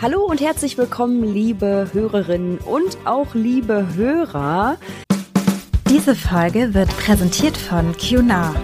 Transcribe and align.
Hallo 0.00 0.20
und 0.20 0.40
herzlich 0.40 0.78
willkommen, 0.78 1.24
liebe 1.24 1.88
Hörerinnen 1.92 2.58
und 2.58 2.96
auch 3.04 3.34
liebe 3.34 3.96
Hörer. 3.96 4.76
Diese 5.90 6.14
Folge 6.14 6.72
wird 6.72 6.88
präsentiert 6.98 7.56
von 7.56 7.96
QNAR. 7.96 8.54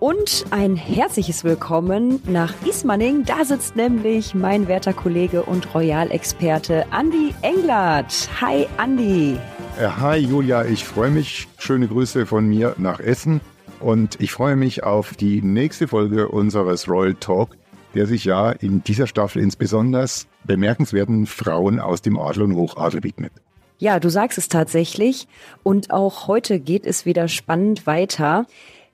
Und 0.00 0.44
ein 0.50 0.76
herzliches 0.76 1.44
Willkommen 1.44 2.20
nach 2.26 2.52
Ismaning. 2.66 3.24
Da 3.24 3.46
sitzt 3.46 3.74
nämlich 3.74 4.34
mein 4.34 4.68
werter 4.68 4.92
Kollege 4.92 5.42
und 5.42 5.74
Royalexperte 5.74 6.84
Andy 6.92 7.34
Englert. 7.40 8.28
Hi 8.42 8.66
Andy. 8.76 9.38
Hi 9.78 10.18
Julia, 10.18 10.66
ich 10.66 10.84
freue 10.84 11.10
mich. 11.10 11.48
Schöne 11.56 11.88
Grüße 11.88 12.26
von 12.26 12.46
mir 12.46 12.74
nach 12.76 13.00
Essen. 13.00 13.40
Und 13.80 14.20
ich 14.20 14.30
freue 14.32 14.56
mich 14.56 14.84
auf 14.84 15.14
die 15.14 15.40
nächste 15.40 15.88
Folge 15.88 16.28
unseres 16.28 16.86
Royal 16.86 17.14
Talk 17.14 17.57
der 17.94 18.06
sich 18.06 18.24
ja 18.24 18.50
in 18.50 18.82
dieser 18.82 19.06
Staffel 19.06 19.42
insbesondere 19.42 20.06
bemerkenswerten 20.44 21.26
Frauen 21.26 21.80
aus 21.80 22.02
dem 22.02 22.18
Adel 22.18 22.44
und 22.44 22.54
Hochadel 22.54 23.02
widmet. 23.02 23.32
Ja, 23.78 24.00
du 24.00 24.10
sagst 24.10 24.38
es 24.38 24.48
tatsächlich. 24.48 25.28
Und 25.62 25.90
auch 25.92 26.26
heute 26.26 26.58
geht 26.58 26.84
es 26.84 27.06
wieder 27.06 27.28
spannend 27.28 27.86
weiter. 27.86 28.46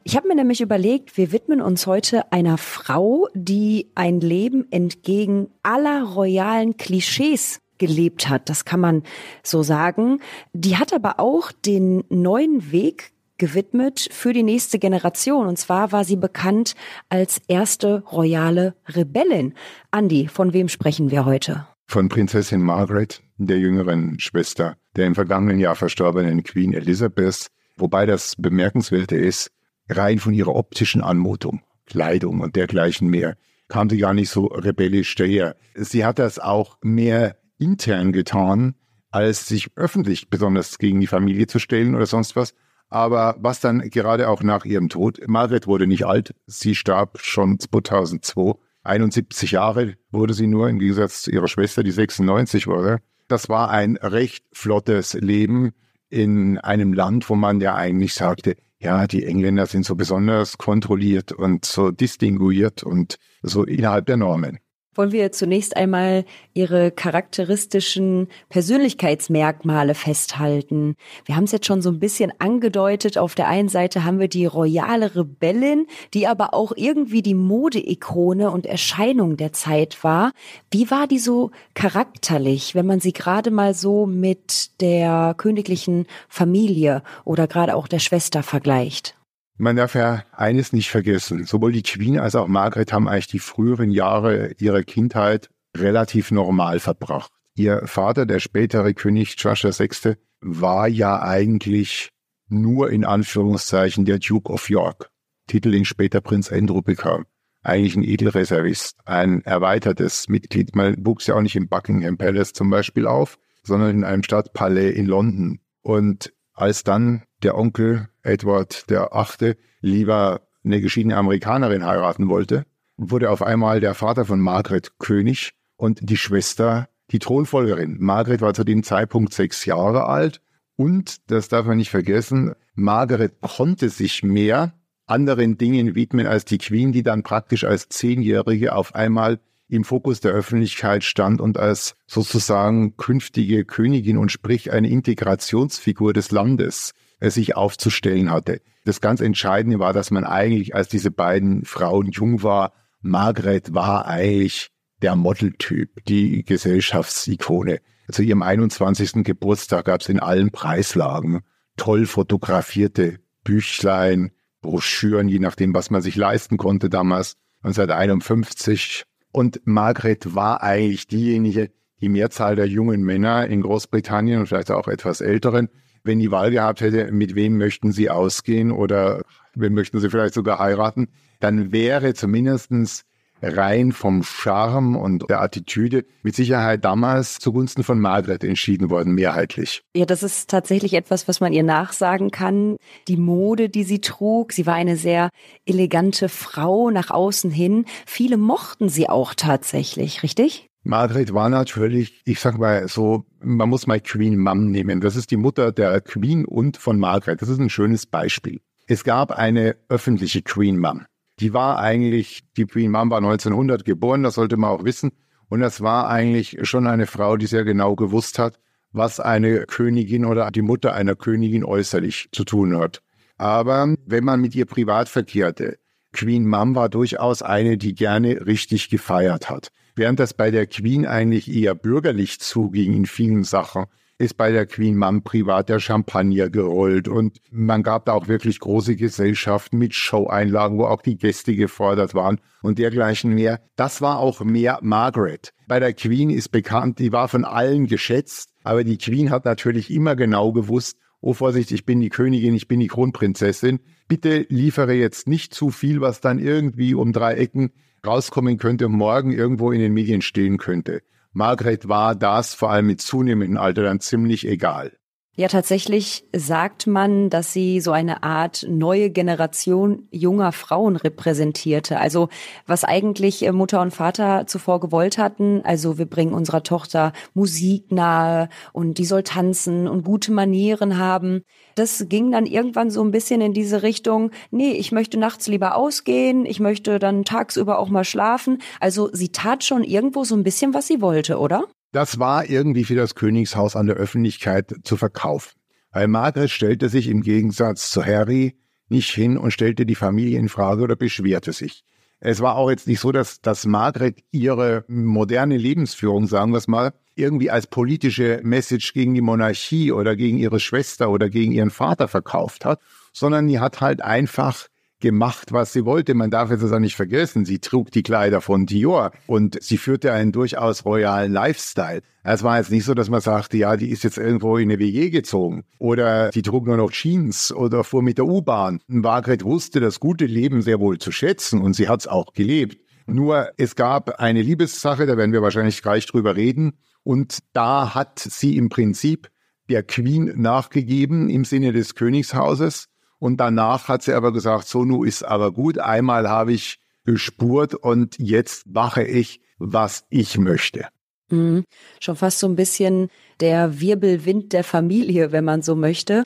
Ich 0.02 0.16
habe 0.16 0.28
mir 0.28 0.34
nämlich 0.34 0.60
überlegt, 0.60 1.16
wir 1.16 1.32
widmen 1.32 1.62
uns 1.62 1.86
heute 1.86 2.30
einer 2.30 2.58
Frau, 2.58 3.28
die 3.32 3.88
ein 3.94 4.20
Leben 4.20 4.70
entgegen 4.70 5.48
aller 5.62 6.02
royalen 6.02 6.76
Klischees 6.76 7.60
gelebt 7.78 8.28
hat. 8.28 8.50
Das 8.50 8.66
kann 8.66 8.80
man 8.80 9.02
so 9.42 9.62
sagen. 9.62 10.20
Die 10.52 10.76
hat 10.76 10.92
aber 10.92 11.18
auch 11.20 11.52
den 11.52 12.04
neuen 12.10 12.70
Weg 12.70 13.13
gewidmet 13.44 14.08
für 14.10 14.32
die 14.32 14.42
nächste 14.42 14.78
Generation. 14.78 15.46
Und 15.46 15.58
zwar 15.58 15.92
war 15.92 16.04
sie 16.04 16.16
bekannt 16.16 16.74
als 17.08 17.40
erste 17.46 18.02
royale 18.10 18.74
Rebellin. 18.88 19.52
Andi, 19.90 20.28
von 20.28 20.52
wem 20.52 20.68
sprechen 20.68 21.10
wir 21.10 21.24
heute? 21.24 21.66
Von 21.86 22.08
Prinzessin 22.08 22.62
Margaret, 22.62 23.22
der 23.36 23.58
jüngeren 23.58 24.18
Schwester 24.18 24.76
der 24.96 25.06
im 25.06 25.14
vergangenen 25.14 25.58
Jahr 25.58 25.74
verstorbenen 25.74 26.42
Queen 26.42 26.72
Elizabeth. 26.72 27.48
Wobei 27.76 28.06
das 28.06 28.34
Bemerkenswerte 28.36 29.16
ist, 29.16 29.50
rein 29.88 30.18
von 30.18 30.32
ihrer 30.32 30.54
optischen 30.54 31.02
Anmutung, 31.02 31.62
Kleidung 31.86 32.40
und 32.40 32.56
dergleichen 32.56 33.08
mehr, 33.08 33.36
kam 33.68 33.90
sie 33.90 33.98
gar 33.98 34.14
nicht 34.14 34.30
so 34.30 34.46
rebellisch 34.46 35.14
daher. 35.16 35.56
Sie 35.74 36.04
hat 36.04 36.18
das 36.18 36.38
auch 36.38 36.78
mehr 36.82 37.36
intern 37.58 38.12
getan, 38.12 38.74
als 39.10 39.48
sich 39.48 39.70
öffentlich 39.76 40.30
besonders 40.30 40.78
gegen 40.78 41.00
die 41.00 41.06
Familie 41.06 41.46
zu 41.46 41.58
stellen 41.58 41.94
oder 41.94 42.06
sonst 42.06 42.36
was. 42.36 42.54
Aber 42.94 43.34
was 43.40 43.58
dann 43.58 43.90
gerade 43.90 44.28
auch 44.28 44.44
nach 44.44 44.64
ihrem 44.64 44.88
Tod, 44.88 45.18
Margaret 45.26 45.66
wurde 45.66 45.88
nicht 45.88 46.06
alt, 46.06 46.32
sie 46.46 46.76
starb 46.76 47.18
schon 47.20 47.58
2002, 47.58 48.52
71 48.84 49.50
Jahre 49.50 49.94
wurde 50.12 50.32
sie 50.32 50.46
nur, 50.46 50.68
im 50.68 50.78
Gegensatz 50.78 51.22
zu 51.22 51.32
ihrer 51.32 51.48
Schwester, 51.48 51.82
die 51.82 51.90
96 51.90 52.68
wurde. 52.68 53.00
Das 53.26 53.48
war 53.48 53.68
ein 53.68 53.96
recht 53.96 54.44
flottes 54.52 55.14
Leben 55.14 55.72
in 56.08 56.58
einem 56.58 56.92
Land, 56.92 57.28
wo 57.28 57.34
man 57.34 57.60
ja 57.60 57.74
eigentlich 57.74 58.14
sagte, 58.14 58.54
ja, 58.78 59.08
die 59.08 59.24
Engländer 59.24 59.66
sind 59.66 59.84
so 59.84 59.96
besonders 59.96 60.56
kontrolliert 60.56 61.32
und 61.32 61.64
so 61.64 61.90
distinguiert 61.90 62.84
und 62.84 63.16
so 63.42 63.64
innerhalb 63.64 64.06
der 64.06 64.18
Normen 64.18 64.60
wollen 64.94 65.12
wir 65.12 65.32
zunächst 65.32 65.76
einmal 65.76 66.24
ihre 66.52 66.90
charakteristischen 66.90 68.28
Persönlichkeitsmerkmale 68.48 69.94
festhalten. 69.94 70.96
Wir 71.24 71.36
haben 71.36 71.44
es 71.44 71.52
jetzt 71.52 71.66
schon 71.66 71.82
so 71.82 71.90
ein 71.90 72.00
bisschen 72.00 72.32
angedeutet. 72.38 73.18
Auf 73.18 73.34
der 73.34 73.48
einen 73.48 73.68
Seite 73.68 74.04
haben 74.04 74.18
wir 74.18 74.28
die 74.28 74.46
royale 74.46 75.14
Rebellin, 75.14 75.86
die 76.14 76.26
aber 76.26 76.54
auch 76.54 76.72
irgendwie 76.76 77.22
die 77.22 77.34
Modeikone 77.34 78.50
und 78.50 78.66
Erscheinung 78.66 79.36
der 79.36 79.52
Zeit 79.52 80.02
war. 80.04 80.32
Wie 80.70 80.90
war 80.90 81.06
die 81.06 81.18
so 81.18 81.50
charakterlich, 81.74 82.74
wenn 82.74 82.86
man 82.86 83.00
sie 83.00 83.12
gerade 83.12 83.50
mal 83.50 83.74
so 83.74 84.06
mit 84.06 84.80
der 84.80 85.34
königlichen 85.36 86.06
Familie 86.28 87.02
oder 87.24 87.46
gerade 87.46 87.74
auch 87.74 87.88
der 87.88 87.98
Schwester 87.98 88.42
vergleicht? 88.42 89.14
Man 89.56 89.76
darf 89.76 89.94
ja 89.94 90.24
eines 90.32 90.72
nicht 90.72 90.90
vergessen. 90.90 91.44
Sowohl 91.44 91.72
die 91.72 91.82
Queen 91.82 92.18
als 92.18 92.34
auch 92.34 92.48
Margaret 92.48 92.92
haben 92.92 93.08
eigentlich 93.08 93.28
die 93.28 93.38
früheren 93.38 93.90
Jahre 93.90 94.52
ihrer 94.58 94.82
Kindheit 94.82 95.48
relativ 95.76 96.30
normal 96.30 96.80
verbracht. 96.80 97.30
Ihr 97.54 97.82
Vater, 97.86 98.26
der 98.26 98.40
spätere 98.40 98.94
König 98.94 99.36
George 99.36 99.70
VI., 99.72 100.16
war 100.40 100.88
ja 100.88 101.22
eigentlich 101.22 102.10
nur 102.48 102.90
in 102.90 103.04
Anführungszeichen 103.04 104.04
der 104.04 104.18
Duke 104.18 104.52
of 104.52 104.68
York. 104.68 105.10
Titel, 105.46 105.70
den 105.70 105.84
später 105.84 106.20
Prinz 106.20 106.50
Andrew 106.50 106.82
bekam. 106.82 107.26
Eigentlich 107.62 107.96
ein 107.96 108.02
Edelreservist, 108.02 108.96
ein 109.04 109.42
erweitertes 109.42 110.28
Mitglied. 110.28 110.74
Man 110.74 111.06
wuchs 111.06 111.26
ja 111.28 111.36
auch 111.36 111.40
nicht 111.40 111.56
im 111.56 111.68
Buckingham 111.68 112.18
Palace 112.18 112.52
zum 112.52 112.70
Beispiel 112.70 113.06
auf, 113.06 113.38
sondern 113.62 113.90
in 113.90 114.04
einem 114.04 114.22
Stadtpalais 114.22 114.90
in 114.90 115.06
London. 115.06 115.60
Und 115.80 116.32
als 116.54 116.84
dann 116.84 117.22
der 117.42 117.56
Onkel 117.58 118.08
Edward 118.22 118.88
der 118.90 119.14
Achte 119.14 119.56
lieber 119.80 120.42
eine 120.64 120.80
geschiedene 120.80 121.16
Amerikanerin 121.16 121.84
heiraten 121.84 122.28
wollte, 122.28 122.64
wurde 122.96 123.30
auf 123.30 123.42
einmal 123.42 123.80
der 123.80 123.94
Vater 123.94 124.24
von 124.24 124.40
Margaret 124.40 124.98
König 124.98 125.52
und 125.76 125.98
die 126.02 126.16
Schwester 126.16 126.88
die 127.10 127.18
Thronfolgerin. 127.18 127.98
Margaret 128.00 128.40
war 128.40 128.54
zu 128.54 128.64
dem 128.64 128.82
Zeitpunkt 128.82 129.34
sechs 129.34 129.64
Jahre 129.66 130.06
alt 130.06 130.40
und, 130.76 131.30
das 131.30 131.48
darf 131.48 131.66
man 131.66 131.76
nicht 131.76 131.90
vergessen, 131.90 132.54
Margaret 132.74 133.40
konnte 133.40 133.88
sich 133.88 134.22
mehr 134.22 134.72
anderen 135.06 135.58
Dingen 135.58 135.94
widmen 135.94 136.26
als 136.26 136.44
die 136.44 136.58
Queen, 136.58 136.92
die 136.92 137.02
dann 137.02 137.22
praktisch 137.22 137.64
als 137.64 137.88
Zehnjährige 137.88 138.74
auf 138.74 138.94
einmal 138.94 139.38
im 139.74 139.84
Fokus 139.84 140.20
der 140.20 140.32
Öffentlichkeit 140.32 141.04
stand 141.04 141.40
und 141.40 141.58
als 141.58 141.96
sozusagen 142.06 142.96
künftige 142.96 143.64
Königin 143.64 144.18
und 144.18 144.30
sprich 144.30 144.72
eine 144.72 144.88
Integrationsfigur 144.88 146.12
des 146.12 146.30
Landes 146.30 146.92
sich 147.20 147.56
aufzustellen 147.56 148.30
hatte. 148.30 148.60
Das 148.84 149.00
ganz 149.00 149.20
Entscheidende 149.20 149.78
war, 149.78 149.92
dass 149.92 150.10
man 150.10 150.24
eigentlich, 150.24 150.74
als 150.74 150.88
diese 150.88 151.10
beiden 151.10 151.64
Frauen 151.64 152.10
jung 152.10 152.42
war, 152.42 152.72
Margaret 153.00 153.74
war 153.74 154.06
eigentlich 154.06 154.70
der 155.02 155.16
Modeltyp, 155.16 156.04
die 156.06 156.44
Gesellschaftsikone. 156.44 157.80
Zu 158.10 158.22
ihrem 158.22 158.42
21. 158.42 159.24
Geburtstag 159.24 159.86
gab 159.86 160.02
es 160.02 160.08
in 160.08 160.20
allen 160.20 160.50
Preislagen 160.50 161.40
toll 161.76 162.06
fotografierte 162.06 163.18
Büchlein, 163.42 164.30
Broschüren, 164.60 165.28
je 165.28 165.38
nachdem, 165.38 165.74
was 165.74 165.90
man 165.90 166.02
sich 166.02 166.16
leisten 166.16 166.56
konnte 166.56 166.88
damals, 166.88 167.36
1951. 167.62 169.04
Und 169.34 169.60
Margaret 169.64 170.34
war 170.34 170.62
eigentlich 170.62 171.08
diejenige, 171.08 171.70
die 172.00 172.08
Mehrzahl 172.08 172.56
der 172.56 172.66
jungen 172.66 173.02
Männer 173.02 173.46
in 173.46 173.60
Großbritannien 173.60 174.40
und 174.40 174.46
vielleicht 174.46 174.70
auch 174.70 174.88
etwas 174.88 175.20
älteren 175.20 175.68
wenn 176.04 176.18
die 176.18 176.30
Wahl 176.30 176.50
gehabt 176.50 176.82
hätte, 176.82 177.10
mit 177.10 177.34
wem 177.34 177.56
möchten 177.56 177.90
sie 177.90 178.10
ausgehen 178.10 178.70
oder 178.70 179.22
wen 179.54 179.72
möchten 179.72 179.98
sie 179.98 180.10
vielleicht 180.10 180.34
sogar 180.34 180.58
heiraten, 180.58 181.08
dann 181.40 181.72
wäre 181.72 182.14
zumindestens 182.14 183.04
rein 183.44 183.92
vom 183.92 184.22
Charme 184.22 184.96
und 184.96 185.28
der 185.28 185.40
Attitüde 185.40 186.04
mit 186.22 186.34
Sicherheit 186.34 186.84
damals 186.84 187.38
zugunsten 187.38 187.84
von 187.84 188.00
Margaret 188.00 188.44
entschieden 188.44 188.90
worden, 188.90 189.14
mehrheitlich. 189.14 189.82
Ja, 189.94 190.06
das 190.06 190.22
ist 190.22 190.50
tatsächlich 190.50 190.94
etwas, 190.94 191.28
was 191.28 191.40
man 191.40 191.52
ihr 191.52 191.62
nachsagen 191.62 192.30
kann. 192.30 192.76
Die 193.08 193.16
Mode, 193.16 193.68
die 193.68 193.84
sie 193.84 194.00
trug, 194.00 194.52
sie 194.52 194.66
war 194.66 194.74
eine 194.74 194.96
sehr 194.96 195.30
elegante 195.66 196.28
Frau 196.28 196.90
nach 196.90 197.10
außen 197.10 197.50
hin. 197.50 197.84
Viele 198.06 198.36
mochten 198.36 198.88
sie 198.88 199.08
auch 199.08 199.34
tatsächlich, 199.34 200.22
richtig? 200.22 200.68
Margaret 200.86 201.32
war 201.32 201.48
natürlich, 201.48 202.20
ich 202.26 202.40
sag 202.40 202.58
mal 202.58 202.88
so, 202.88 203.24
man 203.40 203.70
muss 203.70 203.86
mal 203.86 204.00
Queen 204.00 204.38
Mum 204.38 204.70
nehmen. 204.70 205.00
Das 205.00 205.16
ist 205.16 205.30
die 205.30 205.38
Mutter 205.38 205.72
der 205.72 206.02
Queen 206.02 206.44
und 206.44 206.76
von 206.76 206.98
Margaret. 206.98 207.40
Das 207.40 207.48
ist 207.48 207.58
ein 207.58 207.70
schönes 207.70 208.04
Beispiel. 208.04 208.60
Es 208.86 209.02
gab 209.02 209.32
eine 209.32 209.76
öffentliche 209.88 210.42
Queen 210.42 210.78
Mum. 210.78 211.06
Die 211.40 211.52
war 211.52 211.78
eigentlich, 211.78 212.44
die 212.56 212.66
Queen 212.66 212.90
Mum 212.90 213.10
war 213.10 213.18
1900 213.18 213.84
geboren, 213.84 214.22
das 214.22 214.34
sollte 214.34 214.56
man 214.56 214.70
auch 214.70 214.84
wissen. 214.84 215.12
Und 215.48 215.60
das 215.60 215.80
war 215.80 216.08
eigentlich 216.08 216.58
schon 216.62 216.86
eine 216.86 217.06
Frau, 217.06 217.36
die 217.36 217.46
sehr 217.46 217.64
genau 217.64 217.96
gewusst 217.96 218.38
hat, 218.38 218.58
was 218.92 219.20
eine 219.20 219.66
Königin 219.66 220.24
oder 220.24 220.50
die 220.50 220.62
Mutter 220.62 220.94
einer 220.94 221.16
Königin 221.16 221.64
äußerlich 221.64 222.28
zu 222.32 222.44
tun 222.44 222.78
hat. 222.78 223.02
Aber 223.36 223.94
wenn 224.06 224.24
man 224.24 224.40
mit 224.40 224.54
ihr 224.54 224.66
privat 224.66 225.08
verkehrte, 225.08 225.78
Queen 226.12 226.46
Mum 226.46 226.76
war 226.76 226.88
durchaus 226.88 227.42
eine, 227.42 227.76
die 227.76 227.94
gerne 227.94 228.46
richtig 228.46 228.88
gefeiert 228.88 229.50
hat. 229.50 229.70
Während 229.96 230.20
das 230.20 230.34
bei 230.34 230.50
der 230.50 230.66
Queen 230.66 231.06
eigentlich 231.06 231.52
eher 231.52 231.74
bürgerlich 231.74 232.40
zuging 232.40 232.94
in 232.94 233.06
vielen 233.06 233.44
Sachen, 233.44 233.86
ist 234.18 234.36
bei 234.36 234.52
der 234.52 234.66
Queen 234.66 234.96
Mum 234.96 235.22
privat 235.22 235.68
der 235.68 235.80
Champagner 235.80 236.48
gerollt 236.48 237.08
und 237.08 237.38
man 237.50 237.82
gab 237.82 238.06
da 238.06 238.12
auch 238.12 238.28
wirklich 238.28 238.60
große 238.60 238.96
Gesellschaften 238.96 239.78
mit 239.78 239.94
Show-Einlagen, 239.94 240.78
wo 240.78 240.84
auch 240.84 241.02
die 241.02 241.16
Gäste 241.16 241.56
gefordert 241.56 242.14
waren 242.14 242.40
und 242.62 242.78
dergleichen 242.78 243.34
mehr. 243.34 243.60
Das 243.76 244.00
war 244.00 244.18
auch 244.18 244.40
mehr 244.40 244.78
Margaret. 244.82 245.52
Bei 245.66 245.80
der 245.80 245.94
Queen 245.94 246.30
ist 246.30 246.50
bekannt, 246.50 246.98
die 247.00 247.12
war 247.12 247.28
von 247.28 247.44
allen 247.44 247.86
geschätzt, 247.86 248.50
aber 248.62 248.84
die 248.84 248.98
Queen 248.98 249.30
hat 249.30 249.44
natürlich 249.44 249.90
immer 249.90 250.14
genau 250.14 250.52
gewusst, 250.52 250.96
oh 251.20 251.32
Vorsicht, 251.32 251.72
ich 251.72 251.84
bin 251.84 252.00
die 252.00 252.10
Königin, 252.10 252.54
ich 252.54 252.68
bin 252.68 252.80
die 252.80 252.86
Kronprinzessin. 252.86 253.80
Bitte 254.08 254.46
liefere 254.48 254.92
jetzt 254.92 255.26
nicht 255.26 255.54
zu 255.54 255.70
viel, 255.70 256.00
was 256.00 256.20
dann 256.20 256.38
irgendwie 256.38 256.94
um 256.94 257.12
drei 257.12 257.34
Ecken 257.34 257.72
rauskommen 258.06 258.58
könnte 258.58 258.86
und 258.86 258.92
morgen 258.92 259.32
irgendwo 259.32 259.72
in 259.72 259.80
den 259.80 259.94
Medien 259.94 260.20
stehen 260.20 260.58
könnte. 260.58 261.02
Margret 261.36 261.88
war 261.88 262.14
das 262.14 262.54
vor 262.54 262.70
allem 262.70 262.86
mit 262.86 263.00
zunehmendem 263.00 263.58
Alter 263.58 263.82
dann 263.82 263.98
ziemlich 263.98 264.46
egal. 264.46 264.96
Ja, 265.36 265.48
tatsächlich 265.48 266.24
sagt 266.32 266.86
man, 266.86 267.28
dass 267.28 267.52
sie 267.52 267.80
so 267.80 267.90
eine 267.90 268.22
Art 268.22 268.64
neue 268.68 269.10
Generation 269.10 270.06
junger 270.12 270.52
Frauen 270.52 270.94
repräsentierte. 270.94 271.98
Also 271.98 272.28
was 272.68 272.84
eigentlich 272.84 273.44
äh, 273.44 273.50
Mutter 273.50 273.80
und 273.80 273.90
Vater 273.90 274.46
zuvor 274.46 274.78
gewollt 274.78 275.18
hatten. 275.18 275.60
Also 275.64 275.98
wir 275.98 276.06
bringen 276.06 276.34
unserer 276.34 276.62
Tochter 276.62 277.12
Musik 277.34 277.90
nahe 277.90 278.48
und 278.72 278.98
die 278.98 279.04
soll 279.04 279.24
tanzen 279.24 279.88
und 279.88 280.04
gute 280.04 280.30
Manieren 280.30 280.98
haben. 280.98 281.42
Das 281.74 282.06
ging 282.08 282.30
dann 282.30 282.46
irgendwann 282.46 282.90
so 282.90 283.02
ein 283.02 283.10
bisschen 283.10 283.40
in 283.40 283.52
diese 283.52 283.82
Richtung, 283.82 284.30
nee, 284.52 284.70
ich 284.70 284.92
möchte 284.92 285.18
nachts 285.18 285.48
lieber 285.48 285.74
ausgehen, 285.74 286.46
ich 286.46 286.60
möchte 286.60 287.00
dann 287.00 287.24
tagsüber 287.24 287.80
auch 287.80 287.88
mal 287.88 288.04
schlafen. 288.04 288.62
Also 288.78 289.10
sie 289.12 289.30
tat 289.30 289.64
schon 289.64 289.82
irgendwo 289.82 290.22
so 290.22 290.36
ein 290.36 290.44
bisschen, 290.44 290.74
was 290.74 290.86
sie 290.86 291.00
wollte, 291.00 291.40
oder? 291.40 291.64
Das 291.94 292.18
war 292.18 292.50
irgendwie 292.50 292.82
für 292.82 292.96
das 292.96 293.14
Königshaus 293.14 293.76
an 293.76 293.86
der 293.86 293.94
Öffentlichkeit 293.94 294.74
zu 294.82 294.96
verkaufen. 294.96 295.52
Weil 295.92 296.08
Margaret 296.08 296.50
stellte 296.50 296.88
sich 296.88 297.06
im 297.06 297.22
Gegensatz 297.22 297.92
zu 297.92 298.04
Harry 298.04 298.56
nicht 298.88 299.10
hin 299.10 299.38
und 299.38 299.52
stellte 299.52 299.86
die 299.86 299.94
Familie 299.94 300.40
in 300.40 300.48
Frage 300.48 300.82
oder 300.82 300.96
beschwerte 300.96 301.52
sich. 301.52 301.84
Es 302.18 302.40
war 302.40 302.56
auch 302.56 302.68
jetzt 302.68 302.88
nicht 302.88 302.98
so, 302.98 303.12
dass, 303.12 303.42
dass 303.42 303.64
Margaret 303.64 304.24
ihre 304.32 304.84
moderne 304.88 305.56
Lebensführung, 305.56 306.26
sagen 306.26 306.50
wir 306.50 306.58
es 306.58 306.66
mal, 306.66 306.94
irgendwie 307.14 307.52
als 307.52 307.68
politische 307.68 308.40
Message 308.42 308.92
gegen 308.92 309.14
die 309.14 309.20
Monarchie 309.20 309.92
oder 309.92 310.16
gegen 310.16 310.38
ihre 310.38 310.58
Schwester 310.58 311.10
oder 311.10 311.30
gegen 311.30 311.52
ihren 311.52 311.70
Vater 311.70 312.08
verkauft 312.08 312.64
hat, 312.64 312.80
sondern 313.12 313.46
die 313.46 313.60
hat 313.60 313.80
halt 313.80 314.02
einfach 314.02 314.66
gemacht, 315.00 315.52
was 315.52 315.72
sie 315.72 315.84
wollte. 315.84 316.14
Man 316.14 316.30
darf 316.30 316.50
es 316.50 316.72
auch 316.72 316.78
nicht 316.78 316.96
vergessen, 316.96 317.44
sie 317.44 317.58
trug 317.58 317.90
die 317.90 318.02
Kleider 318.02 318.40
von 318.40 318.66
Dior 318.66 319.12
und 319.26 319.62
sie 319.62 319.76
führte 319.76 320.12
einen 320.12 320.32
durchaus 320.32 320.84
royalen 320.84 321.32
Lifestyle. 321.32 322.00
Es 322.22 322.42
war 322.42 322.58
jetzt 322.58 322.70
nicht 322.70 322.84
so, 322.84 322.94
dass 322.94 323.10
man 323.10 323.20
sagte, 323.20 323.56
ja, 323.58 323.76
die 323.76 323.90
ist 323.90 324.02
jetzt 324.02 324.16
irgendwo 324.16 324.56
in 324.56 324.70
eine 324.70 324.78
WG 324.78 325.10
gezogen 325.10 325.64
oder 325.78 326.30
die 326.30 326.42
trug 326.42 326.66
nur 326.66 326.76
noch 326.76 326.90
Jeans 326.90 327.52
oder 327.52 327.84
fuhr 327.84 328.02
mit 328.02 328.18
der 328.18 328.26
U-Bahn. 328.26 328.80
Margret 328.86 329.44
wusste 329.44 329.80
das 329.80 330.00
gute 330.00 330.26
Leben 330.26 330.62
sehr 330.62 330.80
wohl 330.80 330.98
zu 330.98 331.12
schätzen 331.12 331.60
und 331.60 331.74
sie 331.74 331.88
hat 331.88 332.00
es 332.00 332.06
auch 332.06 332.32
gelebt. 332.32 332.78
Nur 333.06 333.50
es 333.58 333.76
gab 333.76 334.20
eine 334.20 334.40
Liebessache, 334.40 335.06
da 335.06 335.16
werden 335.16 335.32
wir 335.32 335.42
wahrscheinlich 335.42 335.82
gleich 335.82 336.06
drüber 336.06 336.36
reden. 336.36 336.78
Und 337.02 337.40
da 337.52 337.94
hat 337.94 338.18
sie 338.18 338.56
im 338.56 338.70
Prinzip 338.70 339.28
der 339.68 339.82
Queen 339.82 340.32
nachgegeben 340.36 341.28
im 341.28 341.44
Sinne 341.44 341.72
des 341.72 341.94
Königshauses 341.94 342.88
und 343.18 343.38
danach 343.38 343.88
hat 343.88 344.02
sie 344.02 344.12
aber 344.12 344.32
gesagt, 344.32 344.68
so 344.68 344.84
nu 344.84 345.04
ist 345.04 345.22
aber 345.22 345.52
gut. 345.52 345.78
Einmal 345.78 346.28
habe 346.28 346.52
ich 346.52 346.78
gespurt 347.04 347.74
und 347.74 348.18
jetzt 348.18 348.66
mache 348.66 349.04
ich, 349.04 349.40
was 349.58 350.04
ich 350.10 350.38
möchte. 350.38 350.88
Mhm. 351.30 351.64
Schon 352.00 352.16
fast 352.16 352.38
so 352.38 352.46
ein 352.46 352.56
bisschen 352.56 353.08
der 353.40 353.80
Wirbelwind 353.80 354.52
der 354.52 354.64
Familie, 354.64 355.32
wenn 355.32 355.44
man 355.44 355.62
so 355.62 355.74
möchte. 355.74 356.24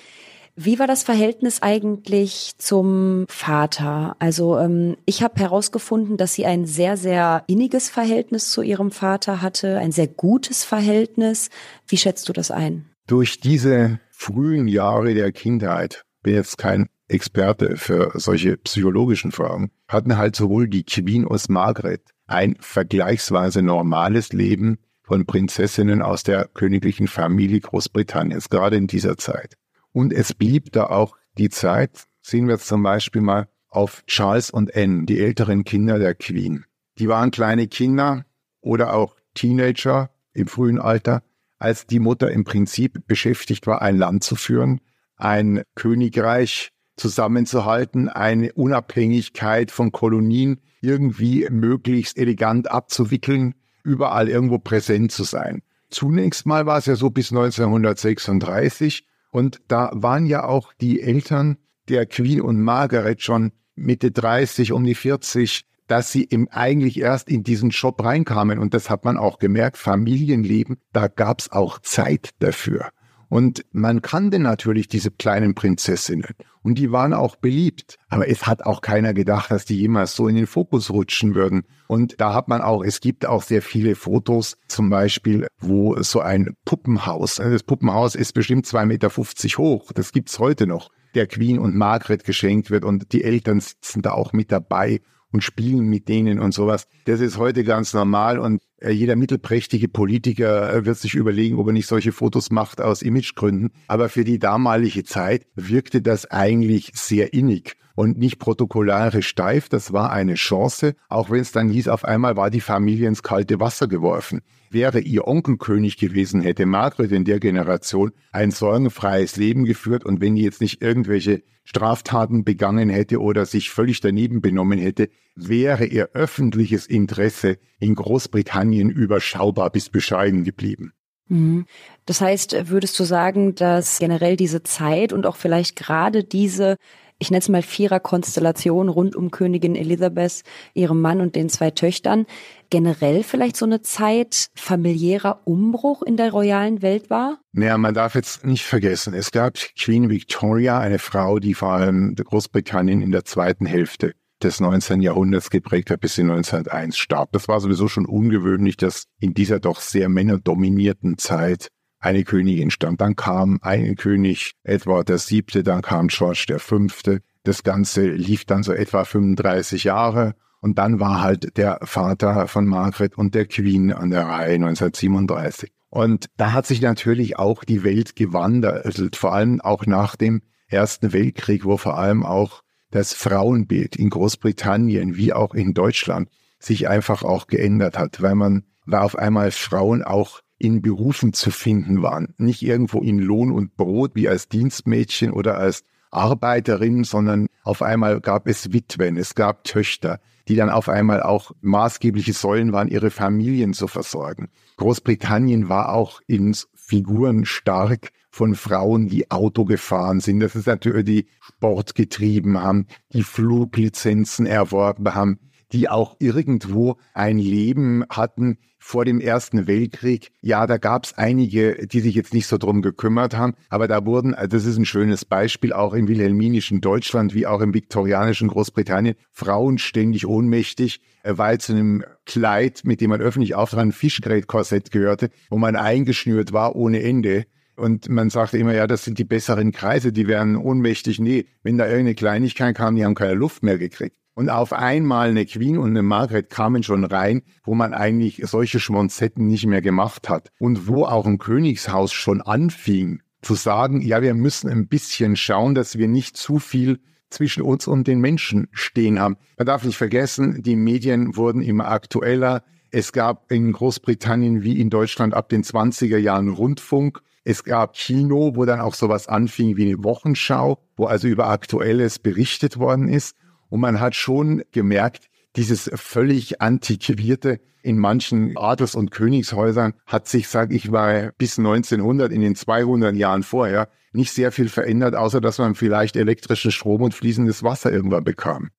Wie 0.61 0.81
war 0.81 0.89
das 0.89 1.05
Verhältnis 1.05 1.63
eigentlich 1.63 2.55
zum 2.59 3.25
Vater? 3.29 4.17
Also 4.19 4.59
ähm, 4.59 4.97
ich 5.07 5.23
habe 5.23 5.39
herausgefunden, 5.41 6.17
dass 6.17 6.35
sie 6.35 6.47
ein 6.47 6.67
sehr, 6.67 6.97
sehr 6.97 7.45
inniges 7.47 7.89
Verhältnis 7.89 8.51
zu 8.51 8.63
ihrem 8.63 8.91
Vater 8.91 9.41
hatte, 9.41 9.79
ein 9.79 9.93
sehr 9.93 10.09
gutes 10.09 10.65
Verhältnis. 10.65 11.51
Wie 11.87 11.97
schätzt 11.97 12.29
du 12.29 12.33
das 12.33 12.51
ein? 12.51 12.87
Durch 13.07 13.39
diese 13.39 14.01
frühen 14.11 14.67
Jahre 14.67 15.15
der 15.15 15.31
Kindheit 15.31 16.03
bin 16.29 16.35
jetzt 16.35 16.59
kein 16.59 16.91
Experte 17.09 17.79
für 17.79 18.13
solche 18.17 18.59
psychologischen 18.59 19.33
Fragen, 19.33 19.71
hatten 19.89 20.19
halt 20.19 20.37
sowohl 20.37 20.69
die 20.69 20.85
Queen 20.85 21.25
aus 21.25 21.49
Margaret 21.49 22.03
ein 22.27 22.55
vergleichsweise 22.61 23.63
normales 23.63 24.35
Leben 24.35 24.77
von 25.03 25.25
Prinzessinnen 25.25 26.03
aus 26.03 26.25
der 26.25 26.47
königlichen 26.53 27.09
Familie 27.09 27.61
Großbritanniens, 27.61 28.51
gerade 28.51 28.77
in 28.77 28.89
dieser 28.89 29.17
Zeit. 29.17 29.55
Und 29.93 30.13
es 30.13 30.35
blieb 30.35 30.71
da 30.73 30.89
auch 30.89 31.17
die 31.39 31.49
Zeit, 31.49 32.05
sehen 32.21 32.47
wir 32.47 32.59
zum 32.59 32.83
Beispiel 32.83 33.23
mal 33.23 33.49
auf 33.71 34.05
Charles 34.07 34.51
und 34.51 34.77
Anne, 34.77 35.07
die 35.07 35.19
älteren 35.19 35.65
Kinder 35.65 35.99
der 35.99 36.15
Queen. 36.15 36.67
Die 36.99 37.09
waren 37.09 37.31
kleine 37.31 37.69
Kinder 37.69 38.27
oder 38.61 38.93
auch 38.93 39.17
Teenager 39.33 40.11
im 40.35 40.47
frühen 40.47 40.79
Alter, 40.79 41.23
als 41.59 41.87
die 41.87 42.01
Mutter 42.01 42.31
im 42.31 42.45
Prinzip 42.45 43.07
beschäftigt 43.07 43.67
war, 43.67 43.81
ein 43.81 43.97
Land 43.97 44.25
zu 44.25 44.37
führen, 44.37 44.83
ein 45.19 45.63
Königreich 45.75 46.71
zusammenzuhalten, 46.97 48.09
eine 48.09 48.53
Unabhängigkeit 48.55 49.71
von 49.71 49.93
Kolonien 49.93 50.61
irgendwie 50.81 51.47
möglichst 51.51 52.17
elegant 52.17 52.71
abzuwickeln, 52.71 53.55
überall 53.85 54.29
irgendwo 54.29 54.59
präsent 54.59 55.13
zu 55.13 55.25
sein. 55.25 55.63
Zunächst 55.91 56.47
mal 56.47 56.67
war 56.67 56.79
es 56.79 56.87
ja 56.87 56.97
so 56.97 57.11
bis 57.11 57.31
1936 57.31 59.07
und 59.31 59.61
da 59.69 59.91
waren 59.95 60.27
ja 60.27 60.45
auch 60.45 60.73
die 60.75 61.01
Eltern 61.01 61.57
der 61.89 62.07
Queen 62.07 62.41
und 62.41 62.61
Margaret 62.61 63.23
schon 63.23 63.53
Mitte 63.75 64.11
30, 64.11 64.73
um 64.73 64.85
die 64.85 64.95
40, 64.95 65.65
dass 65.87 66.13
sie 66.13 66.25
im 66.25 66.49
eigentlich 66.51 67.01
erst 67.01 67.29
in 67.29 67.43
diesen 67.43 67.71
Job 67.71 68.05
reinkamen. 68.05 68.59
Und 68.59 68.75
das 68.75 68.91
hat 68.91 69.05
man 69.05 69.17
auch 69.17 69.39
gemerkt, 69.39 69.79
Familienleben, 69.79 70.77
da 70.93 71.09
gab's 71.09 71.51
auch 71.51 71.79
Zeit 71.79 72.31
dafür. 72.41 72.91
Und 73.29 73.65
man 73.73 74.03
kannte 74.03 74.39
natürlich 74.39 74.89
diese 74.89 75.11
kleinen 75.11 75.55
Prinzessinnen 75.55 76.35
und 76.63 76.77
die 76.77 76.93
waren 76.93 77.15
auch 77.15 77.37
beliebt. 77.37 77.97
Aber 78.09 78.29
es 78.29 78.47
hat 78.47 78.65
auch 78.65 78.81
keiner 78.81 79.15
gedacht, 79.15 79.51
dass 79.51 79.65
die 79.65 79.77
jemals 79.77 80.15
so 80.15 80.29
in 80.29 80.37
den 80.37 80.47
Fokus 80.47 80.91
rutschen 80.91 81.35
würden. 81.35 81.65
Und 81.87 82.21
da 82.21 82.35
hat 82.35 82.49
man 82.49 82.61
auch, 82.61 82.85
es 82.85 83.01
gibt 83.01 83.27
auch 83.27 83.43
sehr 83.43 83.63
viele 83.63 83.95
Fotos, 83.95 84.57
zum 84.67 84.91
Beispiel, 84.91 85.47
wo 85.61 86.01
so 86.03 86.21
ein 86.21 86.55
Puppenhaus, 86.65 87.37
das 87.37 87.63
Puppenhaus 87.63 88.15
ist 88.15 88.33
bestimmt 88.33 88.67
2,50 88.67 88.87
Meter 88.87 89.11
hoch, 89.59 89.93
das 89.93 90.13
gibt's 90.13 90.39
heute 90.39 90.67
noch, 90.67 90.91
der 91.15 91.27
Queen 91.27 91.59
und 91.59 91.75
Margaret 91.75 92.25
geschenkt 92.25 92.71
wird 92.71 92.85
und 92.85 93.13
die 93.13 93.25
Eltern 93.25 93.61
sitzen 93.61 94.03
da 94.03 94.13
auch 94.13 94.33
mit 94.33 94.53
dabei 94.53 95.01
und 95.33 95.43
spielen 95.43 95.87
mit 95.87 96.09
denen 96.09 96.39
und 96.39 96.53
sowas. 96.53 96.87
Das 97.05 97.21
ist 97.21 97.39
heute 97.39 97.65
ganz 97.65 97.93
normal 97.95 98.39
und 98.39 98.63
äh, 98.81 98.91
jeder 98.91 99.17
mittelprächtige 99.17 99.89
Politiker 99.89 100.73
äh, 100.73 100.85
wird 100.85 100.99
sich 100.99 101.15
überlegen, 101.15 101.59
ob 101.59 101.67
er 101.67 101.73
nicht 101.73 101.87
solche 101.87 102.13
Fotos 102.13 102.51
macht 102.51 102.81
aus 102.81 103.03
Imagegründen. 103.03 103.71
Aber 103.89 104.09
für 104.09 104.25
die 104.25 104.39
damalige 104.39 105.05
Zeit 105.05 105.47
wirkte 105.55 106.01
das 106.01 106.27
eigentlich 106.31 106.93
sehr 106.95 107.33
innig 107.33 107.77
und 107.99 108.17
nicht 108.17 108.39
protokollarisch 108.39 109.27
steif. 109.27 109.69
Das 109.69 109.93
war 109.93 110.13
eine 110.13 110.35
Chance, 110.35 110.95
auch 111.09 111.31
wenn 111.31 111.41
es 111.41 111.51
dann 111.51 111.69
hieß, 111.69 111.89
auf 111.89 112.05
einmal 112.05 112.37
war 112.37 112.49
die 112.49 112.61
Familie 112.61 113.09
ins 113.09 113.25
kalte 113.25 113.59
Wasser 113.59 113.89
geworfen. 113.89 114.43
Wäre 114.71 115.01
ihr 115.01 115.27
Onkelkönig 115.27 115.97
gewesen, 115.97 116.41
hätte 116.41 116.65
Margret 116.65 117.11
in 117.11 117.25
der 117.25 117.41
Generation 117.41 118.13
ein 118.31 118.53
sorgenfreies 118.53 119.35
Leben 119.35 119.65
geführt 119.65 120.05
und 120.05 120.21
wenn 120.21 120.37
die 120.37 120.43
jetzt 120.43 120.61
nicht 120.61 120.81
irgendwelche 120.81 121.43
Straftaten 121.65 122.45
begangen 122.45 122.89
hätte 122.89 123.21
oder 123.21 123.47
sich 123.47 123.71
völlig 123.71 124.01
daneben 124.01 124.43
benommen 124.43 124.79
hätte, 124.79 125.09
wäre 125.35 125.85
ihr 125.85 126.11
öffentliches 126.13 126.87
Interesse 126.87 127.59
in 127.81 127.97
Großbritannien 127.97 128.91
überschaubar 128.91 129.71
bis 129.71 129.89
bescheiden 129.89 130.45
geblieben. 130.45 130.93
Mhm. 131.27 131.67
Das 132.07 132.21
heißt, 132.21 132.69
würdest 132.69 132.97
du 132.99 133.03
sagen, 133.03 133.57
dass 133.57 133.99
generell 133.99 134.37
diese 134.37 134.63
Zeit 134.63 135.13
und 135.13 135.27
auch 135.27 135.37
vielleicht 135.37 135.75
gerade 135.75 136.23
diese 136.23 136.77
ich 137.19 137.31
nenne 137.31 137.41
es 137.41 137.49
mal 137.49 137.63
Vierer-Konstellation 137.63 138.89
rund 138.89 139.17
um 139.17 139.31
Königin 139.31 139.75
Elisabeth, 139.75 140.43
ihrem 140.75 141.01
Mann 141.01 141.21
und 141.21 141.35
den 141.35 141.49
zwei 141.49 141.71
Töchtern, 141.71 142.27
generell 142.71 143.23
vielleicht 143.23 143.57
so 143.57 143.67
eine 143.67 143.83
Zeit 143.83 144.49
familiärer 144.55 145.41
Umbruch 145.45 146.03
in 146.03 146.17
der 146.17 146.31
royalen 146.31 146.81
Welt 146.83 147.11
war? 147.11 147.39
Naja, 147.53 147.77
man 147.77 147.95
darf 147.95 148.15
jetzt 148.15 148.45
nicht 148.45 148.65
vergessen, 148.65 149.15
es 149.15 149.31
gab 149.31 149.55
Queen 149.79 150.09
Victoria, 150.11 150.79
eine 150.79 150.99
Frau, 150.99 151.39
die 151.39 151.55
vor 151.55 151.73
allem 151.73 152.15
Großbritannien 152.15 153.03
in 153.03 153.11
der 153.11 153.25
zweiten 153.25 153.67
Hälfte 153.67 154.15
des 154.43 154.61
19. 154.61 155.01
Jahrhunderts 155.01 155.51
geprägt 155.51 155.91
hat, 155.91 156.01
bis 156.01 156.15
sie 156.15 156.23
1901 156.23 156.97
starb. 156.97 157.33
Das 157.33 157.49
war 157.49 157.61
sowieso 157.61 157.89
schon 157.89 158.07
ungewöhnlich, 158.07 158.77
dass 158.77 159.05
in 159.21 159.35
dieser 159.35 159.59
doch 159.59 159.81
sehr 159.81 160.09
männerdominierten 160.09 161.19
Zeit 161.19 161.69
eine 162.01 162.25
Königin 162.25 162.71
stand. 162.71 163.01
Dann 163.01 163.17
kam 163.17 163.59
ein 163.63 163.97
König, 163.97 164.53
Edward 164.63 165.11
Siebte, 165.19 165.63
dann 165.63 165.83
kam 165.83 166.09
George 166.09 166.57
Fünfte. 166.59 167.21
Das 167.45 167.63
Ganze 167.63 168.09
lief 168.09 168.45
dann 168.45 168.63
so 168.63 168.73
etwa 168.73 169.05
35 169.05 169.85
Jahre. 169.85 170.35
Und 170.61 170.79
dann 170.79 170.99
war 170.99 171.23
halt 171.23 171.57
der 171.57 171.79
Vater 171.83 172.49
von 172.49 172.67
Margaret 172.67 173.17
und 173.17 173.35
der 173.35 173.47
Queen 173.47 173.93
an 173.93 174.11
der 174.11 174.27
Reihe 174.27 174.55
1937. 174.55 175.71
Und 175.91 176.27
da 176.37 176.53
hat 176.53 176.67
sich 176.67 176.81
natürlich 176.81 177.39
auch 177.39 177.65
die 177.65 177.85
Welt 177.85 178.17
gewandert, 178.17 179.17
vor 179.17 179.33
allem 179.33 179.61
auch 179.61 179.87
nach 179.87 180.17
dem 180.17 180.43
Ersten 180.67 181.13
Weltkrieg, 181.13 181.65
wo 181.65 181.77
vor 181.79 181.97
allem 181.97 182.27
auch 182.27 182.63
das 182.91 183.15
Frauenbild 183.15 183.97
in 183.97 184.11
Großbritannien 184.11 185.17
wie 185.17 185.33
auch 185.33 185.55
in 185.55 185.75
Deutschland 185.75 186.29
sich 186.59 186.89
einfach 186.89 187.23
auch 187.23 187.47
geändert 187.47 187.99
hat, 187.99 188.21
weil 188.21 188.35
man 188.35 188.65
war 188.85 189.05
auf 189.05 189.17
einmal 189.17 189.51
Frauen 189.51 190.03
auch 190.03 190.41
in 190.59 190.83
Berufen 190.83 191.33
zu 191.33 191.51
finden 191.51 192.03
waren. 192.03 192.35
Nicht 192.37 192.63
irgendwo 192.63 193.01
in 193.01 193.19
Lohn 193.19 193.53
und 193.53 193.77
Brot 193.77 194.13
wie 194.15 194.29
als 194.29 194.49
Dienstmädchen 194.49 195.33
oder 195.33 195.59
als 195.59 195.85
Arbeiterinnen, 196.11 197.05
sondern 197.05 197.49
auf 197.63 197.83
einmal 197.83 198.21
gab 198.21 198.47
es 198.47 198.73
Witwen, 198.73 199.17
es 199.17 199.35
gab 199.35 199.65
Töchter, 199.65 200.21
die 200.49 200.57
dann 200.57 200.71
auf 200.71 200.89
einmal 200.89 201.23
auch 201.23 201.53
maßgebliche 201.61 202.33
Säulen 202.33 202.73
waren, 202.73 202.89
ihre 202.89 203.11
Familien 203.11 203.75
zu 203.75 203.87
versorgen. 203.87 204.49
Großbritannien 204.79 205.69
war 205.69 205.93
auch 205.93 206.21
in 206.27 206.57
Figuren 206.75 207.45
stark 207.45 208.11
von 208.31 208.55
Frauen, 208.55 209.09
die 209.09 209.31
Auto 209.31 209.65
gefahren 209.65 210.21
sind. 210.21 210.41
Das 210.41 210.55
ist 210.55 210.67
natürlich 210.67 211.05
die 211.05 211.27
Sport 211.41 211.95
getrieben 211.95 212.59
haben, 212.59 212.87
die 213.13 213.23
Fluglizenzen 213.23 214.47
erworben 214.47 215.15
haben, 215.15 215.39
die 215.73 215.89
auch 215.89 216.17
irgendwo 216.19 216.97
ein 217.13 217.39
Leben 217.39 218.05
hatten 218.09 218.59
vor 218.79 219.05
dem 219.05 219.21
Ersten 219.21 219.67
Weltkrieg. 219.67 220.31
Ja, 220.41 220.67
da 220.67 220.79
gab 220.79 221.05
es 221.05 221.15
einige, 221.19 221.87
die 221.87 222.01
sich 222.01 222.15
jetzt 222.15 222.33
nicht 222.33 222.47
so 222.47 222.59
drum 222.59 222.83
gekümmert 222.83 223.37
haben, 223.37 223.55
aber 223.69 223.89
da 223.89 224.05
wurden, 224.07 224.35
also 224.35 224.57
das 224.57 224.65
ist 224.65 224.79
ein 224.79 224.85
schönes 224.85 225.25
Beispiel, 225.25 225.73
auch 225.73 225.95
im 225.95 226.09
wilhelminischen 226.09 226.81
Deutschland 226.81 227.35
wie 227.35 227.47
auch 227.47 227.61
im 227.61 227.75
viktorianischen 227.75 228.49
Großbritannien, 228.49 229.17
Frauen 229.33 229.79
ständig 229.79 230.27
ohnmächtig, 230.27 231.01
äh, 231.23 231.35
weil 231.37 231.59
zu 231.59 231.73
einem 231.73 232.05
Kleid, 232.25 232.83
mit 232.85 233.01
dem 233.01 233.11
man 233.11 233.21
öffentlich 233.21 233.55
auftrat, 233.55 233.81
ein 233.81 233.93
Fischgrätkorsett 233.93 234.91
gehörte, 234.91 235.31
wo 235.51 235.59
man 235.59 235.77
eingeschnürt 235.77 236.53
war 236.53 236.77
ohne 236.77 237.03
Ende. 237.03 237.47
Und 237.77 238.09
man 238.09 238.29
sagte 238.29 238.59
immer, 238.59 238.75
ja, 238.75 238.89
das 238.89 239.05
sind 239.05 239.19
die 239.19 239.25
besseren 239.25 239.71
Kreise, 239.71 240.13
die 240.13 240.27
wären 240.27 240.57
ohnmächtig. 240.57 241.21
Nee, 241.21 241.47
wenn 241.63 241.79
da 241.79 241.85
irgendeine 241.85 242.17
Kleinigkeit 242.17 242.77
kam, 242.77 242.97
die 242.97 243.05
haben 243.05 243.15
keine 243.15 243.35
Luft 243.35 243.63
mehr 243.63 243.79
gekriegt. 243.79 244.17
Und 244.39 244.51
auf 244.51 244.73
einmal 244.73 245.31
eine 245.31 245.47
Queen 245.47 245.79
und 245.79 245.89
eine 245.89 246.05
Margaret 246.05 246.49
kamen 246.49 246.85
schon 246.85 247.03
rein, 247.03 247.43
wo 247.65 247.75
man 247.75 247.93
eigentlich 247.93 248.41
solche 248.45 248.79
Schmonzetten 248.79 249.49
nicht 249.49 249.67
mehr 249.67 249.83
gemacht 249.83 250.29
hat. 250.29 250.53
Und 250.61 250.87
wo 250.87 251.07
auch 251.07 251.27
ein 251.27 251.39
Königshaus 251.39 252.13
schon 252.13 252.41
anfing 252.41 253.21
zu 253.43 253.55
sagen, 253.55 254.01
ja, 254.01 254.23
wir 254.23 254.35
müssen 254.35 254.71
ein 254.71 254.87
bisschen 254.87 255.35
schauen, 255.35 255.75
dass 255.75 255.99
wir 255.99 256.07
nicht 256.07 256.37
zu 256.37 256.61
viel 256.61 257.01
zwischen 257.31 257.65
uns 257.65 257.89
und 257.89 258.07
den 258.07 258.21
Menschen 258.21 258.69
stehen 258.71 259.19
haben. 259.19 259.39
Man 259.57 259.67
darf 259.67 259.83
nicht 259.83 259.97
vergessen, 259.97 260.63
die 260.63 260.77
Medien 260.77 261.37
wurden 261.37 261.61
immer 261.61 261.89
aktueller. 261.89 262.63
Es 262.93 263.11
gab 263.11 263.51
in 263.51 263.73
Großbritannien 263.73 264.63
wie 264.63 264.81
in 264.81 264.89
Deutschland 264.89 265.35
ab 265.35 265.49
den 265.49 265.65
20er 265.65 266.17
Jahren 266.17 266.49
Rundfunk. 266.49 267.23
Es 267.43 267.65
gab 267.65 267.95
Kino, 267.95 268.53
wo 268.55 268.65
dann 268.67 268.79
auch 268.79 268.95
sowas 268.95 269.27
anfing 269.27 269.77
wie 269.77 269.91
eine 269.91 270.05
Wochenschau, 270.05 270.79
wo 270.97 271.07
also 271.07 271.27
über 271.27 271.49
Aktuelles 271.49 272.21
berichtet 272.21 272.79
worden 272.79 273.09
ist. 273.09 273.35
Und 273.69 273.81
man 273.81 274.01
hat 274.01 274.15
schon 274.15 274.63
gemerkt, 274.73 275.29
dieses 275.57 275.91
völlig 275.95 276.61
antiquierte 276.61 277.61
in 277.83 277.99
manchen 277.99 278.57
Adels- 278.57 278.95
und 278.95 279.11
Königshäusern 279.11 279.95
hat 280.07 280.29
sich, 280.29 280.49
sag 280.49 280.73
ich 280.73 280.91
mal, 280.91 281.33
bis 281.39 281.59
1900 281.59 282.33
in 282.33 282.41
den 282.41 282.55
200 282.55 283.15
Jahren 283.15 283.43
vorher 283.43 283.89
nicht 284.13 284.33
sehr 284.33 284.53
viel 284.53 284.69
verändert, 284.69 285.15
außer 285.15 285.41
dass 285.41 285.59
man 285.59 285.75
vielleicht 285.75 286.17
elektrischen 286.17 286.71
Strom 286.71 287.03
und 287.03 287.15
fließendes 287.15 287.63
Wasser 287.63 287.93
irgendwann 287.93 288.25
bekam. 288.25 288.71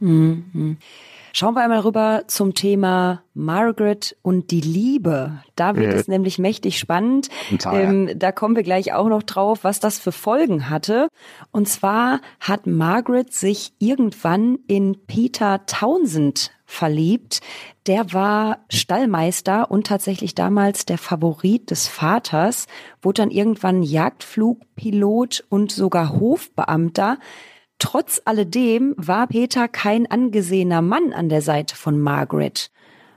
Mhm. 0.00 0.76
Schauen 1.36 1.54
wir 1.54 1.62
einmal 1.62 1.80
rüber 1.80 2.22
zum 2.28 2.54
Thema 2.54 3.24
Margaret 3.34 4.16
und 4.22 4.52
die 4.52 4.60
Liebe. 4.60 5.42
Da 5.56 5.74
wird 5.74 5.92
ja. 5.92 5.98
es 5.98 6.06
nämlich 6.06 6.38
mächtig 6.38 6.78
spannend. 6.78 7.28
Ähm, 7.72 8.08
da 8.16 8.30
kommen 8.30 8.54
wir 8.54 8.62
gleich 8.62 8.92
auch 8.92 9.08
noch 9.08 9.24
drauf, 9.24 9.64
was 9.64 9.80
das 9.80 9.98
für 9.98 10.12
Folgen 10.12 10.70
hatte. 10.70 11.08
Und 11.50 11.68
zwar 11.68 12.20
hat 12.38 12.68
Margaret 12.68 13.32
sich 13.32 13.72
irgendwann 13.80 14.60
in 14.68 14.96
Peter 15.08 15.66
Townsend 15.66 16.52
verliebt. 16.66 17.40
Der 17.88 18.12
war 18.12 18.58
Stallmeister 18.70 19.72
und 19.72 19.88
tatsächlich 19.88 20.36
damals 20.36 20.86
der 20.86 20.98
Favorit 20.98 21.72
des 21.72 21.88
Vaters, 21.88 22.66
wurde 23.02 23.22
dann 23.22 23.32
irgendwann 23.32 23.82
Jagdflugpilot 23.82 25.46
und 25.48 25.72
sogar 25.72 26.12
Hofbeamter. 26.12 27.18
Trotz 27.84 28.22
alledem 28.24 28.94
war 28.96 29.26
Peter 29.26 29.68
kein 29.68 30.10
angesehener 30.10 30.80
Mann 30.80 31.12
an 31.12 31.28
der 31.28 31.42
Seite 31.42 31.76
von 31.76 32.00
Margaret. 32.00 32.70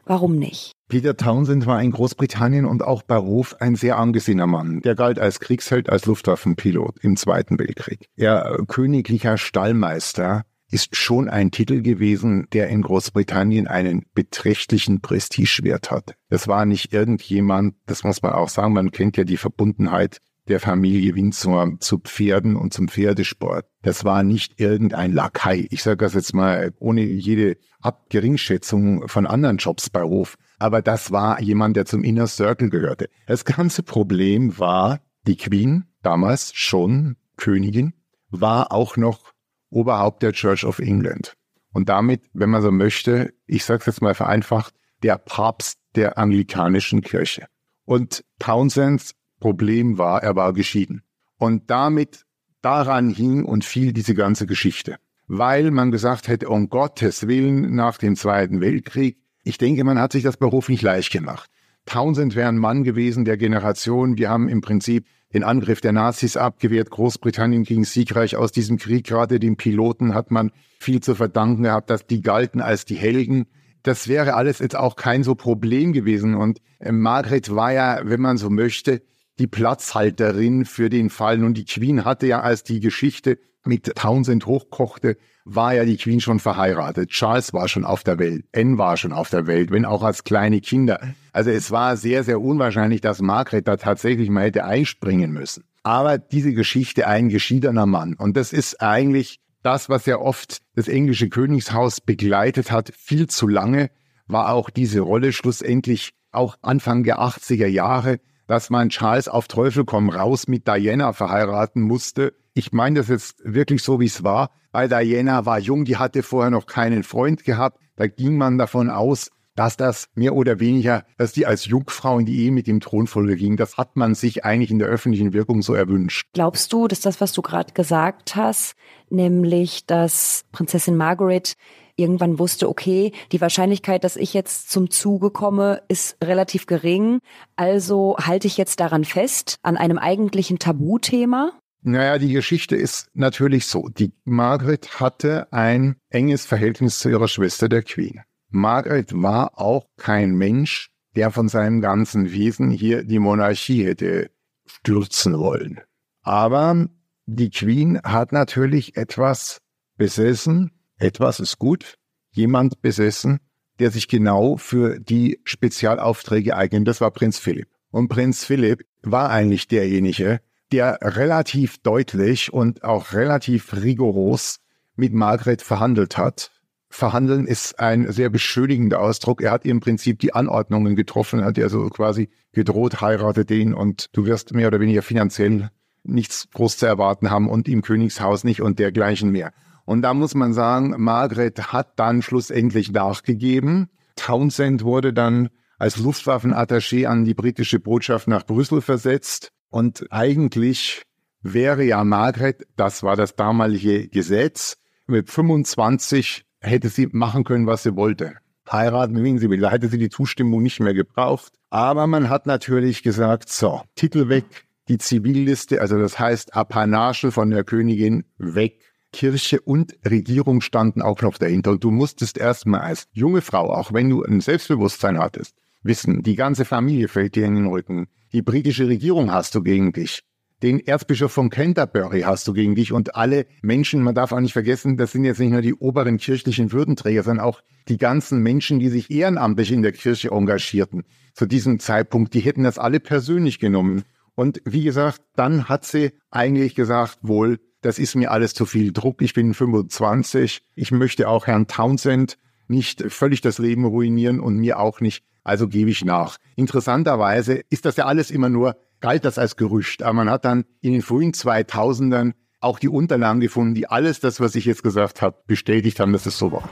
Warum 0.04 0.36
nicht? 0.36 0.74
Peter 0.90 1.16
Townsend 1.16 1.66
war 1.66 1.82
in 1.82 1.92
Großbritannien 1.92 2.66
und 2.66 2.84
auch 2.84 3.02
bei 3.02 3.18
Hof 3.18 3.56
ein 3.62 3.76
sehr 3.76 3.98
angesehener 3.98 4.46
Mann. 4.46 4.82
Der 4.82 4.96
galt 4.96 5.20
als 5.20 5.40
Kriegsheld, 5.40 5.90
als 5.90 6.06
Luftwaffenpilot 6.06 6.98
im 7.02 7.16
Zweiten 7.16 7.58
Weltkrieg. 7.58 8.10
Er 8.18 8.60
äh, 8.60 8.66
königlicher 8.68 9.38
Stallmeister 9.38 10.44
ist 10.70 10.98
schon 10.98 11.30
ein 11.30 11.52
Titel 11.52 11.82
gewesen, 11.82 12.48
der 12.52 12.68
in 12.68 12.82
Großbritannien 12.82 13.68
einen 13.68 14.06
beträchtlichen 14.14 15.00
Prestigewert 15.00 15.92
hat. 15.92 16.16
Das 16.30 16.50
war 16.50 16.66
nicht 16.66 16.92
irgendjemand, 16.92 17.76
das 17.86 18.04
muss 18.04 18.22
man 18.22 18.34
auch 18.34 18.50
sagen, 18.50 18.74
man 18.74 18.92
kennt 18.92 19.16
ja 19.16 19.24
die 19.24 19.38
Verbundenheit 19.38 20.18
der 20.50 20.60
Familie 20.60 21.16
Windsor 21.16 21.80
zu 21.80 22.00
Pferden 22.00 22.56
und 22.56 22.74
zum 22.74 22.88
Pferdesport. 22.88 23.66
Das 23.82 24.06
war 24.06 24.24
nicht 24.24 24.60
irgendein 24.60 25.14
Lakai. 25.14 25.68
Ich 25.70 25.84
sage 25.84 25.98
das 25.98 26.14
jetzt 26.14 26.34
mal 26.34 26.74
ohne 26.80 27.02
jede 27.02 27.58
Abgeringschätzung 27.82 29.08
von 29.08 29.28
anderen 29.28 29.58
Jobs 29.58 29.90
bei 29.90 30.04
Hof. 30.04 30.38
Aber 30.60 30.82
das 30.82 31.12
war 31.12 31.42
jemand, 31.42 31.76
der 31.78 31.86
zum 31.86 32.04
Inner 32.04 32.28
Circle 32.28 32.70
gehörte. 32.70 33.10
Das 33.28 33.46
ganze 33.46 33.84
Problem 33.84 34.58
war, 34.58 35.00
die 35.28 35.38
Queen, 35.38 35.86
damals 36.02 36.54
schon 36.54 37.18
Königin, 37.36 37.94
war 38.30 38.72
auch 38.72 38.98
noch 38.98 39.34
Oberhaupt 39.70 40.24
der 40.24 40.32
Church 40.32 40.64
of 40.66 40.80
England. 40.80 41.34
Und 41.74 41.90
damit, 41.90 42.22
wenn 42.34 42.50
man 42.50 42.62
so 42.62 42.72
möchte, 42.72 43.34
ich 43.46 43.66
sage 43.66 43.82
es 43.82 43.86
jetzt 43.86 44.02
mal 44.02 44.16
vereinfacht, 44.16 44.74
der 45.04 45.18
Papst 45.18 45.78
der 45.96 46.18
anglikanischen 46.18 47.02
Kirche. 47.02 47.48
Und 47.86 48.24
Townsend 48.40 49.12
Problem 49.40 49.98
war, 49.98 50.24
er 50.24 50.36
war 50.36 50.54
geschieden. 50.54 51.04
Und 51.38 51.70
damit 51.70 52.26
daran 52.62 53.10
hing 53.10 53.44
und 53.44 53.64
fiel 53.64 53.94
diese 53.94 54.16
ganze 54.16 54.46
Geschichte. 54.46 54.98
Weil 55.28 55.72
man 55.72 55.92
gesagt 55.92 56.28
hätte, 56.28 56.50
um 56.50 56.70
Gottes 56.70 57.28
Willen 57.28 57.76
nach 57.76 57.98
dem 57.98 58.16
Zweiten 58.16 58.62
Weltkrieg, 58.62 59.18
ich 59.44 59.58
denke, 59.58 59.84
man 59.84 60.00
hat 60.00 60.12
sich 60.12 60.24
das 60.24 60.38
beruflich 60.38 60.82
leicht 60.82 61.12
gemacht. 61.12 61.50
Townsend 61.86 62.36
wäre 62.36 62.50
ein 62.50 62.58
Mann 62.58 62.84
gewesen 62.84 63.24
der 63.24 63.38
Generation. 63.38 64.18
Wir 64.18 64.30
haben 64.30 64.50
im 64.50 64.62
Prinzip 64.62 65.06
den 65.34 65.44
Angriff 65.44 65.82
der 65.82 65.94
Nazis 65.94 66.36
abgewehrt. 66.38 66.90
Großbritannien 66.90 67.64
ging 67.64 67.86
siegreich 67.86 68.36
aus 68.36 68.52
diesem 68.52 68.78
Krieg. 68.78 69.06
Gerade 69.06 69.40
den 69.40 69.56
Piloten 69.56 70.14
hat 70.14 70.32
man 70.32 70.52
viel 70.80 71.02
zu 71.02 71.16
verdanken 71.16 71.64
gehabt, 71.64 71.90
dass 71.90 72.06
die 72.06 72.22
galten 72.22 72.62
als 72.62 72.86
die 72.86 72.96
Helden. 72.96 73.46
Das 73.84 74.08
wäre 74.08 74.34
alles 74.34 74.60
jetzt 74.60 74.76
auch 74.76 74.96
kein 74.96 75.24
so 75.24 75.36
Problem 75.36 75.94
gewesen. 75.94 76.36
Und 76.36 76.60
äh, 76.80 76.92
Margret 76.92 77.56
war 77.56 77.72
ja, 77.72 78.02
wenn 78.04 78.22
man 78.22 78.38
so 78.38 78.50
möchte, 78.50 79.02
die 79.40 79.48
Platzhalterin 79.48 80.66
für 80.66 80.90
den 80.90 81.10
Fall. 81.10 81.44
Und 81.44 81.56
die 81.56 81.66
Queen 81.66 82.06
hatte 82.06 82.28
ja, 82.28 82.42
als 82.42 82.64
die 82.64 82.80
Geschichte 82.80 83.38
mit 83.66 83.96
Townsend 83.96 84.46
hochkochte, 84.46 85.18
war 85.46 85.74
ja 85.74 85.86
die 85.86 85.98
Queen 85.98 86.20
schon 86.20 86.40
verheiratet. 86.40 87.10
Charles 87.10 87.54
war 87.54 87.68
schon 87.68 87.86
auf 87.86 88.04
der 88.04 88.20
Welt. 88.20 88.46
Anne 88.54 88.78
war 88.78 88.98
schon 88.98 89.14
auf 89.14 89.30
der 89.30 89.48
Welt, 89.48 89.72
wenn 89.72 89.86
auch 89.86 90.04
als 90.04 90.24
kleine 90.24 90.62
Kinder. 90.62 91.00
Also 91.32 91.52
es 91.52 91.72
war 91.72 91.96
sehr, 91.98 92.24
sehr 92.24 92.42
unwahrscheinlich, 92.42 93.02
dass 93.02 93.22
Margaret 93.22 93.68
da 93.68 93.78
tatsächlich 93.78 94.30
mal 94.30 94.46
hätte 94.46 94.66
einspringen 94.66 95.32
müssen. 95.32 95.64
Aber 95.84 96.18
diese 96.18 96.54
Geschichte, 96.54 97.08
ein 97.08 97.30
geschiedener 97.30 97.86
Mann. 97.86 98.16
Und 98.16 98.36
das 98.36 98.52
ist 98.52 98.82
eigentlich 98.82 99.40
das, 99.64 99.90
was 99.90 100.06
ja 100.06 100.18
oft 100.18 100.60
das 100.76 100.88
englische 100.88 101.30
Königshaus 101.30 102.02
begleitet 102.02 102.72
hat, 102.72 102.92
viel 102.96 103.28
zu 103.28 103.48
lange, 103.48 103.90
war 104.28 104.52
auch 104.52 104.70
diese 104.70 105.00
Rolle 105.00 105.32
schlussendlich 105.32 106.12
auch 106.32 106.58
Anfang 106.62 107.04
der 107.04 107.20
80er 107.20 107.68
Jahre 107.68 108.20
dass 108.48 108.70
man 108.70 108.90
Charles 108.90 109.28
auf 109.28 109.48
Teufel 109.48 109.86
komm 109.86 110.10
raus 110.10 110.48
mit 110.48 110.68
Diana 110.68 111.14
verheiraten 111.14 111.82
musste. 111.82 112.34
Ich 112.54 112.72
meine 112.72 113.00
das 113.00 113.10
jetzt 113.10 113.36
wirklich 113.44 113.84
so, 113.84 114.00
wie 114.00 114.06
es 114.06 114.24
war, 114.24 114.52
weil 114.72 114.90
Diana 114.90 115.46
war 115.46 115.60
jung, 115.60 115.86
die 115.86 115.98
hatte 115.98 116.24
vorher 116.24 116.50
noch 116.50 116.66
keinen 116.66 117.04
Freund 117.04 117.44
gehabt. 117.44 117.80
Da 117.96 118.08
ging 118.08 118.38
man 118.38 118.58
davon 118.58 118.90
aus, 118.90 119.30
dass 119.58 119.76
das 119.76 120.08
mehr 120.14 120.36
oder 120.36 120.60
weniger, 120.60 121.04
dass 121.18 121.32
die 121.34 121.46
als 121.46 121.66
Jungfrau 121.66 122.20
in 122.20 122.26
die 122.26 122.44
Ehe 122.44 122.52
mit 122.52 122.68
dem 122.68 122.80
Thronfolger 122.80 123.36
ging. 123.36 123.58
Das 123.58 123.78
hat 123.78 123.96
man 123.96 124.14
sich 124.14 124.46
eigentlich 124.46 124.70
in 124.70 124.80
der 124.80 124.88
öffentlichen 124.88 125.34
Wirkung 125.34 125.64
so 125.64 125.74
erwünscht. 125.74 126.28
Glaubst 126.34 126.72
du, 126.72 126.88
dass 126.88 127.02
das, 127.02 127.20
was 127.20 127.34
du 127.34 127.42
gerade 127.42 127.74
gesagt 127.74 128.36
hast, 128.36 128.76
nämlich, 129.10 129.88
dass 129.88 130.46
Prinzessin 130.52 130.96
Margaret 130.96 131.56
irgendwann 131.98 132.40
wusste, 132.40 132.70
okay, 132.70 133.12
die 133.32 133.42
Wahrscheinlichkeit, 133.42 134.04
dass 134.04 134.16
ich 134.16 134.34
jetzt 134.34 134.72
zum 134.72 134.90
Zuge 134.90 135.32
komme, 135.32 135.82
ist 135.88 136.16
relativ 136.24 136.66
gering. 136.66 137.20
Also 137.56 138.16
halte 138.20 138.48
ich 138.48 138.58
jetzt 138.58 138.80
daran 138.80 139.04
fest, 139.04 139.58
an 139.64 139.76
einem 139.76 139.98
eigentlichen 139.98 140.60
Tabuthema. 140.60 141.52
Naja, 141.82 142.18
die 142.18 142.32
Geschichte 142.32 142.76
ist 142.76 143.10
natürlich 143.14 143.66
so. 143.66 143.88
Die 143.90 144.14
Margaret 144.24 145.00
hatte 145.00 145.52
ein 145.52 145.96
enges 146.10 146.46
Verhältnis 146.46 147.00
zu 147.00 147.10
ihrer 147.10 147.28
Schwester, 147.28 147.70
der 147.70 147.84
Queen. 147.84 148.22
Margaret 148.50 149.12
war 149.14 149.60
auch 149.60 149.86
kein 149.98 150.36
Mensch, 150.36 150.90
der 151.16 151.32
von 151.32 151.50
seinem 151.50 151.82
ganzen 151.82 152.32
Wesen 152.32 152.72
hier 152.72 153.04
die 153.04 153.20
Monarchie 153.20 153.86
hätte 153.86 154.32
stürzen 154.66 155.38
wollen. 155.40 155.82
Aber 156.22 156.88
die 157.26 157.50
Queen 157.50 158.02
hat 158.04 158.32
natürlich 158.32 158.98
etwas 158.98 159.60
besessen, 159.98 160.72
etwas 160.98 161.40
ist 161.40 161.60
gut, 161.60 161.96
jemand 162.32 162.82
besessen, 162.82 163.40
der 163.80 163.92
sich 163.92 164.08
genau 164.08 164.58
für 164.58 165.00
die 165.00 165.40
Spezialaufträge 165.44 166.56
eignet. 166.56 166.88
Das 166.88 167.02
war 167.02 167.12
Prinz 167.12 167.38
Philipp. 167.40 167.68
Und 167.92 168.08
Prinz 168.10 168.44
Philipp 168.44 168.86
war 169.04 169.30
eigentlich 169.30 169.68
derjenige, 169.68 170.42
der 170.72 171.00
relativ 171.02 171.78
deutlich 171.80 172.52
und 172.52 172.84
auch 172.84 173.14
relativ 173.14 173.74
rigoros 173.74 174.60
mit 174.96 175.14
Margret 175.14 175.62
verhandelt 175.62 176.18
hat. 176.18 176.52
Verhandeln 176.90 177.46
ist 177.46 177.80
ein 177.80 178.12
sehr 178.12 178.30
beschönigender 178.30 179.02
Ausdruck. 179.02 179.42
Er 179.42 179.52
hat 179.52 179.66
im 179.66 179.80
Prinzip 179.80 180.20
die 180.20 180.34
Anordnungen 180.34 180.96
getroffen, 180.96 181.44
hat 181.44 181.58
ja 181.58 181.70
so 181.70 181.88
quasi 181.90 182.30
gedroht, 182.54 183.02
heirate 183.02 183.46
den 183.46 183.74
und 183.74 184.08
du 184.14 184.26
wirst 184.26 184.54
mehr 184.54 184.68
oder 184.68 184.80
weniger 184.80 185.02
finanziell 185.02 185.70
nichts 186.04 186.48
groß 186.54 186.78
zu 186.78 186.86
erwarten 186.86 187.30
haben 187.30 187.50
und 187.50 187.68
im 187.68 187.82
Königshaus 187.82 188.44
nicht 188.44 188.62
und 188.62 188.80
dergleichen 188.80 189.32
mehr. 189.32 189.52
Und 189.88 190.02
da 190.02 190.14
muss 190.14 190.36
man 190.36 190.52
sagen, 190.52 190.96
Margret 190.98 191.72
hat 191.72 191.98
dann 191.98 192.22
schlussendlich 192.22 192.92
nachgegeben. 192.92 193.88
Townsend 194.18 194.84
wurde 194.84 195.14
dann 195.14 195.48
als 195.80 195.96
Luftwaffenattaché 195.96 197.06
an 197.06 197.24
die 197.24 197.34
britische 197.34 197.80
Botschaft 197.80 198.28
nach 198.28 198.46
Brüssel 198.46 198.82
versetzt. 198.82 199.54
Und 199.70 200.06
eigentlich 200.10 201.04
wäre 201.42 201.86
ja 201.86 202.04
Margret, 202.04 202.68
das 202.76 203.02
war 203.02 203.16
das 203.16 203.38
damalige 203.38 204.10
Gesetz, 204.10 204.76
mit 205.06 205.30
25 205.30 206.44
hätte 206.60 206.90
sie 206.90 207.08
machen 207.10 207.46
können, 207.46 207.66
was 207.66 207.84
sie 207.84 207.96
wollte. 207.96 208.36
Heiraten, 208.70 209.24
wen 209.24 209.40
sie 209.40 209.50
will. 209.50 209.62
Da 209.62 209.72
hätte 209.72 209.88
sie 209.88 210.00
die 210.00 210.10
Zustimmung 210.10 210.64
nicht 210.64 210.82
mehr 210.82 210.96
gebraucht. 210.96 211.54
Aber 211.70 212.08
man 212.08 212.30
hat 212.30 212.46
natürlich 212.46 213.04
gesagt, 213.04 213.48
so, 213.48 213.84
Titel 213.96 214.28
weg, 214.28 214.68
die 214.90 214.98
Zivilliste, 214.98 215.80
also 215.80 215.98
das 215.98 216.20
heißt 216.20 216.58
Apanage 216.58 217.32
von 217.32 217.52
der 217.52 217.64
Königin 217.64 218.26
weg. 218.38 218.87
Kirche 219.14 219.62
und 219.62 219.96
Regierung 220.06 220.62
standen 220.62 221.02
auch 221.02 221.22
noch 221.22 221.38
dahinter. 221.38 221.72
Und 221.72 221.84
du 221.84 221.92
musstest 221.92 222.38
erstmal 222.38 222.82
als 222.82 223.08
junge 223.12 223.42
Frau, 223.42 223.72
auch 223.72 223.94
wenn 223.94 224.10
du 224.10 224.24
ein 224.24 224.42
Selbstbewusstsein 224.42 225.18
hattest, 225.20 225.56
wissen, 225.84 226.24
die 226.24 226.36
ganze 226.36 226.66
Familie 226.66 227.08
fällt 227.08 227.36
dir 227.36 227.46
in 227.46 227.56
den 227.56 227.68
Rücken. 227.68 228.08
Die 228.34 228.42
britische 228.42 228.88
Regierung 228.88 229.32
hast 229.32 229.56
du 229.56 229.62
gegen 229.62 229.94
dich. 229.94 230.24
Den 230.64 230.80
Erzbischof 230.80 231.32
von 231.32 231.52
Canterbury 231.52 232.22
hast 232.22 232.48
du 232.48 232.54
gegen 232.54 232.74
dich 232.74 232.92
und 232.92 233.16
alle 233.16 233.46
Menschen, 233.62 234.02
man 234.02 234.16
darf 234.16 234.32
auch 234.32 234.40
nicht 234.40 234.54
vergessen, 234.54 234.98
das 234.98 235.12
sind 235.12 235.24
jetzt 235.24 235.40
nicht 235.40 235.52
nur 235.52 235.62
die 235.62 235.76
oberen 235.76 236.18
kirchlichen 236.18 236.72
Würdenträger, 236.72 237.22
sondern 237.22 237.46
auch 237.46 237.62
die 237.90 237.98
ganzen 237.98 238.42
Menschen, 238.42 238.80
die 238.80 238.90
sich 238.90 239.12
ehrenamtlich 239.12 239.72
in 239.72 239.84
der 239.84 239.92
Kirche 239.92 240.32
engagierten. 240.32 241.04
Zu 241.36 241.46
diesem 241.46 241.80
Zeitpunkt, 241.80 242.34
die 242.34 242.40
hätten 242.40 242.64
das 242.64 242.80
alle 242.80 243.00
persönlich 243.00 243.60
genommen. 243.60 244.04
Und 244.34 244.60
wie 244.66 244.84
gesagt, 244.84 245.22
dann 245.36 245.70
hat 245.70 245.86
sie 245.86 246.12
eigentlich 246.32 246.74
gesagt, 246.74 247.20
wohl, 247.22 247.60
das 247.82 248.00
ist 248.00 248.16
mir 248.16 248.32
alles 248.32 248.54
zu 248.54 248.66
viel 248.66 248.92
Druck, 248.92 249.22
ich 249.22 249.34
bin 249.34 249.54
25, 249.54 250.62
ich 250.76 250.92
möchte 250.92 251.30
auch 251.30 251.48
Herrn 251.48 251.68
Townsend 251.68 252.38
nicht 252.68 253.04
völlig 253.12 253.42
das 253.42 253.60
Leben 253.60 253.86
ruinieren 253.86 254.40
und 254.40 254.58
mir 254.58 254.80
auch 254.80 255.00
nicht, 255.00 255.24
also 255.44 255.68
gebe 255.68 255.90
ich 255.90 256.04
nach. 256.04 256.38
Interessanterweise 256.56 257.62
ist 257.70 257.86
das 257.86 257.96
ja 257.96 258.06
alles 258.06 258.32
immer 258.32 258.50
nur, 258.50 258.76
galt 259.00 259.26
das 259.26 259.38
als 259.38 259.56
Gerücht, 259.56 260.04
aber 260.04 260.14
man 260.14 260.30
hat 260.30 260.46
dann 260.46 260.66
in 260.82 260.94
den 260.94 261.02
frühen 261.02 261.32
2000ern 261.32 262.34
auch 262.60 262.80
die 262.80 262.90
Unterlagen 262.90 263.40
gefunden, 263.40 263.76
die 263.76 263.88
alles 263.88 264.20
das, 264.20 264.40
was 264.40 264.56
ich 264.56 264.66
jetzt 264.66 264.84
gesagt 264.84 265.22
habe, 265.22 265.38
bestätigt 265.46 266.00
haben, 266.00 266.14
dass 266.14 266.26
es 266.26 266.38
so 266.38 266.52
war. 266.52 266.70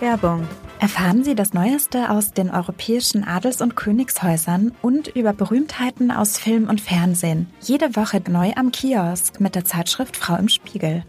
Werbung 0.00 0.46
Erfahren 0.78 1.24
Sie 1.24 1.34
das 1.34 1.54
Neueste 1.54 2.10
aus 2.10 2.32
den 2.32 2.50
europäischen 2.50 3.24
Adels- 3.24 3.62
und 3.62 3.76
Königshäusern 3.76 4.72
und 4.82 5.08
über 5.08 5.32
Berühmtheiten 5.32 6.10
aus 6.10 6.38
Film 6.38 6.68
und 6.68 6.82
Fernsehen. 6.82 7.46
Jede 7.62 7.96
Woche 7.96 8.22
neu 8.28 8.52
am 8.56 8.72
Kiosk 8.72 9.40
mit 9.40 9.54
der 9.54 9.64
Zeitschrift 9.64 10.16
Frau 10.16 10.36
im 10.36 10.50
Spiegel. 10.50 11.02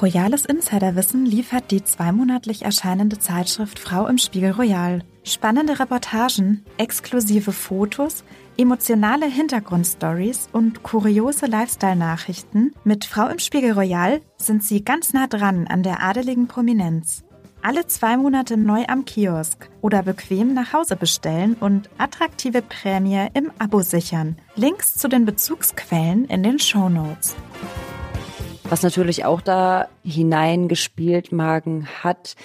Royales 0.00 0.44
Insiderwissen 0.44 1.24
liefert 1.24 1.70
die 1.70 1.82
zweimonatlich 1.82 2.62
erscheinende 2.62 3.18
Zeitschrift 3.18 3.78
Frau 3.78 4.06
im 4.06 4.18
Spiegel 4.18 4.50
Royal. 4.50 5.02
Spannende 5.22 5.78
Reportagen, 5.78 6.64
exklusive 6.76 7.52
Fotos, 7.52 8.24
emotionale 8.58 9.26
Hintergrundstories 9.26 10.50
und 10.52 10.82
kuriose 10.82 11.46
Lifestyle-Nachrichten. 11.46 12.72
Mit 12.84 13.06
Frau 13.06 13.28
im 13.28 13.38
Spiegel 13.38 13.72
Royal 13.72 14.20
sind 14.36 14.62
Sie 14.62 14.84
ganz 14.84 15.14
nah 15.14 15.28
dran 15.28 15.66
an 15.66 15.82
der 15.82 16.02
adeligen 16.02 16.46
Prominenz 16.46 17.23
alle 17.64 17.86
zwei 17.86 18.18
Monate 18.18 18.58
neu 18.58 18.84
am 18.88 19.06
Kiosk 19.06 19.70
oder 19.80 20.02
bequem 20.02 20.52
nach 20.52 20.74
Hause 20.74 20.96
bestellen 20.96 21.56
und 21.58 21.88
attraktive 21.96 22.60
Prämie 22.60 23.28
im 23.32 23.50
Abo 23.58 23.80
sichern. 23.80 24.36
Links 24.54 24.94
zu 24.94 25.08
den 25.08 25.24
Bezugsquellen 25.24 26.26
in 26.26 26.42
den 26.42 26.58
Show 26.58 26.90
Notes. 26.90 27.34
Was 28.64 28.82
natürlich 28.82 29.24
auch 29.24 29.40
da 29.40 29.88
hineingespielt, 30.04 31.32
Magen 31.32 31.88
hat, 32.02 32.36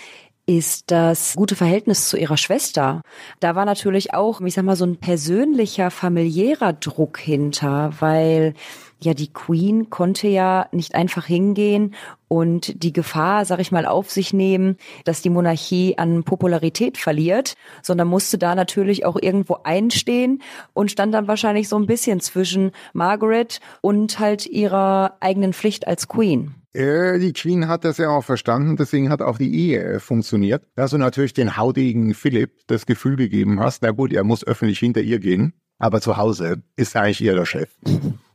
ist 0.46 0.89
das 0.89 1.36
gute 1.36 1.56
Verhältnis 1.56 2.08
zu 2.10 2.17
ihrer 2.17 2.38
Schwester. 2.38 3.02
Da 3.41 3.56
war 3.56 3.65
natürlich 3.65 4.13
auch, 4.13 4.39
ich 4.41 4.54
sag 4.54 4.63
mal, 4.63 4.78
so 4.78 4.86
ein 4.86 4.98
persönlicher, 4.98 5.91
familiärer 5.91 6.74
Druck 6.74 7.20
hinter, 7.20 7.94
weil 8.00 8.54
ja, 9.02 9.14
die 9.14 9.32
Queen 9.32 9.90
konnte 9.90 10.28
ja 10.28 10.68
nicht 10.72 10.96
einfach 10.96 11.26
hingehen 11.26 11.96
und 12.28 12.84
die 12.84 12.94
Gefahr, 12.94 13.46
sag 13.46 13.60
ich 13.60 13.72
mal, 13.72 13.86
auf 13.86 14.12
sich 14.12 14.34
nehmen, 14.34 14.78
dass 15.06 15.22
die 15.22 15.30
Monarchie 15.30 15.98
an 15.98 16.24
Popularität 16.24 16.98
verliert, 16.98 17.56
sondern 17.82 18.08
musste 18.08 18.38
da 18.38 18.56
natürlich 18.56 19.06
auch 19.06 19.18
irgendwo 19.20 19.58
einstehen 19.64 20.42
und 20.74 20.92
stand 20.92 21.14
dann 21.14 21.28
wahrscheinlich 21.28 21.70
so 21.70 21.78
ein 21.78 21.88
bisschen 21.88 22.20
zwischen 22.20 22.72
Margaret 22.94 23.60
und 23.82 24.20
halt 24.20 24.46
ihrer 24.46 25.18
eigenen 25.22 25.54
Pflicht 25.54 25.88
als 25.88 26.08
Queen. 26.08 26.56
Die 26.74 27.34
Queen 27.34 27.68
hat 27.68 27.84
das 27.84 27.98
ja 27.98 28.10
auch 28.10 28.24
verstanden, 28.24 28.78
deswegen 28.78 29.10
hat 29.10 29.24
auch 29.24 29.40
die 29.40 29.54
Ehe 29.54 30.00
funktioniert. 30.00 30.68
Dass 30.76 30.92
du 30.92 31.00
natürlich 31.00 31.34
den 31.34 31.58
hautigen 31.58 32.14
Philipp 32.14 32.68
das 32.68 32.86
Gefühl 32.86 33.16
gegeben 33.16 33.60
hast, 33.60 33.82
na 33.82 33.90
gut, 33.90 34.14
er 34.14 34.24
muss 34.24 34.46
öffentlich 34.46 34.78
hinter 34.78 35.02
ihr 35.02 35.20
gehen, 35.20 35.54
aber 35.80 36.00
zu 36.00 36.18
Hause 36.18 36.62
ist 36.76 36.96
eigentlich 36.96 37.22
ihr 37.22 37.34
der 37.34 37.46
Chef. 37.46 37.70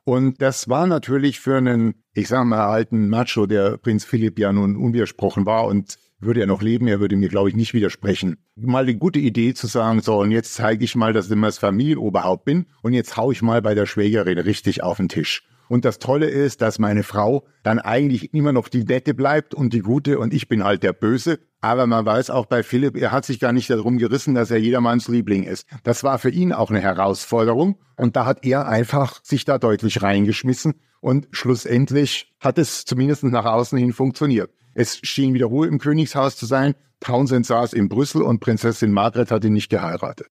Und 0.05 0.43
das 0.43 0.69
war 0.69 0.87
natürlich 0.87 1.41
für 1.41 1.57
einen, 1.57 1.95
ich 2.13 2.29
sag 2.29 2.45
mal, 2.45 2.67
alten 2.67 3.09
Macho, 3.09 3.47
der 3.47 3.79
Prinz 3.79 4.05
Philipp 4.05 4.39
ja 4.39 4.53
nun 4.53 4.77
unwidersprochen 4.77 5.47
war 5.47 5.67
und 5.67 5.97
würde 6.21 6.41
er 6.41 6.47
noch 6.47 6.63
leben, 6.63 6.87
er 6.87 7.01
würde 7.01 7.17
mir, 7.17 7.29
glaube 7.29 7.49
ich, 7.49 7.57
nicht 7.57 7.75
widersprechen. 7.75 8.37
Mal 8.57 8.85
eine 8.85 8.97
gute 8.97 9.19
Idee 9.19 9.55
zu 9.55 9.67
sagen, 9.67 10.01
so, 10.01 10.21
und 10.21 10.31
jetzt 10.31 10.55
zeige 10.55 10.85
ich 10.85 10.95
mal, 10.95 11.13
dass 11.13 11.27
ich 11.27 11.33
immer 11.33 11.49
das 11.49 11.59
Familienoberhaupt 11.59 12.45
bin 12.45 12.67
und 12.83 12.93
jetzt 12.93 13.17
hau 13.17 13.33
ich 13.33 13.43
mal 13.43 13.63
bei 13.63 13.75
der 13.75 13.87
Schwägerin 13.87 14.39
richtig 14.39 14.83
auf 14.83 14.99
den 14.99 15.09
Tisch. 15.09 15.47
Und 15.69 15.85
das 15.85 15.99
Tolle 15.99 16.27
ist, 16.27 16.63
dass 16.63 16.79
meine 16.79 17.03
Frau 17.03 17.45
dann 17.63 17.79
eigentlich 17.79 18.35
immer 18.35 18.53
noch 18.53 18.69
die 18.69 18.85
Nette 18.85 19.15
bleibt 19.15 19.55
und 19.55 19.73
die 19.73 19.81
Gute 19.81 20.19
und 20.19 20.35
ich 20.35 20.49
bin 20.49 20.65
halt 20.65 20.83
der 20.83 20.93
Böse. 20.93 21.41
Aber 21.61 21.87
man 21.87 22.05
weiß 22.05 22.31
auch 22.31 22.47
bei 22.47 22.63
Philipp, 22.63 22.97
er 22.97 23.13
hat 23.13 23.25
sich 23.25 23.41
gar 23.41 23.53
nicht 23.53 23.71
darum 23.71 23.99
gerissen, 23.99 24.35
dass 24.35 24.51
er 24.51 24.59
jedermanns 24.59 25.09
Liebling 25.09 25.45
ist. 25.45 25.67
Das 25.83 26.05
war 26.05 26.19
für 26.19 26.31
ihn 26.31 26.53
auch 26.53 26.71
eine 26.71 26.81
Herausforderung 26.81 27.79
und 27.97 28.17
da 28.17 28.27
hat 28.27 28.45
er 28.45 28.69
einfach 28.69 29.21
sich 29.25 29.45
da 29.45 29.59
deutlich 29.59 30.03
reingeschmissen 30.03 30.75
und 31.01 31.29
schlussendlich 31.33 32.35
hat 32.41 32.59
es 32.59 32.85
zumindest 32.85 33.25
nach 33.25 33.45
außen 33.45 33.79
hin 33.79 33.93
funktioniert. 33.93 34.51
Es 34.75 34.99
schien 35.03 35.35
wieder 35.35 35.47
Ruhe 35.47 35.67
im 35.69 35.79
Königshaus 35.79 36.37
zu 36.37 36.47
sein. 36.47 36.75
Townsend 37.01 37.47
saß 37.47 37.73
in 37.75 37.89
Brüssel 37.89 38.23
und 38.23 38.41
Prinzessin 38.41 38.93
Margret 38.93 39.31
hat 39.31 39.45
ihn 39.45 39.53
nicht 39.53 39.69
geheiratet. 39.69 40.29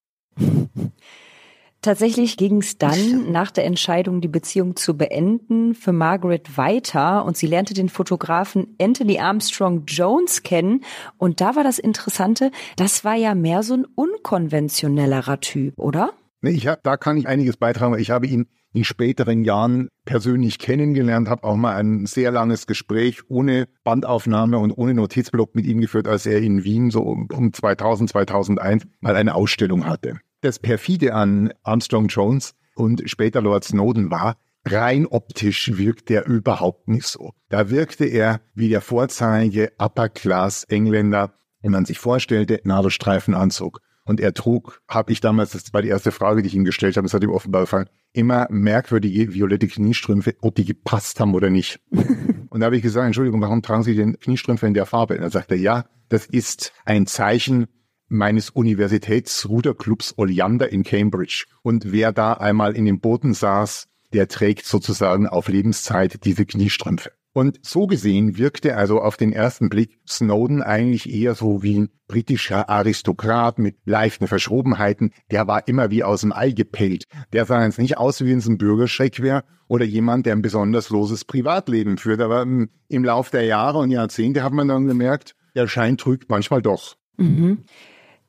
Tatsächlich 1.84 2.38
ging 2.38 2.62
es 2.62 2.78
dann 2.78 3.30
nach 3.34 3.52
der 3.52 3.66
Entscheidung, 3.66 4.22
die 4.22 4.30
Beziehung 4.30 4.78
zu 4.78 4.96
beenden, 4.96 5.76
für 5.76 5.92
Margaret 5.92 6.58
weiter 6.58 7.26
und 7.26 7.36
sie 7.36 7.46
lernte 7.46 7.74
den 7.74 7.90
Fotografen 7.90 8.74
Anthony 8.80 9.20
Armstrong 9.20 9.84
Jones 9.86 10.44
kennen. 10.44 10.86
Und 11.18 11.42
da 11.42 11.58
war 11.58 11.64
das 11.66 11.80
Interessante, 11.80 12.52
das 12.78 13.04
war 13.04 13.16
ja 13.16 13.36
mehr 13.36 13.64
so 13.64 13.74
ein 13.74 13.86
unkonventionellerer 13.96 15.42
Typ, 15.42 15.78
oder? 15.78 16.14
Nee, 16.42 16.52
ich 16.52 16.68
hab, 16.68 16.84
da 16.84 16.96
kann 16.96 17.18
ich 17.18 17.28
einiges 17.28 17.58
beitragen. 17.58 18.00
Ich 18.00 18.12
habe 18.12 18.28
ihn 18.28 18.48
in 18.72 18.86
späteren 18.86 19.44
Jahren 19.44 19.90
persönlich 20.06 20.60
kennengelernt, 20.60 21.28
habe 21.28 21.44
auch 21.44 21.58
mal 21.58 21.76
ein 21.76 22.06
sehr 22.06 22.32
langes 22.32 22.66
Gespräch 22.66 23.30
ohne 23.30 23.68
Bandaufnahme 23.84 24.58
und 24.58 24.72
ohne 24.72 24.94
Notizblock 24.94 25.54
mit 25.54 25.66
ihm 25.66 25.82
geführt, 25.82 26.08
als 26.08 26.26
er 26.26 26.40
in 26.40 26.64
Wien 26.64 26.92
so 26.92 27.02
um, 27.02 27.28
um 27.30 27.52
2000, 27.52 28.10
2001 28.10 28.88
mal 29.02 29.18
eine 29.18 29.36
Ausstellung 29.36 29.86
hatte. 29.86 30.20
Das 30.44 30.60
perfide 30.60 31.14
an 31.14 31.54
Armstrong 31.64 32.08
Jones 32.10 32.54
und 32.76 33.02
später 33.06 33.42
Lord 33.42 33.64
Snowden 33.64 34.12
war, 34.12 34.36
rein 34.66 35.06
optisch 35.06 35.78
wirkt 35.78 36.12
er 36.12 36.26
überhaupt 36.26 36.90
nicht 36.90 37.08
so. 37.08 37.32
Da 37.48 37.70
wirkte 37.70 38.04
er 38.04 38.42
wie 38.54 38.68
der 38.68 38.82
Vorzeige 38.82 39.72
Upper 39.78 40.10
Class 40.10 40.66
Engländer, 40.66 41.34
wenn 41.62 41.72
man 41.72 41.86
sich 41.86 41.98
vorstellte, 41.98 42.60
Nadelstreifenanzug. 42.66 43.80
Und 44.04 44.20
er 44.20 44.34
trug, 44.34 44.82
habe 44.90 45.14
ich 45.14 45.22
damals, 45.22 45.52
das 45.52 45.74
war 45.74 45.82
die 45.82 45.88
erste 45.88 46.12
Frage, 46.12 46.42
die 46.42 46.50
ich 46.50 46.56
ihm 46.56 46.66
gestellt 46.66 46.98
habe, 46.98 47.06
das 47.06 47.14
hat 47.14 47.24
ihm 47.24 47.30
offenbar 47.30 47.62
gefallen, 47.62 47.88
immer 48.12 48.48
merkwürdige 48.50 49.34
violette 49.34 49.70
Kniestrümpfe, 49.70 50.36
ob 50.42 50.56
die 50.56 50.66
gepasst 50.66 51.22
haben 51.22 51.36
oder 51.36 51.50
nicht. 51.50 51.80
und 52.50 52.60
da 52.60 52.66
habe 52.66 52.76
ich 52.76 52.84
gesagt, 52.84 53.06
Entschuldigung, 53.06 53.40
warum 53.40 53.62
tragen 53.62 53.84
Sie 53.84 53.96
denn 53.96 54.20
Kniestrümpfe 54.20 54.68
in 54.68 54.74
der 54.74 54.88
Farbe? 54.88 55.16
Und 55.16 55.24
er 55.24 55.30
sagte, 55.30 55.56
ja, 55.56 55.86
das 56.10 56.26
ist 56.26 56.74
ein 56.84 57.08
Zeichen 57.08 57.68
meines 58.14 58.50
Universitätsruderclubs 58.52 60.14
Oleander 60.18 60.72
in 60.72 60.84
Cambridge. 60.84 61.46
Und 61.62 61.92
wer 61.92 62.14
da 62.14 62.34
einmal 62.34 62.76
in 62.76 62.86
dem 62.86 63.00
Boden 63.00 63.34
saß, 63.34 63.88
der 64.14 64.28
trägt 64.28 64.66
sozusagen 64.66 65.28
auf 65.28 65.48
Lebenszeit 65.50 66.24
diese 66.24 66.46
Kniestrümpfe. 66.46 67.12
Und 67.36 67.60
so 67.64 67.88
gesehen 67.88 68.38
wirkte 68.38 68.78
also 68.78 69.02
auf 69.02 69.18
den 69.18 69.34
ersten 69.34 69.68
Blick 69.68 69.98
Snowden 70.08 70.62
eigentlich 70.62 71.12
eher 71.12 71.34
so 71.34 71.64
wie 71.64 71.80
ein 71.80 71.90
britischer 72.08 72.70
Aristokrat 72.70 73.58
mit 73.58 73.78
leichten 73.86 74.28
Verschrobenheiten. 74.28 75.12
Der 75.32 75.48
war 75.48 75.68
immer 75.68 75.90
wie 75.90 76.04
aus 76.04 76.22
dem 76.22 76.32
Ei 76.32 76.52
gepellt. 76.52 77.06
Der 77.34 77.46
sah 77.46 77.66
jetzt 77.66 77.80
nicht 77.80 77.98
aus, 77.98 78.22
wie 78.22 78.30
wenn 78.30 78.38
es 78.38 78.48
ein 78.48 78.60
Bürgerschreck 78.60 79.20
wäre 79.20 79.46
oder 79.68 79.84
jemand, 79.84 80.28
der 80.28 80.36
ein 80.36 80.44
besonders 80.44 80.92
loses 80.92 81.26
Privatleben 81.26 81.98
führt. 81.98 82.22
Aber 82.22 82.44
im, 82.44 82.70
im 82.88 83.04
Lauf 83.04 83.32
der 83.32 83.46
Jahre 83.46 83.80
und 83.80 83.90
Jahrzehnte 83.90 84.44
hat 84.44 84.54
man 84.54 84.68
dann 84.68 84.86
gemerkt, 84.86 85.36
der 85.56 85.68
Schein 85.68 85.98
trügt 85.98 86.30
manchmal 86.30 86.62
doch. 86.62 86.98
Mhm. 87.18 87.64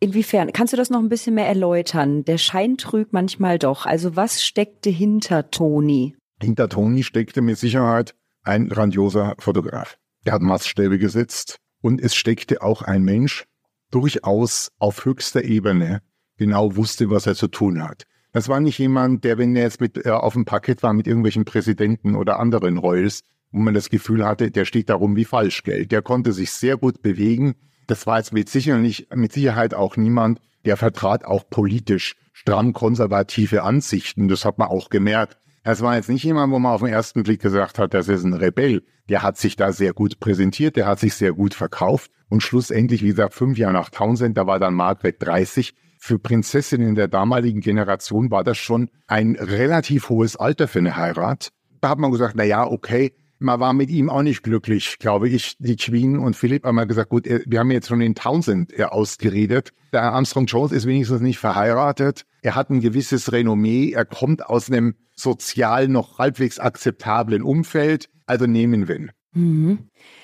Inwiefern? 0.04 0.52
Kannst 0.52 0.74
du 0.74 0.76
das 0.76 0.90
noch 0.90 0.98
ein 0.98 1.08
bisschen 1.08 1.34
mehr 1.34 1.46
erläutern? 1.46 2.26
Der 2.26 2.36
Schein 2.36 2.76
trügt 2.76 3.14
manchmal 3.14 3.58
doch. 3.58 3.86
Also 3.86 4.16
was 4.16 4.44
steckte 4.44 4.90
hinter 4.90 5.50
Toni? 5.50 6.14
Hinter 6.42 6.68
Toni 6.68 7.02
steckte 7.02 7.40
mit 7.40 7.56
Sicherheit 7.56 8.14
ein 8.42 8.68
grandioser 8.68 9.34
Fotograf. 9.38 9.96
Der 10.26 10.34
hat 10.34 10.42
Maßstäbe 10.42 10.98
gesetzt 10.98 11.56
und 11.80 12.02
es 12.02 12.14
steckte 12.14 12.60
auch 12.60 12.82
ein 12.82 13.02
Mensch 13.02 13.46
durchaus 13.90 14.72
auf 14.78 15.06
höchster 15.06 15.42
Ebene 15.42 16.02
genau 16.36 16.76
wusste, 16.76 17.08
was 17.08 17.26
er 17.26 17.34
zu 17.34 17.48
tun 17.48 17.82
hat. 17.82 18.04
Das 18.30 18.50
war 18.50 18.60
nicht 18.60 18.76
jemand, 18.76 19.24
der, 19.24 19.38
wenn 19.38 19.56
er 19.56 19.62
jetzt 19.62 19.80
mit 19.80 20.04
äh, 20.04 20.10
auf 20.10 20.34
dem 20.34 20.44
Parkett 20.44 20.82
war 20.82 20.92
mit 20.92 21.06
irgendwelchen 21.06 21.46
Präsidenten 21.46 22.14
oder 22.14 22.38
anderen 22.38 22.76
Royals, 22.76 23.22
wo 23.52 23.60
man 23.60 23.72
das 23.72 23.88
Gefühl 23.88 24.26
hatte, 24.26 24.50
der 24.50 24.66
steht 24.66 24.90
darum 24.90 25.16
wie 25.16 25.24
Falschgeld. 25.24 25.92
Der 25.92 26.02
konnte 26.02 26.34
sich 26.34 26.50
sehr 26.50 26.76
gut 26.76 27.00
bewegen. 27.00 27.54
Das 27.86 28.06
war 28.06 28.18
jetzt 28.18 28.32
mit, 28.32 28.48
sicherlich, 28.48 29.08
mit 29.14 29.32
Sicherheit 29.32 29.74
auch 29.74 29.96
niemand, 29.96 30.40
der 30.64 30.76
vertrat 30.76 31.24
auch 31.24 31.48
politisch 31.48 32.16
stramm 32.32 32.72
konservative 32.72 33.62
Ansichten. 33.62 34.28
Das 34.28 34.44
hat 34.44 34.58
man 34.58 34.68
auch 34.68 34.90
gemerkt. 34.90 35.38
Es 35.62 35.80
war 35.80 35.96
jetzt 35.96 36.10
nicht 36.10 36.24
jemand, 36.24 36.52
wo 36.52 36.58
man 36.58 36.72
auf 36.72 36.82
den 36.82 36.90
ersten 36.92 37.22
Blick 37.22 37.40
gesagt 37.40 37.78
hat, 37.78 37.94
das 37.94 38.08
ist 38.08 38.24
ein 38.24 38.34
Rebell. 38.34 38.82
Der 39.08 39.22
hat 39.22 39.38
sich 39.38 39.56
da 39.56 39.72
sehr 39.72 39.94
gut 39.94 40.20
präsentiert, 40.20 40.76
der 40.76 40.86
hat 40.86 41.00
sich 41.00 41.14
sehr 41.14 41.32
gut 41.32 41.54
verkauft. 41.54 42.10
Und 42.28 42.42
schlussendlich, 42.42 43.02
wie 43.02 43.08
gesagt, 43.08 43.34
fünf 43.34 43.56
Jahre 43.56 43.72
nach 43.72 43.90
Townsend, 43.90 44.36
da 44.36 44.46
war 44.46 44.58
dann 44.58 44.74
Margaret 44.74 45.16
30. 45.20 45.74
Für 45.98 46.18
Prinzessinnen 46.18 46.94
der 46.94 47.08
damaligen 47.08 47.60
Generation 47.60 48.30
war 48.30 48.44
das 48.44 48.58
schon 48.58 48.90
ein 49.06 49.36
relativ 49.36 50.10
hohes 50.10 50.36
Alter 50.36 50.68
für 50.68 50.80
eine 50.80 50.96
Heirat. 50.96 51.50
Da 51.80 51.88
hat 51.90 51.98
man 51.98 52.10
gesagt, 52.10 52.34
na 52.36 52.44
ja, 52.44 52.66
okay, 52.66 53.14
man 53.44 53.60
war 53.60 53.72
mit 53.72 53.90
ihm 53.90 54.10
auch 54.10 54.22
nicht 54.22 54.42
glücklich, 54.42 54.98
glaube 54.98 55.28
ich. 55.28 55.56
Die 55.58 55.76
Queen 55.76 56.18
und 56.18 56.34
Philipp 56.34 56.64
haben 56.64 56.74
mal 56.74 56.86
gesagt, 56.86 57.10
gut, 57.10 57.26
wir 57.26 57.58
haben 57.60 57.70
jetzt 57.70 57.88
schon 57.88 58.00
den 58.00 58.14
Townsend 58.14 58.72
ausgeredet. 58.82 59.70
Der 59.92 60.02
Armstrong 60.02 60.46
Jones 60.46 60.72
ist 60.72 60.86
wenigstens 60.86 61.20
nicht 61.20 61.38
verheiratet. 61.38 62.24
Er 62.42 62.56
hat 62.56 62.70
ein 62.70 62.80
gewisses 62.80 63.30
Renommee. 63.30 63.92
Er 63.92 64.04
kommt 64.04 64.44
aus 64.44 64.70
einem 64.70 64.96
sozial 65.14 65.88
noch 65.88 66.18
halbwegs 66.18 66.58
akzeptablen 66.58 67.42
Umfeld. 67.42 68.08
Also 68.26 68.46
nehmen 68.46 68.88
wir 68.88 68.96
ihn. 68.96 69.12
Mhm. 69.34 69.78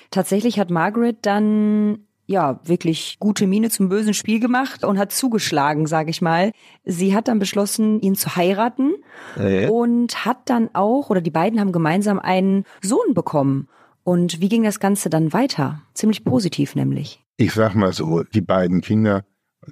Tatsächlich 0.09 0.59
hat 0.59 0.69
Margaret 0.69 1.17
dann 1.21 2.07
ja, 2.31 2.59
wirklich 2.63 3.17
gute 3.19 3.45
Miene 3.45 3.69
zum 3.69 3.89
bösen 3.89 4.13
Spiel 4.13 4.39
gemacht 4.39 4.83
und 4.83 4.97
hat 4.97 5.11
zugeschlagen, 5.11 5.85
sage 5.85 6.09
ich 6.09 6.21
mal. 6.21 6.51
Sie 6.83 7.13
hat 7.13 7.27
dann 7.27 7.39
beschlossen, 7.39 7.99
ihn 7.99 8.15
zu 8.15 8.35
heiraten 8.35 8.93
äh. 9.37 9.67
und 9.67 10.25
hat 10.25 10.49
dann 10.49 10.69
auch, 10.73 11.09
oder 11.09 11.21
die 11.21 11.29
beiden 11.29 11.59
haben 11.59 11.71
gemeinsam 11.71 12.17
einen 12.19 12.65
Sohn 12.81 13.13
bekommen. 13.13 13.67
Und 14.03 14.41
wie 14.41 14.49
ging 14.49 14.63
das 14.63 14.79
Ganze 14.79 15.09
dann 15.09 15.33
weiter? 15.33 15.83
Ziemlich 15.93 16.23
positiv 16.23 16.75
nämlich. 16.75 17.23
Ich 17.37 17.53
sag 17.53 17.75
mal 17.75 17.93
so, 17.93 18.23
die 18.23 18.41
beiden 18.41 18.81
Kinder, 18.81 19.23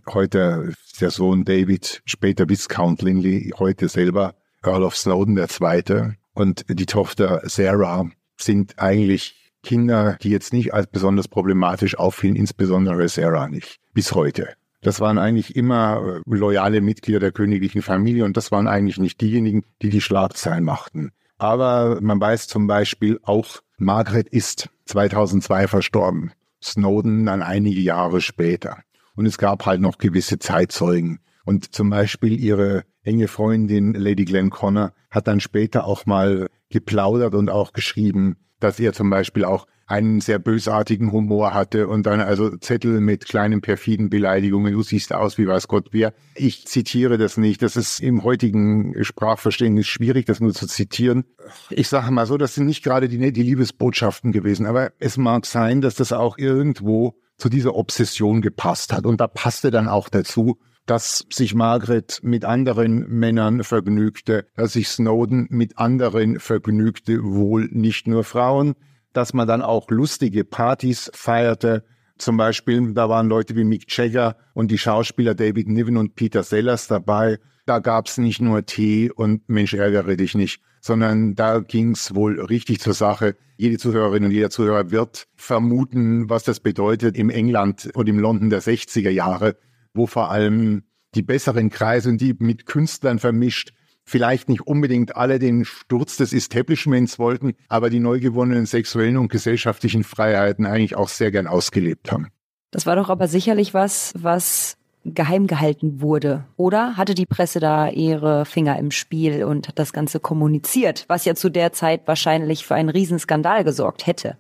heute 0.08 0.74
der 1.02 1.10
Sohn 1.10 1.46
David, 1.46 2.02
später 2.06 2.48
Viscount 2.48 3.02
Linley, 3.02 3.54
heute 3.58 3.90
selber 3.90 4.36
Earl 4.64 4.84
of 4.84 4.96
Snowden 4.96 5.36
der 5.36 5.48
Zweite 5.48 6.16
und 6.34 6.66
die 6.70 6.86
Tochter 6.86 7.42
Sarah 7.46 8.10
sind 8.38 8.78
eigentlich 8.78 9.39
Kinder, 9.64 10.18
die 10.22 10.30
jetzt 10.30 10.54
nicht 10.54 10.74
als 10.74 10.88
besonders 10.88 11.28
problematisch 11.28 11.98
auffielen, 11.98 12.36
insbesondere 12.36 13.08
Sarah 13.08 13.48
nicht, 13.48 13.80
bis 13.94 14.14
heute. 14.14 14.54
Das 14.82 15.02
waren 15.02 15.18
eigentlich 15.18 15.56
immer 15.56 16.22
äh, 16.26 16.36
loyale 16.38 16.82
Mitglieder 16.82 17.20
der 17.20 17.32
königlichen 17.32 17.82
Familie 17.82 18.24
und 18.24 18.38
das 18.38 18.52
waren 18.52 18.68
eigentlich 18.68 18.98
nicht 18.98 19.20
diejenigen, 19.20 19.64
die 19.82 19.90
die 19.90 20.02
Schlagzeilen 20.02 20.64
machten. 20.64 21.12
Aber 21.38 22.00
man 22.02 22.20
weiß 22.20 22.48
zum 22.48 22.68
Beispiel 22.68 23.20
auch, 23.24 23.62
Margaret 23.78 24.28
ist 24.30 24.70
2002 24.86 25.68
verstorben, 25.68 26.32
Snowden 26.62 27.26
dann 27.26 27.42
einige 27.42 27.80
Jahre 27.80 28.22
später. 28.22 28.80
Und 29.16 29.26
es 29.26 29.38
gab 29.38 29.66
halt 29.66 29.82
noch 29.82 29.98
gewisse 29.98 30.40
Zeitzeugen. 30.40 31.20
Und 31.46 31.74
zum 31.74 31.90
Beispiel 31.90 32.40
ihre 32.40 32.84
enge 33.04 33.28
Freundin 33.28 33.94
Lady 33.94 34.26
Glenn 34.26 34.50
Connor 34.50 34.94
hat 35.10 35.28
dann 35.28 35.40
später 35.40 35.86
auch 35.86 36.06
mal 36.06 36.48
geplaudert 36.70 37.36
und 37.36 37.50
auch 37.50 37.74
geschrieben, 37.74 38.38
dass 38.60 38.80
er 38.80 38.94
zum 38.94 39.10
Beispiel 39.10 39.46
auch 39.46 39.68
einen 39.90 40.22
sehr 40.22 40.38
bösartigen 40.38 41.12
Humor 41.12 41.54
hatte 41.54 41.88
und 41.88 42.06
dann 42.06 42.22
also 42.22 42.56
Zettel 42.58 43.02
mit 43.02 43.26
kleinen 43.26 43.62
perfiden 43.62 44.10
Beleidigungen, 44.10 44.74
du 44.74 44.84
siehst 44.84 45.14
aus 45.14 45.40
wie 45.40 45.48
weiß 45.48 45.68
Gott 45.68 45.88
wer. 45.92 46.14
Ich 46.36 46.68
zitiere 46.68 47.18
das 47.18 47.38
nicht, 47.38 47.64
das 47.64 47.76
ist 47.76 48.00
im 48.00 48.24
heutigen 48.24 49.04
Sprachverständnis 49.04 49.88
schwierig, 49.88 50.28
das 50.28 50.40
nur 50.42 50.54
zu 50.54 50.68
zitieren. 50.68 51.26
Ich 51.72 51.88
sage 51.88 52.12
mal 52.12 52.28
so, 52.28 52.38
das 52.38 52.54
sind 52.54 52.68
nicht 52.68 52.84
gerade 52.84 53.10
die, 53.10 53.34
die 53.34 53.44
Liebesbotschaften 53.44 54.32
gewesen, 54.32 54.68
aber 54.68 54.92
es 55.00 55.18
mag 55.18 55.48
sein, 55.48 55.82
dass 55.82 55.96
das 55.96 56.14
auch 56.14 56.38
irgendwo 56.38 57.16
zu 57.38 57.50
dieser 57.50 57.74
Obsession 57.74 58.42
gepasst 58.42 58.94
hat 58.94 59.06
und 59.06 59.20
da 59.20 59.28
passte 59.28 59.72
dann 59.72 59.88
auch 59.88 60.10
dazu, 60.10 60.60
dass 60.90 61.24
sich 61.32 61.54
Margaret 61.54 62.20
mit 62.24 62.46
anderen 62.46 63.08
Männern 63.08 63.64
vergnügte, 63.64 64.48
dass 64.56 64.74
sich 64.74 64.88
Snowden 64.88 65.46
mit 65.52 65.78
anderen 65.78 66.40
vergnügte, 66.40 67.24
wohl 67.24 67.70
nicht 67.72 68.08
nur 68.08 68.24
Frauen, 68.24 68.74
dass 69.14 69.36
man 69.36 69.48
dann 69.48 69.62
auch 69.62 69.92
lustige 69.92 70.44
Partys 70.44 71.12
feierte. 71.14 71.84
Zum 72.18 72.38
Beispiel, 72.38 72.94
da 72.94 73.08
waren 73.08 73.30
Leute 73.30 73.56
wie 73.56 73.66
Mick 73.66 73.86
Jagger 73.96 74.36
und 74.56 74.72
die 74.72 74.80
Schauspieler 74.80 75.36
David 75.36 75.68
Niven 75.68 75.96
und 75.96 76.16
Peter 76.16 76.42
Sellers 76.42 76.88
dabei. 76.88 77.38
Da 77.68 77.78
gab's 77.78 78.18
nicht 78.18 78.42
nur 78.42 78.66
Tee 78.66 79.12
und 79.12 79.48
Mensch 79.48 79.76
ärgere 79.76 80.18
dich 80.18 80.34
nicht, 80.34 80.60
sondern 80.82 81.36
da 81.36 81.60
ging's 81.60 82.16
wohl 82.16 82.42
richtig 82.42 82.80
zur 82.80 82.96
Sache. 82.96 83.36
Jede 83.58 83.78
Zuhörerin 83.78 84.26
und 84.26 84.32
jeder 84.32 84.50
Zuhörer 84.50 84.90
wird 84.90 85.28
vermuten, 85.36 86.32
was 86.32 86.46
das 86.46 86.60
bedeutet 86.60 87.16
im 87.16 87.30
England 87.30 87.92
und 87.94 88.10
im 88.10 88.18
London 88.18 88.50
der 88.50 88.64
60er 88.64 89.12
Jahre 89.12 89.56
wo 89.94 90.08
vor 90.08 90.32
allem 90.32 90.84
die 91.16 91.24
besseren 91.24 91.70
Kreise 91.70 92.10
und 92.10 92.22
die 92.22 92.36
mit 92.38 92.66
Künstlern 92.66 93.20
vermischt 93.20 93.72
vielleicht 94.10 94.50
nicht 94.50 94.62
unbedingt 94.62 95.16
alle 95.16 95.38
den 95.38 95.66
Sturz 95.66 96.18
des 96.18 96.34
Establishments 96.34 97.20
wollten, 97.20 97.54
aber 97.68 97.90
die 97.90 98.00
neu 98.00 98.20
gewonnenen 98.20 98.66
sexuellen 98.66 99.18
und 99.18 99.30
gesellschaftlichen 99.30 100.04
Freiheiten 100.04 100.66
eigentlich 100.66 100.96
auch 100.96 101.10
sehr 101.10 101.32
gern 101.32 101.46
ausgelebt 101.46 102.12
haben. 102.12 102.30
Das 102.72 102.86
war 102.86 102.96
doch 102.96 103.10
aber 103.10 103.28
sicherlich 103.28 103.74
was, 103.74 104.14
was 104.18 104.78
geheim 105.06 105.48
gehalten 105.48 106.02
wurde, 106.02 106.46
oder? 106.58 106.98
Hatte 106.98 107.14
die 107.14 107.26
Presse 107.26 107.60
da 107.60 107.90
ihre 107.90 108.46
Finger 108.46 108.78
im 108.80 108.92
Spiel 108.92 109.44
und 109.44 109.68
hat 109.68 109.80
das 109.80 109.94
Ganze 109.94 110.20
kommuniziert, 110.20 111.06
was 111.08 111.26
ja 111.26 111.36
zu 111.36 111.50
der 111.50 111.72
Zeit 111.72 112.02
wahrscheinlich 112.06 112.66
für 112.66 112.76
einen 112.76 112.90
Riesenskandal 112.90 113.64
gesorgt 113.64 114.08
hätte? 114.08 114.38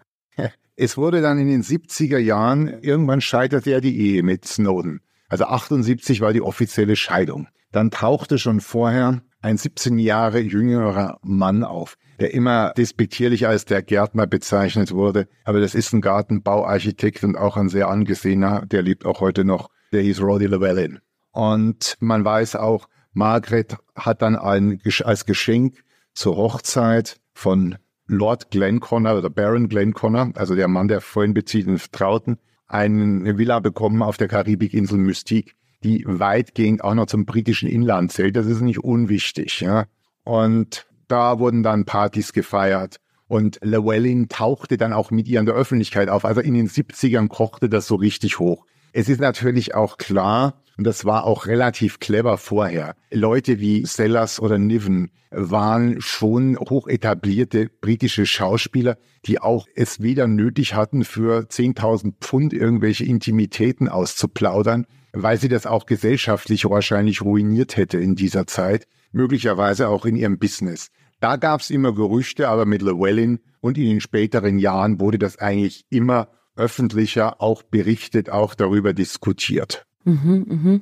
Es 0.81 0.95
wurde 0.95 1.21
dann 1.21 1.37
in 1.39 1.49
den 1.49 1.61
70er 1.61 2.19
Jahren, 2.19 2.81
irgendwann 2.81 3.19
scheiterte 3.19 3.69
ja 3.69 3.81
die 3.81 3.99
Ehe 3.99 4.23
mit 4.23 4.45
Snowden. 4.45 5.01
Also 5.29 5.45
78 5.45 6.21
war 6.21 6.33
die 6.33 6.41
offizielle 6.41 6.95
Scheidung. 6.95 7.47
Dann 7.71 7.91
tauchte 7.91 8.39
schon 8.39 8.61
vorher 8.61 9.21
ein 9.41 9.57
17 9.57 9.99
Jahre 9.99 10.39
jüngerer 10.39 11.19
Mann 11.21 11.63
auf, 11.63 11.97
der 12.19 12.33
immer 12.33 12.73
despektierlich 12.75 13.47
als 13.47 13.65
der 13.65 13.83
Gärtner 13.83 14.27
bezeichnet 14.27 14.91
wurde. 14.91 15.27
Aber 15.45 15.61
das 15.61 15.75
ist 15.75 15.93
ein 15.93 16.01
Gartenbauarchitekt 16.01 17.23
und 17.23 17.37
auch 17.37 17.55
ein 17.55 17.69
sehr 17.69 17.87
angesehener, 17.87 18.65
der 18.65 18.81
lebt 18.81 19.05
auch 19.05 19.21
heute 19.21 19.45
noch. 19.45 19.69
Der 19.93 20.01
hieß 20.01 20.21
Roddy 20.21 20.47
Llewellyn. 20.47 20.99
Und 21.31 21.95
man 21.99 22.25
weiß 22.25 22.55
auch, 22.55 22.89
Margaret 23.13 23.77
hat 23.95 24.21
dann 24.21 24.35
ein, 24.35 24.81
als 25.03 25.25
Geschenk 25.25 25.83
zur 26.13 26.35
Hochzeit 26.35 27.19
von 27.33 27.77
Lord 28.07 28.49
Glenconner 28.49 29.15
oder 29.15 29.29
Baron 29.29 29.69
Glenconner, 29.69 30.31
also 30.35 30.55
der 30.55 30.67
Mann, 30.67 30.87
der 30.87 31.01
vorhin 31.01 31.33
beziehten 31.33 31.77
Vertrauten, 31.77 32.39
eine 32.69 33.37
Villa 33.37 33.59
bekommen 33.59 34.01
auf 34.01 34.17
der 34.17 34.27
Karibikinsel 34.27 34.97
Mystique, 34.97 35.55
die 35.83 36.03
weitgehend 36.05 36.83
auch 36.83 36.93
noch 36.93 37.07
zum 37.07 37.25
britischen 37.25 37.67
Inland 37.67 38.11
zählt. 38.11 38.35
Das 38.35 38.45
ist 38.45 38.61
nicht 38.61 38.83
unwichtig. 38.83 39.59
Ja. 39.59 39.85
Und 40.23 40.87
da 41.07 41.39
wurden 41.39 41.63
dann 41.63 41.85
Partys 41.85 42.31
gefeiert. 42.31 42.97
Und 43.27 43.59
Llewellyn 43.61 44.29
tauchte 44.29 44.77
dann 44.77 44.93
auch 44.93 45.11
mit 45.11 45.27
ihr 45.27 45.39
in 45.39 45.45
der 45.45 45.55
Öffentlichkeit 45.55 46.09
auf. 46.09 46.25
Also 46.25 46.41
in 46.41 46.53
den 46.53 46.67
70ern 46.67 47.27
kochte 47.27 47.69
das 47.69 47.87
so 47.87 47.95
richtig 47.95 48.39
hoch. 48.39 48.65
Es 48.91 49.09
ist 49.09 49.21
natürlich 49.21 49.75
auch 49.75 49.97
klar, 49.97 50.61
und 50.79 50.85
das 50.85 51.03
war 51.03 51.25
auch 51.25 51.45
relativ 51.45 51.99
clever 51.99 52.37
vorher. 52.37 52.95
Leute 53.11 53.59
wie 53.59 53.85
Sellers 53.85 54.39
oder 54.39 54.57
Niven 54.57 55.11
waren 55.29 55.99
schon 55.99 56.57
hoch 56.57 56.87
etablierte 56.87 57.69
britische 57.81 58.25
Schauspieler, 58.25 58.97
die 59.25 59.41
auch 59.41 59.67
es 59.75 60.01
weder 60.01 60.25
nötig 60.27 60.75
hatten, 60.75 61.03
für 61.03 61.41
10.000 61.41 62.13
Pfund 62.21 62.53
irgendwelche 62.53 63.03
Intimitäten 63.03 63.89
auszuplaudern, 63.89 64.85
weil 65.11 65.37
sie 65.37 65.49
das 65.49 65.65
auch 65.65 65.85
gesellschaftlich 65.85 66.63
wahrscheinlich 66.63 67.23
ruiniert 67.23 67.75
hätte 67.75 67.97
in 67.97 68.15
dieser 68.15 68.47
Zeit, 68.47 68.87
möglicherweise 69.11 69.89
auch 69.89 70.05
in 70.05 70.15
ihrem 70.15 70.39
Business. 70.39 70.91
Da 71.19 71.35
gab 71.35 71.59
es 71.59 71.71
immer 71.71 71.93
Gerüchte, 71.93 72.47
aber 72.47 72.65
mit 72.65 72.81
Llewellyn 72.81 73.39
und 73.59 73.77
in 73.77 73.83
den 73.83 73.99
späteren 73.99 74.59
Jahren 74.59 75.01
wurde 75.01 75.19
das 75.19 75.39
eigentlich 75.39 75.83
immer 75.89 76.29
öffentlicher 76.55 77.41
auch 77.41 77.63
berichtet, 77.63 78.29
auch 78.29 78.55
darüber 78.55 78.93
diskutiert. 78.93 79.85
Mhm, 80.05 80.45
mhm. 80.47 80.81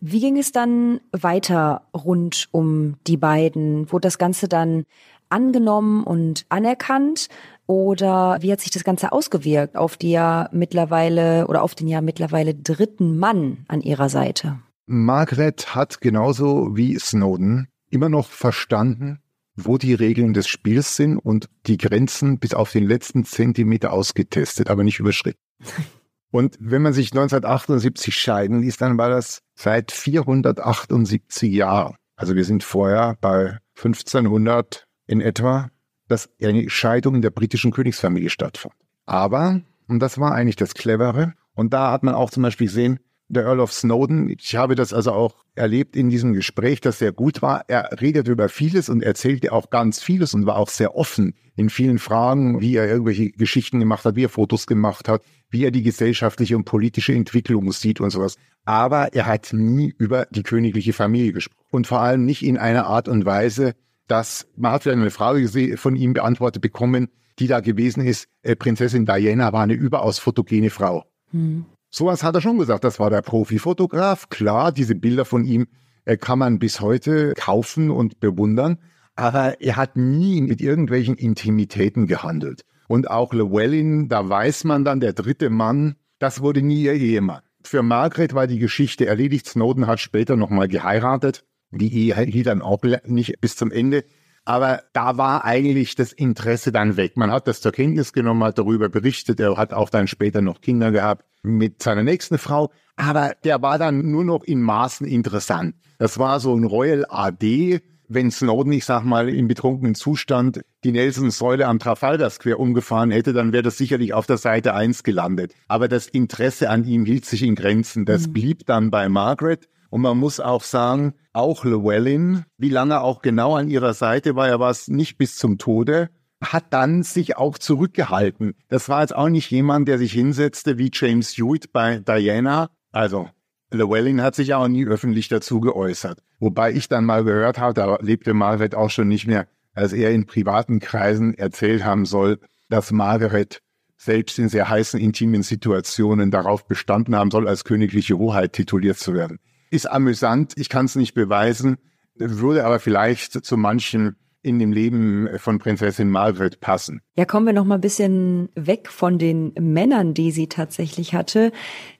Wie 0.00 0.20
ging 0.20 0.38
es 0.38 0.52
dann 0.52 1.00
weiter 1.12 1.82
rund 1.94 2.48
um 2.52 2.96
die 3.06 3.16
beiden? 3.16 3.90
Wurde 3.90 4.06
das 4.06 4.18
Ganze 4.18 4.48
dann 4.48 4.84
angenommen 5.28 6.04
und 6.04 6.44
anerkannt? 6.48 7.28
Oder 7.66 8.38
wie 8.40 8.52
hat 8.52 8.60
sich 8.60 8.72
das 8.72 8.84
Ganze 8.84 9.12
ausgewirkt 9.12 9.76
auf 9.76 9.96
die 9.96 10.10
ja 10.10 10.48
mittlerweile 10.52 11.46
oder 11.46 11.62
auf 11.62 11.74
den 11.74 11.88
ja 11.88 12.00
mittlerweile 12.00 12.54
dritten 12.54 13.18
Mann 13.18 13.64
an 13.68 13.80
ihrer 13.80 14.08
Seite? 14.08 14.58
Margaret 14.86 15.74
hat 15.74 16.00
genauso 16.00 16.76
wie 16.76 16.98
Snowden 16.98 17.68
immer 17.90 18.08
noch 18.08 18.28
verstanden, 18.28 19.20
wo 19.54 19.78
die 19.78 19.94
Regeln 19.94 20.32
des 20.32 20.48
Spiels 20.48 20.96
sind 20.96 21.18
und 21.18 21.48
die 21.66 21.76
Grenzen 21.76 22.38
bis 22.38 22.54
auf 22.54 22.72
den 22.72 22.84
letzten 22.84 23.24
Zentimeter 23.24 23.92
ausgetestet, 23.92 24.68
aber 24.68 24.82
nicht 24.82 24.98
überschritten. 24.98 25.38
Und 26.30 26.56
wenn 26.60 26.82
man 26.82 26.92
sich 26.92 27.12
1978 27.12 28.14
scheiden 28.14 28.60
ließ, 28.60 28.76
dann 28.76 28.98
war 28.98 29.10
das 29.10 29.42
seit 29.54 29.90
478 29.90 31.52
Jahren. 31.52 31.96
Also 32.16 32.34
wir 32.34 32.44
sind 32.44 32.62
vorher 32.62 33.16
bei 33.20 33.58
1500 33.76 34.86
in 35.06 35.20
etwa, 35.20 35.70
dass 36.06 36.30
eine 36.42 36.68
Scheidung 36.70 37.16
in 37.16 37.22
der 37.22 37.30
britischen 37.30 37.72
Königsfamilie 37.72 38.30
stattfand. 38.30 38.74
Aber, 39.06 39.60
und 39.88 40.00
das 40.00 40.18
war 40.18 40.32
eigentlich 40.32 40.56
das 40.56 40.74
Clevere, 40.74 41.34
und 41.54 41.72
da 41.72 41.90
hat 41.90 42.02
man 42.02 42.14
auch 42.14 42.30
zum 42.30 42.42
Beispiel 42.42 42.68
gesehen, 42.68 43.00
der 43.30 43.44
Earl 43.44 43.60
of 43.60 43.72
Snowden, 43.72 44.28
ich 44.28 44.56
habe 44.56 44.74
das 44.74 44.92
also 44.92 45.12
auch 45.12 45.36
erlebt 45.54 45.96
in 45.96 46.10
diesem 46.10 46.32
Gespräch, 46.32 46.80
das 46.80 46.98
sehr 46.98 47.12
gut 47.12 47.42
war. 47.42 47.64
Er 47.68 48.00
redete 48.00 48.32
über 48.32 48.48
vieles 48.48 48.88
und 48.88 49.02
erzählte 49.02 49.52
auch 49.52 49.70
ganz 49.70 50.02
vieles 50.02 50.34
und 50.34 50.46
war 50.46 50.56
auch 50.56 50.68
sehr 50.68 50.96
offen 50.96 51.34
in 51.54 51.70
vielen 51.70 51.98
Fragen, 51.98 52.60
wie 52.60 52.74
er 52.74 52.88
irgendwelche 52.88 53.30
Geschichten 53.30 53.78
gemacht 53.78 54.04
hat, 54.04 54.16
wie 54.16 54.24
er 54.24 54.28
Fotos 54.28 54.66
gemacht 54.66 55.08
hat, 55.08 55.22
wie 55.48 55.64
er 55.64 55.70
die 55.70 55.82
gesellschaftliche 55.82 56.56
und 56.56 56.64
politische 56.64 57.12
Entwicklung 57.12 57.70
sieht 57.72 58.00
und 58.00 58.10
sowas. 58.10 58.36
Aber 58.64 59.14
er 59.14 59.26
hat 59.26 59.52
nie 59.52 59.94
über 59.96 60.26
die 60.30 60.42
königliche 60.42 60.92
Familie 60.92 61.32
gesprochen 61.32 61.64
und 61.70 61.86
vor 61.86 62.00
allem 62.00 62.24
nicht 62.24 62.42
in 62.42 62.58
einer 62.58 62.86
Art 62.86 63.08
und 63.08 63.24
Weise, 63.24 63.74
dass 64.08 64.48
man 64.56 64.72
hat 64.72 64.82
vielleicht 64.82 64.98
eine 64.98 65.10
Frage 65.10 65.76
von 65.76 65.94
ihm 65.94 66.14
beantwortet 66.14 66.62
bekommen, 66.62 67.08
die 67.38 67.46
da 67.46 67.60
gewesen 67.60 68.04
ist, 68.04 68.28
äh, 68.42 68.56
Prinzessin 68.56 69.06
Diana 69.06 69.52
war 69.52 69.62
eine 69.62 69.74
überaus 69.74 70.18
fotogene 70.18 70.70
Frau. 70.70 71.04
Hm. 71.30 71.64
Sowas 71.90 72.22
hat 72.22 72.34
er 72.34 72.40
schon 72.40 72.58
gesagt. 72.58 72.84
Das 72.84 73.00
war 73.00 73.10
der 73.10 73.22
Profifotograf. 73.22 74.28
Klar, 74.28 74.72
diese 74.72 74.94
Bilder 74.94 75.24
von 75.24 75.44
ihm 75.44 75.66
äh, 76.04 76.16
kann 76.16 76.38
man 76.38 76.58
bis 76.58 76.80
heute 76.80 77.34
kaufen 77.34 77.90
und 77.90 78.20
bewundern. 78.20 78.78
Aber 79.16 79.60
er 79.60 79.76
hat 79.76 79.96
nie 79.96 80.40
mit 80.40 80.60
irgendwelchen 80.60 81.16
Intimitäten 81.16 82.06
gehandelt. 82.06 82.62
Und 82.88 83.10
auch 83.10 83.32
Llewellyn, 83.32 84.08
da 84.08 84.28
weiß 84.28 84.64
man 84.64 84.84
dann, 84.84 85.00
der 85.00 85.12
dritte 85.12 85.50
Mann, 85.50 85.96
das 86.18 86.40
wurde 86.40 86.62
nie 86.62 86.82
ihr 86.82 86.94
Ehemann. 86.94 87.42
Für 87.62 87.82
Margaret 87.82 88.34
war 88.34 88.46
die 88.46 88.58
Geschichte 88.58 89.06
erledigt. 89.06 89.46
Snowden 89.46 89.86
hat 89.86 90.00
später 90.00 90.36
nochmal 90.36 90.68
geheiratet. 90.68 91.44
Die 91.70 91.92
Ehe 91.92 92.16
hielt 92.16 92.46
dann 92.46 92.62
auch 92.62 92.82
nicht 93.04 93.40
bis 93.40 93.56
zum 93.56 93.70
Ende. 93.70 94.04
Aber 94.44 94.82
da 94.92 95.16
war 95.16 95.44
eigentlich 95.44 95.94
das 95.94 96.12
Interesse 96.12 96.72
dann 96.72 96.96
weg. 96.96 97.16
Man 97.16 97.30
hat 97.30 97.46
das 97.46 97.60
zur 97.60 97.72
Kenntnis 97.72 98.12
genommen, 98.12 98.42
hat 98.44 98.58
darüber 98.58 98.88
berichtet. 98.88 99.38
Er 99.38 99.56
hat 99.56 99.72
auch 99.72 99.90
dann 99.90 100.08
später 100.08 100.40
noch 100.40 100.60
Kinder 100.60 100.90
gehabt 100.90 101.24
mit 101.42 101.82
seiner 101.82 102.02
nächsten 102.02 102.38
Frau. 102.38 102.70
Aber 102.96 103.34
der 103.44 103.62
war 103.62 103.78
dann 103.78 104.10
nur 104.10 104.24
noch 104.24 104.42
in 104.44 104.60
Maßen 104.62 105.06
interessant. 105.06 105.74
Das 105.98 106.18
war 106.18 106.40
so 106.40 106.54
ein 106.54 106.64
Royal 106.64 107.06
AD. 107.08 107.80
Wenn 108.08 108.30
Snowden, 108.32 108.72
ich 108.72 108.84
sag 108.84 109.04
mal, 109.04 109.28
im 109.28 109.46
betrunkenen 109.46 109.94
Zustand 109.94 110.62
die 110.82 110.90
Nelson-Säule 110.90 111.66
am 111.66 111.78
Trafalgar 111.78 112.28
Square 112.28 112.56
umgefahren 112.56 113.12
hätte, 113.12 113.32
dann 113.32 113.52
wäre 113.52 113.62
das 113.62 113.78
sicherlich 113.78 114.14
auf 114.14 114.26
der 114.26 114.36
Seite 114.38 114.74
1 114.74 115.04
gelandet. 115.04 115.54
Aber 115.68 115.86
das 115.86 116.08
Interesse 116.08 116.70
an 116.70 116.84
ihm 116.84 117.04
hielt 117.04 117.24
sich 117.24 117.44
in 117.44 117.54
Grenzen. 117.54 118.06
Das 118.06 118.26
mhm. 118.26 118.32
blieb 118.32 118.66
dann 118.66 118.90
bei 118.90 119.08
Margaret. 119.08 119.68
Und 119.90 120.02
man 120.02 120.16
muss 120.16 120.38
auch 120.38 120.62
sagen, 120.62 121.14
auch 121.32 121.64
Llewellyn, 121.64 122.44
wie 122.56 122.68
lange 122.68 123.00
auch 123.00 123.22
genau 123.22 123.56
an 123.56 123.68
ihrer 123.68 123.92
Seite 123.92 124.36
war, 124.36 124.48
er 124.48 124.60
war 124.60 124.70
es 124.70 124.88
nicht 124.88 125.18
bis 125.18 125.36
zum 125.36 125.58
Tode, 125.58 126.10
hat 126.42 126.72
dann 126.72 127.02
sich 127.02 127.36
auch 127.36 127.58
zurückgehalten. 127.58 128.54
Das 128.68 128.88
war 128.88 129.02
jetzt 129.02 129.14
auch 129.14 129.28
nicht 129.28 129.50
jemand, 129.50 129.88
der 129.88 129.98
sich 129.98 130.12
hinsetzte 130.12 130.78
wie 130.78 130.90
James 130.92 131.36
Hewitt 131.36 131.72
bei 131.72 131.98
Diana. 131.98 132.70
Also 132.92 133.28
Llewellyn 133.72 134.22
hat 134.22 134.36
sich 134.36 134.54
auch 134.54 134.68
nie 134.68 134.86
öffentlich 134.86 135.28
dazu 135.28 135.60
geäußert. 135.60 136.22
Wobei 136.38 136.72
ich 136.72 136.88
dann 136.88 137.04
mal 137.04 137.24
gehört 137.24 137.58
habe, 137.58 137.74
da 137.74 137.98
lebte 138.00 138.32
Margaret 138.32 138.74
auch 138.74 138.90
schon 138.90 139.08
nicht 139.08 139.26
mehr, 139.26 139.48
als 139.74 139.92
er 139.92 140.12
in 140.12 140.26
privaten 140.26 140.78
Kreisen 140.80 141.34
erzählt 141.34 141.84
haben 141.84 142.06
soll, 142.06 142.40
dass 142.68 142.92
Margaret 142.92 143.60
selbst 143.96 144.38
in 144.38 144.48
sehr 144.48 144.68
heißen, 144.68 144.98
intimen 144.98 145.42
Situationen 145.42 146.30
darauf 146.30 146.66
bestanden 146.66 147.14
haben 147.14 147.30
soll, 147.30 147.46
als 147.46 147.64
königliche 147.64 148.16
Hoheit 148.16 148.54
tituliert 148.54 148.96
zu 148.96 149.12
werden 149.14 149.38
ist 149.70 149.90
amüsant. 149.90 150.52
Ich 150.56 150.68
kann 150.68 150.86
es 150.86 150.96
nicht 150.96 151.14
beweisen, 151.14 151.78
würde 152.14 152.64
aber 152.64 152.80
vielleicht 152.80 153.44
zu 153.44 153.56
manchen 153.56 154.16
in 154.42 154.58
dem 154.58 154.72
Leben 154.72 155.28
von 155.36 155.58
Prinzessin 155.58 156.08
Margaret 156.08 156.60
passen. 156.60 157.02
Ja, 157.16 157.24
kommen 157.24 157.46
wir 157.46 157.52
noch 157.52 157.64
mal 157.64 157.74
ein 157.76 157.82
bisschen 157.82 158.48
weg 158.54 158.88
von 158.88 159.18
den 159.18 159.52
Männern, 159.58 160.14
die 160.14 160.30
sie 160.30 160.48
tatsächlich 160.48 161.14
hatte. 161.14 161.52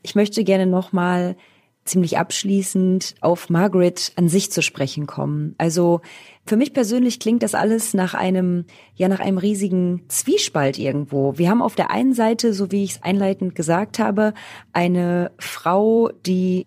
Ich 0.03 0.15
möchte 0.15 0.43
gerne 0.45 0.67
noch 0.67 0.93
mal 0.93 1.37
ziemlich 1.85 2.19
abschließend 2.19 3.17
auf 3.21 3.51
Margaret 3.51 4.13
an 4.17 4.29
sich 4.29 4.53
zu 4.53 4.63
sprechen 4.63 5.07
kommen. 5.07 5.55
Also 5.59 6.01
für 6.47 6.57
mich 6.57 6.73
persönlich 6.73 7.21
klingt 7.21 7.43
das 7.43 7.55
alles 7.55 7.95
nach 7.95 8.15
einem, 8.15 8.65
ja, 8.95 9.09
nach 9.09 9.21
einem 9.21 9.39
riesigen 9.39 10.05
Zwiespalt 10.09 10.79
irgendwo. 10.79 11.37
Wir 11.37 11.51
haben 11.51 11.63
auf 11.63 11.75
der 11.75 11.91
einen 11.91 12.13
Seite, 12.13 12.55
so 12.55 12.71
wie 12.71 12.85
ich 12.85 12.93
es 12.93 13.03
einleitend 13.03 13.55
gesagt 13.55 13.99
habe, 13.99 14.35
eine 14.73 15.33
Frau, 15.39 16.11
die 16.27 16.67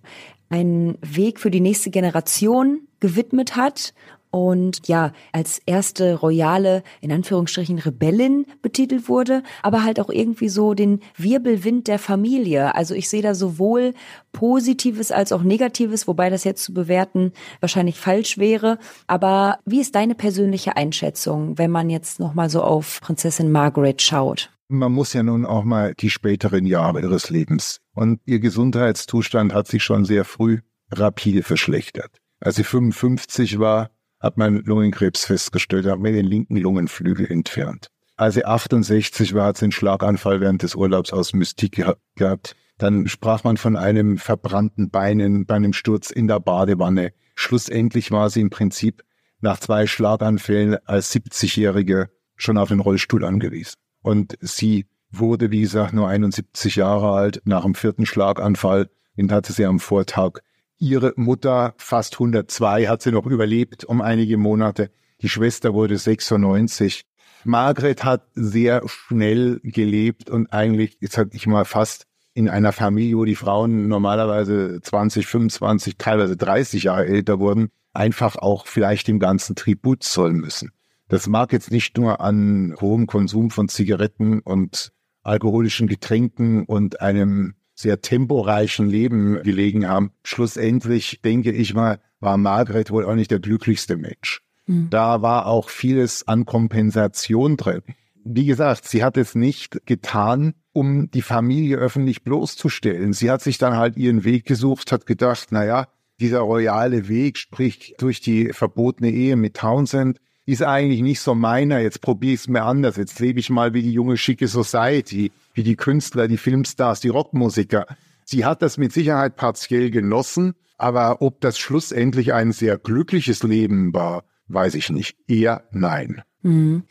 einen 0.53 0.99
Weg 1.01 1.39
für 1.39 1.49
die 1.49 1.61
nächste 1.61 1.89
Generation 1.89 2.81
gewidmet 2.99 3.55
hat 3.55 3.95
und 4.29 4.87
ja, 4.87 5.11
als 5.31 5.61
erste 5.65 6.15
royale, 6.15 6.83
in 7.01 7.11
Anführungsstrichen, 7.11 7.79
Rebellin 7.79 8.45
betitelt 8.61 9.09
wurde, 9.09 9.41
aber 9.63 9.83
halt 9.83 9.99
auch 9.99 10.09
irgendwie 10.09 10.49
so 10.49 10.75
den 10.75 11.01
Wirbelwind 11.17 11.87
der 11.87 11.97
Familie. 11.97 12.75
Also 12.75 12.93
ich 12.93 13.09
sehe 13.09 13.23
da 13.23 13.33
sowohl 13.33 13.95
Positives 14.31 15.11
als 15.11 15.31
auch 15.31 15.41
Negatives, 15.41 16.07
wobei 16.07 16.29
das 16.29 16.43
jetzt 16.43 16.63
zu 16.63 16.73
bewerten 16.73 17.31
wahrscheinlich 17.59 17.99
falsch 17.99 18.37
wäre. 18.37 18.77
Aber 19.07 19.57
wie 19.65 19.81
ist 19.81 19.95
deine 19.95 20.13
persönliche 20.13 20.77
Einschätzung, 20.77 21.57
wenn 21.57 21.71
man 21.71 21.89
jetzt 21.89 22.19
nochmal 22.19 22.49
so 22.49 22.61
auf 22.61 23.01
Prinzessin 23.01 23.51
Margaret 23.51 24.03
schaut? 24.03 24.52
Man 24.67 24.91
muss 24.91 25.13
ja 25.13 25.23
nun 25.23 25.45
auch 25.45 25.63
mal 25.63 25.93
die 25.93 26.09
späteren 26.09 26.65
Jahre 26.65 27.01
ihres 27.01 27.29
Lebens. 27.29 27.79
Und 27.93 28.21
ihr 28.25 28.39
Gesundheitszustand 28.39 29.53
hat 29.53 29.67
sich 29.67 29.83
schon 29.83 30.05
sehr 30.05 30.25
früh 30.25 30.59
rapide 30.91 31.43
verschlechtert. 31.43 32.17
Als 32.39 32.55
sie 32.55 32.63
55 32.63 33.59
war, 33.59 33.91
hat 34.19 34.37
man 34.37 34.63
Lungenkrebs 34.63 35.25
festgestellt, 35.25 35.85
hat 35.85 35.99
mir 35.99 36.13
den 36.13 36.25
linken 36.25 36.57
Lungenflügel 36.57 37.29
entfernt. 37.29 37.87
Als 38.15 38.35
sie 38.35 38.45
68 38.45 39.33
war, 39.33 39.47
hat 39.47 39.57
sie 39.57 39.65
einen 39.65 39.71
Schlaganfall 39.71 40.39
während 40.39 40.63
des 40.63 40.75
Urlaubs 40.75 41.11
aus 41.11 41.33
Mystik 41.33 41.83
gehabt. 42.15 42.55
Dann 42.77 43.07
sprach 43.07 43.43
man 43.43 43.57
von 43.57 43.75
einem 43.75 44.17
verbrannten 44.17 44.89
Beinen 44.89 45.45
bei 45.45 45.55
einem 45.55 45.73
Sturz 45.73 46.09
in 46.09 46.27
der 46.27 46.39
Badewanne. 46.39 47.13
Schlussendlich 47.35 48.11
war 48.11 48.29
sie 48.29 48.41
im 48.41 48.49
Prinzip 48.49 49.03
nach 49.41 49.59
zwei 49.59 49.87
Schlaganfällen 49.87 50.77
als 50.85 51.13
70-Jährige 51.13 52.09
schon 52.35 52.57
auf 52.57 52.69
den 52.69 52.79
Rollstuhl 52.79 53.25
angewiesen. 53.25 53.75
Und 54.03 54.37
sie 54.41 54.85
wurde, 55.11 55.49
wie 55.49 55.61
gesagt, 55.61 55.93
nur 55.93 56.07
71 56.07 56.75
Jahre 56.75 57.11
alt. 57.11 57.41
Nach 57.45 57.63
dem 57.63 57.73
vierten 57.73 58.05
Schlaganfall, 58.05 58.89
den 59.17 59.31
hatte 59.31 59.53
sie 59.53 59.65
am 59.65 59.79
Vortag. 59.79 60.39
Ihre 60.77 61.13
Mutter, 61.15 61.73
fast 61.77 62.15
102, 62.15 62.87
hat 62.87 63.01
sie 63.01 63.11
noch 63.11 63.25
überlebt 63.25 63.85
um 63.85 64.01
einige 64.01 64.37
Monate. 64.37 64.91
Die 65.21 65.29
Schwester 65.29 65.73
wurde 65.73 65.97
96. 65.97 67.05
Margret 67.45 68.03
hat 68.03 68.27
sehr 68.33 68.81
schnell 68.85 69.59
gelebt 69.63 70.29
und 70.29 70.51
eigentlich, 70.51 70.97
jetzt 70.99 71.13
sag 71.13 71.33
ich 71.33 71.47
mal, 71.47 71.65
fast 71.65 72.05
in 72.33 72.49
einer 72.49 72.71
Familie, 72.71 73.17
wo 73.17 73.25
die 73.25 73.35
Frauen 73.35 73.87
normalerweise 73.87 74.79
20, 74.81 75.27
25, 75.27 75.97
teilweise 75.97 76.35
30 76.35 76.83
Jahre 76.83 77.05
älter 77.05 77.39
wurden, 77.39 77.69
einfach 77.93 78.35
auch 78.37 78.65
vielleicht 78.65 79.07
dem 79.07 79.19
ganzen 79.19 79.55
Tribut 79.55 80.03
zollen 80.03 80.37
müssen. 80.37 80.71
Das 81.13 81.27
mag 81.27 81.53
jetzt 81.53 81.69
nicht 81.69 81.95
nur 81.99 82.21
an 82.21 82.73
hohem 82.81 83.05
Konsum 83.05 83.51
von 83.51 83.69
Zigaretten 83.69 84.39
und 84.39 84.93
alkoholischen 85.21 85.85
Getränken 85.85 86.65
und 86.65 87.01
einem 87.01 87.53
sehr 87.75 88.01
temporeichen 88.01 88.89
Leben 88.89 89.39
gelegen 89.43 89.87
haben. 89.87 90.09
Schlussendlich, 90.23 91.21
denke 91.23 91.51
ich 91.51 91.75
mal, 91.75 91.99
war 92.19 92.37
Margaret 92.37 92.89
wohl 92.89 93.05
auch 93.05 93.13
nicht 93.13 93.29
der 93.29 93.37
glücklichste 93.37 93.95
Mensch. 93.95 94.41
Mhm. 94.65 94.89
Da 94.89 95.21
war 95.21 95.45
auch 95.45 95.69
vieles 95.69 96.27
an 96.27 96.47
Kompensation 96.47 97.57
drin. 97.57 97.83
Wie 98.23 98.47
gesagt, 98.47 98.85
sie 98.87 99.03
hat 99.03 99.15
es 99.15 99.35
nicht 99.35 99.85
getan, 99.85 100.55
um 100.71 101.11
die 101.11 101.21
Familie 101.21 101.77
öffentlich 101.77 102.23
bloßzustellen. 102.23 103.13
Sie 103.13 103.29
hat 103.29 103.43
sich 103.43 103.59
dann 103.59 103.77
halt 103.77 103.97
ihren 103.97 104.23
Weg 104.23 104.45
gesucht, 104.45 104.91
hat 104.91 105.05
gedacht, 105.05 105.49
na 105.51 105.63
ja, 105.63 105.87
dieser 106.19 106.39
royale 106.39 107.07
Weg, 107.07 107.37
sprich 107.37 107.93
durch 107.99 108.19
die 108.19 108.51
verbotene 108.51 109.11
Ehe 109.11 109.35
mit 109.35 109.57
Townsend, 109.57 110.19
ist 110.45 110.61
eigentlich 110.61 111.01
nicht 111.01 111.21
so 111.21 111.35
meiner, 111.35 111.79
jetzt 111.79 112.01
probiere 112.01 112.33
ich 112.33 112.41
es 112.41 112.47
mir 112.47 112.63
anders, 112.63 112.97
jetzt 112.97 113.19
lebe 113.19 113.39
ich 113.39 113.49
mal 113.49 113.73
wie 113.73 113.81
die 113.81 113.93
junge 113.93 114.17
schicke 114.17 114.47
Society, 114.47 115.31
wie 115.53 115.63
die 115.63 115.75
Künstler, 115.75 116.27
die 116.27 116.37
Filmstars, 116.37 116.99
die 116.99 117.09
Rockmusiker. 117.09 117.85
Sie 118.25 118.45
hat 118.45 118.61
das 118.61 118.77
mit 118.77 118.91
Sicherheit 118.91 119.35
partiell 119.35 119.89
genossen, 119.89 120.53
aber 120.77 121.21
ob 121.21 121.39
das 121.39 121.57
schlussendlich 121.57 122.33
ein 122.33 122.51
sehr 122.51 122.77
glückliches 122.77 123.43
Leben 123.43 123.93
war, 123.93 124.23
weiß 124.53 124.75
ich 124.75 124.89
nicht. 124.89 125.17
Eher 125.27 125.63
nein. 125.71 126.23
Mhm. 126.43 126.83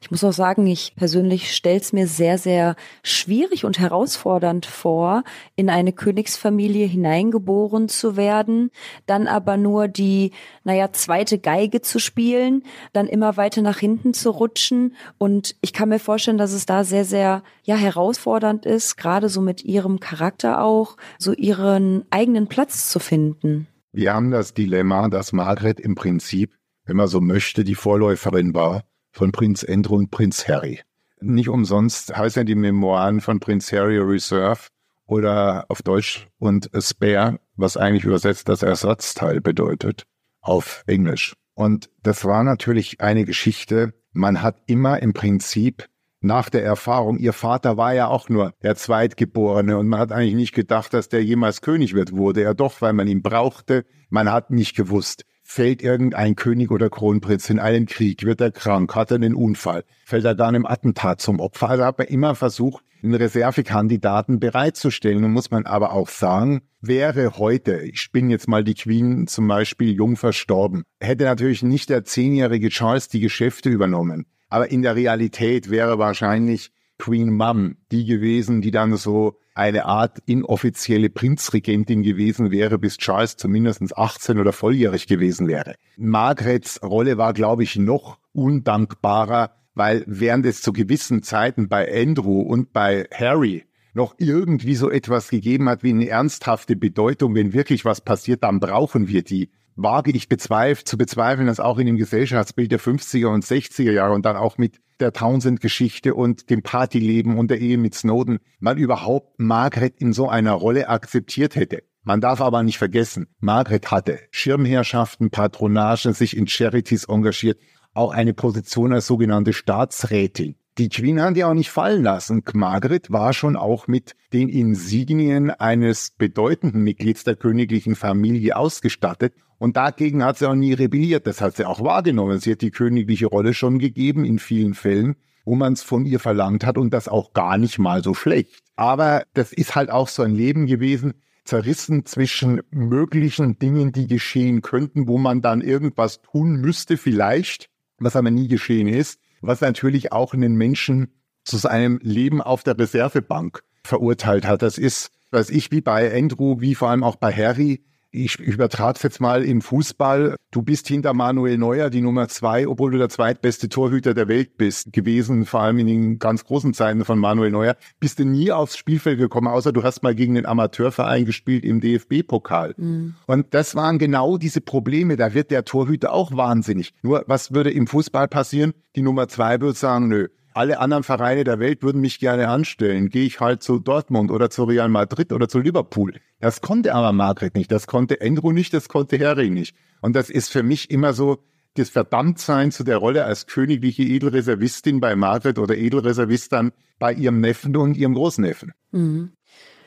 Ich 0.00 0.10
muss 0.10 0.24
auch 0.24 0.32
sagen, 0.32 0.66
ich 0.66 0.94
persönlich 0.96 1.54
stelle 1.54 1.78
es 1.78 1.92
mir 1.92 2.08
sehr, 2.08 2.38
sehr 2.38 2.74
schwierig 3.04 3.64
und 3.64 3.78
herausfordernd 3.78 4.66
vor, 4.66 5.22
in 5.54 5.70
eine 5.70 5.92
Königsfamilie 5.92 6.86
hineingeboren 6.86 7.88
zu 7.88 8.16
werden, 8.16 8.70
dann 9.06 9.28
aber 9.28 9.56
nur 9.56 9.86
die, 9.86 10.32
naja, 10.64 10.92
zweite 10.92 11.38
Geige 11.38 11.80
zu 11.80 12.00
spielen, 12.00 12.64
dann 12.92 13.06
immer 13.06 13.36
weiter 13.36 13.62
nach 13.62 13.78
hinten 13.78 14.12
zu 14.12 14.30
rutschen. 14.30 14.96
Und 15.18 15.54
ich 15.60 15.72
kann 15.72 15.88
mir 15.88 16.00
vorstellen, 16.00 16.38
dass 16.38 16.52
es 16.52 16.66
da 16.66 16.82
sehr, 16.82 17.04
sehr, 17.04 17.42
ja, 17.62 17.76
herausfordernd 17.76 18.66
ist, 18.66 18.96
gerade 18.96 19.28
so 19.28 19.40
mit 19.40 19.64
ihrem 19.64 20.00
Charakter 20.00 20.62
auch, 20.62 20.96
so 21.18 21.32
ihren 21.32 22.04
eigenen 22.10 22.48
Platz 22.48 22.90
zu 22.90 22.98
finden. 22.98 23.68
Wir 23.92 24.12
haben 24.12 24.30
das 24.30 24.52
Dilemma, 24.52 25.08
dass 25.08 25.32
Margret 25.32 25.80
im 25.80 25.94
Prinzip, 25.94 26.52
wenn 26.86 26.96
man 26.96 27.08
so 27.08 27.20
möchte, 27.20 27.64
die 27.64 27.74
Vorläuferin 27.74 28.54
war 28.54 28.84
von 29.10 29.32
Prinz 29.32 29.64
Andrew 29.64 29.96
und 29.96 30.10
Prinz 30.10 30.48
Harry. 30.48 30.80
Nicht 31.20 31.48
umsonst 31.48 32.16
heißen 32.16 32.46
die 32.46 32.54
Memoiren 32.54 33.20
von 33.20 33.40
Prinz 33.40 33.72
Harry 33.72 33.98
Reserve 33.98 34.68
oder 35.06 35.66
auf 35.68 35.82
Deutsch 35.82 36.28
und 36.38 36.70
Spare, 36.78 37.40
was 37.56 37.76
eigentlich 37.76 38.04
übersetzt 38.04 38.48
das 38.48 38.62
Ersatzteil 38.62 39.40
bedeutet, 39.40 40.04
auf 40.40 40.84
Englisch. 40.86 41.34
Und 41.54 41.90
das 42.02 42.24
war 42.24 42.44
natürlich 42.44 43.00
eine 43.00 43.24
Geschichte, 43.24 43.94
man 44.12 44.42
hat 44.42 44.62
immer 44.66 45.02
im 45.02 45.12
Prinzip 45.12 45.88
nach 46.20 46.50
der 46.50 46.64
Erfahrung, 46.64 47.18
ihr 47.18 47.32
Vater 47.32 47.76
war 47.76 47.94
ja 47.94 48.08
auch 48.08 48.28
nur 48.28 48.52
der 48.62 48.74
Zweitgeborene 48.74 49.78
und 49.78 49.88
man 49.88 50.00
hat 50.00 50.12
eigentlich 50.12 50.34
nicht 50.34 50.54
gedacht, 50.54 50.92
dass 50.92 51.08
der 51.08 51.22
jemals 51.22 51.60
König 51.60 51.94
wird, 51.94 52.12
wurde 52.12 52.42
er 52.42 52.54
doch, 52.54 52.80
weil 52.80 52.94
man 52.94 53.06
ihn 53.06 53.22
brauchte. 53.22 53.84
Man 54.08 54.30
hat 54.30 54.50
nicht 54.50 54.74
gewusst, 54.76 55.24
fällt 55.46 55.80
irgendein 55.80 56.34
König 56.34 56.72
oder 56.72 56.90
Kronprinz 56.90 57.48
in 57.48 57.60
einen 57.60 57.86
Krieg, 57.86 58.24
wird 58.24 58.40
er 58.40 58.50
krank, 58.50 58.94
hat 58.96 59.12
er 59.12 59.14
einen 59.14 59.36
Unfall, 59.36 59.84
fällt 60.04 60.24
er 60.24 60.34
dann 60.34 60.56
im 60.56 60.66
Attentat 60.66 61.20
zum 61.20 61.38
Opfer. 61.38 61.70
Also 61.70 61.84
hat 61.84 61.98
man 61.98 62.08
immer 62.08 62.34
versucht, 62.34 62.84
einen 63.02 63.14
Reservekandidaten 63.14 64.40
bereitzustellen. 64.40 65.20
Nun 65.20 65.30
muss 65.30 65.52
man 65.52 65.64
aber 65.64 65.92
auch 65.92 66.08
sagen, 66.08 66.62
wäre 66.80 67.38
heute, 67.38 67.80
ich 67.82 68.10
bin 68.10 68.28
jetzt 68.28 68.48
mal 68.48 68.64
die 68.64 68.74
Queen 68.74 69.28
zum 69.28 69.46
Beispiel 69.46 69.92
jung 69.92 70.16
verstorben, 70.16 70.82
hätte 71.00 71.24
natürlich 71.24 71.62
nicht 71.62 71.90
der 71.90 72.04
zehnjährige 72.04 72.68
Charles 72.68 73.08
die 73.08 73.20
Geschäfte 73.20 73.68
übernommen. 73.68 74.26
Aber 74.48 74.70
in 74.70 74.82
der 74.82 74.96
Realität 74.96 75.70
wäre 75.70 75.98
wahrscheinlich 75.98 76.72
Queen 76.98 77.32
Mum 77.32 77.76
die 77.92 78.04
gewesen, 78.04 78.62
die 78.62 78.72
dann 78.72 78.96
so 78.96 79.38
eine 79.56 79.86
Art 79.86 80.18
inoffizielle 80.26 81.08
Prinzregentin 81.08 82.02
gewesen 82.02 82.50
wäre, 82.50 82.78
bis 82.78 82.98
Charles 82.98 83.36
zumindest 83.36 83.96
18 83.96 84.38
oder 84.38 84.52
volljährig 84.52 85.06
gewesen 85.06 85.48
wäre. 85.48 85.76
Margarets 85.96 86.82
Rolle 86.82 87.18
war, 87.18 87.32
glaube 87.32 87.62
ich, 87.62 87.76
noch 87.76 88.18
undankbarer, 88.32 89.52
weil 89.74 90.04
während 90.06 90.46
es 90.46 90.62
zu 90.62 90.72
gewissen 90.72 91.22
Zeiten 91.22 91.68
bei 91.68 92.02
Andrew 92.02 92.40
und 92.40 92.72
bei 92.72 93.08
Harry 93.12 93.64
noch 93.94 94.14
irgendwie 94.18 94.74
so 94.74 94.90
etwas 94.90 95.30
gegeben 95.30 95.68
hat 95.70 95.82
wie 95.82 95.90
eine 95.90 96.08
ernsthafte 96.08 96.76
Bedeutung, 96.76 97.34
wenn 97.34 97.54
wirklich 97.54 97.84
was 97.86 98.02
passiert, 98.02 98.44
dann 98.44 98.60
brauchen 98.60 99.08
wir 99.08 99.22
die 99.22 99.48
wage 99.76 100.10
ich 100.10 100.28
bezweif 100.28 100.84
zu 100.84 100.96
bezweifeln, 100.96 101.46
dass 101.46 101.60
auch 101.60 101.78
in 101.78 101.86
dem 101.86 101.96
Gesellschaftsbild 101.96 102.72
der 102.72 102.80
50er 102.80 103.26
und 103.26 103.44
60er 103.44 103.92
Jahre 103.92 104.14
und 104.14 104.24
dann 104.24 104.36
auch 104.36 104.58
mit 104.58 104.80
der 105.00 105.12
Townsend-Geschichte 105.12 106.14
und 106.14 106.50
dem 106.50 106.62
Partyleben 106.62 107.38
und 107.38 107.50
der 107.50 107.60
Ehe 107.60 107.78
mit 107.78 107.94
Snowden 107.94 108.38
man 108.58 108.78
überhaupt 108.78 109.38
Margaret 109.38 110.00
in 110.00 110.12
so 110.12 110.28
einer 110.28 110.52
Rolle 110.52 110.88
akzeptiert 110.88 111.56
hätte. 111.56 111.82
Man 112.02 112.20
darf 112.20 112.40
aber 112.40 112.62
nicht 112.62 112.78
vergessen, 112.78 113.26
Margaret 113.40 113.90
hatte 113.90 114.20
Schirmherrschaften, 114.30 115.30
Patronagen, 115.30 116.12
sich 116.12 116.36
in 116.36 116.46
Charities 116.46 117.04
engagiert, 117.04 117.58
auch 117.94 118.12
eine 118.12 118.34
Position 118.34 118.92
als 118.92 119.06
sogenannte 119.06 119.52
Staatsrätin. 119.52 120.54
Die 120.78 120.90
Queen 120.90 121.20
hat 121.22 121.36
ja 121.38 121.48
auch 121.48 121.54
nicht 121.54 121.70
fallen 121.70 122.02
lassen. 122.02 122.42
Margaret 122.52 123.10
war 123.10 123.32
schon 123.32 123.56
auch 123.56 123.88
mit 123.88 124.14
den 124.34 124.50
Insignien 124.50 125.50
eines 125.50 126.10
bedeutenden 126.10 126.82
Mitglieds 126.82 127.24
der 127.24 127.34
königlichen 127.34 127.96
Familie 127.96 128.56
ausgestattet 128.56 129.32
und 129.58 129.76
dagegen 129.76 130.22
hat 130.22 130.38
sie 130.38 130.48
auch 130.48 130.54
nie 130.54 130.72
rebelliert. 130.72 131.26
Das 131.26 131.40
hat 131.40 131.56
sie 131.56 131.64
auch 131.64 131.82
wahrgenommen. 131.82 132.38
Sie 132.38 132.52
hat 132.52 132.60
die 132.60 132.70
königliche 132.70 133.26
Rolle 133.26 133.54
schon 133.54 133.78
gegeben 133.78 134.24
in 134.24 134.38
vielen 134.38 134.74
Fällen, 134.74 135.16
wo 135.44 135.54
man 135.54 135.72
es 135.72 135.82
von 135.82 136.04
ihr 136.04 136.20
verlangt 136.20 136.66
hat 136.66 136.76
und 136.76 136.92
das 136.92 137.08
auch 137.08 137.32
gar 137.32 137.56
nicht 137.56 137.78
mal 137.78 138.02
so 138.02 138.14
schlecht. 138.14 138.62
Aber 138.76 139.24
das 139.34 139.52
ist 139.52 139.74
halt 139.74 139.90
auch 139.90 140.08
so 140.08 140.22
ein 140.22 140.34
Leben 140.34 140.66
gewesen, 140.66 141.14
zerrissen 141.44 142.04
zwischen 142.04 142.60
möglichen 142.70 143.58
Dingen, 143.58 143.92
die 143.92 144.06
geschehen 144.06 144.60
könnten, 144.62 145.08
wo 145.08 145.16
man 145.16 145.40
dann 145.40 145.60
irgendwas 145.60 146.20
tun 146.20 146.56
müsste 146.56 146.96
vielleicht, 146.96 147.70
was 147.98 148.16
aber 148.16 148.30
nie 148.30 148.48
geschehen 148.48 148.88
ist, 148.88 149.20
was 149.40 149.60
natürlich 149.60 150.12
auch 150.12 150.34
einen 150.34 150.56
Menschen 150.56 151.14
zu 151.44 151.56
seinem 151.56 151.98
Leben 152.02 152.42
auf 152.42 152.64
der 152.64 152.78
Reservebank 152.78 153.62
verurteilt 153.84 154.46
hat. 154.46 154.62
Das 154.62 154.76
ist, 154.76 155.10
was 155.30 155.48
ich 155.48 155.70
wie 155.70 155.80
bei 155.80 156.12
Andrew, 156.14 156.60
wie 156.60 156.74
vor 156.74 156.90
allem 156.90 157.04
auch 157.04 157.16
bei 157.16 157.32
Harry, 157.32 157.84
ich 158.10 158.38
übertrage 158.38 158.96
es 158.96 159.02
jetzt 159.02 159.20
mal 159.20 159.44
im 159.44 159.60
Fußball. 159.60 160.36
Du 160.50 160.62
bist 160.62 160.88
hinter 160.88 161.12
Manuel 161.12 161.58
Neuer 161.58 161.90
die 161.90 162.00
Nummer 162.00 162.28
zwei, 162.28 162.66
obwohl 162.66 162.92
du 162.92 162.98
der 162.98 163.08
zweitbeste 163.08 163.68
Torhüter 163.68 164.14
der 164.14 164.28
Welt 164.28 164.56
bist 164.56 164.92
gewesen, 164.92 165.44
vor 165.44 165.60
allem 165.60 165.78
in 165.78 165.86
den 165.86 166.18
ganz 166.18 166.44
großen 166.44 166.72
Zeiten 166.72 167.04
von 167.04 167.18
Manuel 167.18 167.50
Neuer. 167.50 167.76
Bist 168.00 168.18
du 168.18 168.24
nie 168.24 168.52
aufs 168.52 168.76
Spielfeld 168.76 169.18
gekommen, 169.18 169.48
außer 169.48 169.72
du 169.72 169.82
hast 169.82 170.02
mal 170.02 170.14
gegen 170.14 170.34
den 170.34 170.46
Amateurverein 170.46 171.26
gespielt 171.26 171.64
im 171.64 171.80
DFB-Pokal. 171.80 172.74
Mhm. 172.76 173.14
Und 173.26 173.52
das 173.52 173.74
waren 173.74 173.98
genau 173.98 174.38
diese 174.38 174.60
Probleme. 174.60 175.16
Da 175.16 175.34
wird 175.34 175.50
der 175.50 175.64
Torhüter 175.64 176.12
auch 176.12 176.34
wahnsinnig. 176.36 176.94
Nur 177.02 177.24
was 177.26 177.52
würde 177.52 177.70
im 177.70 177.86
Fußball 177.86 178.28
passieren? 178.28 178.72
Die 178.94 179.02
Nummer 179.02 179.28
zwei 179.28 179.60
würde 179.60 179.76
sagen, 179.76 180.08
nö, 180.08 180.28
alle 180.56 180.78
anderen 180.80 181.02
Vereine 181.02 181.44
der 181.44 181.58
Welt 181.58 181.82
würden 181.82 182.00
mich 182.00 182.18
gerne 182.18 182.48
anstellen. 182.48 183.10
Gehe 183.10 183.26
ich 183.26 183.40
halt 183.40 183.62
zu 183.62 183.78
Dortmund 183.78 184.30
oder 184.30 184.50
zu 184.50 184.64
Real 184.64 184.88
Madrid 184.88 185.32
oder 185.32 185.48
zu 185.48 185.58
Liverpool. 185.58 186.14
Das 186.40 186.60
konnte 186.60 186.94
aber 186.94 187.12
Margret 187.12 187.54
nicht, 187.54 187.70
das 187.70 187.86
konnte 187.86 188.18
Andrew 188.20 188.52
nicht, 188.52 188.72
das 188.72 188.88
konnte 188.88 189.18
Harry 189.18 189.50
nicht. 189.50 189.76
Und 190.00 190.16
das 190.16 190.30
ist 190.30 190.48
für 190.48 190.62
mich 190.62 190.90
immer 190.90 191.12
so 191.12 191.38
das 191.74 191.90
Verdammtsein 191.90 192.72
zu 192.72 192.84
der 192.84 192.96
Rolle 192.96 193.24
als 193.24 193.46
königliche 193.46 194.02
Edelreservistin 194.02 195.00
bei 195.00 195.14
Margret 195.14 195.58
oder 195.58 195.76
Edelreservist 195.76 196.52
dann 196.52 196.72
bei 196.98 197.12
ihrem 197.12 197.40
Neffen 197.40 197.76
und 197.76 197.96
ihrem 197.96 198.14
Großneffen. 198.14 198.72
Mhm. 198.92 199.32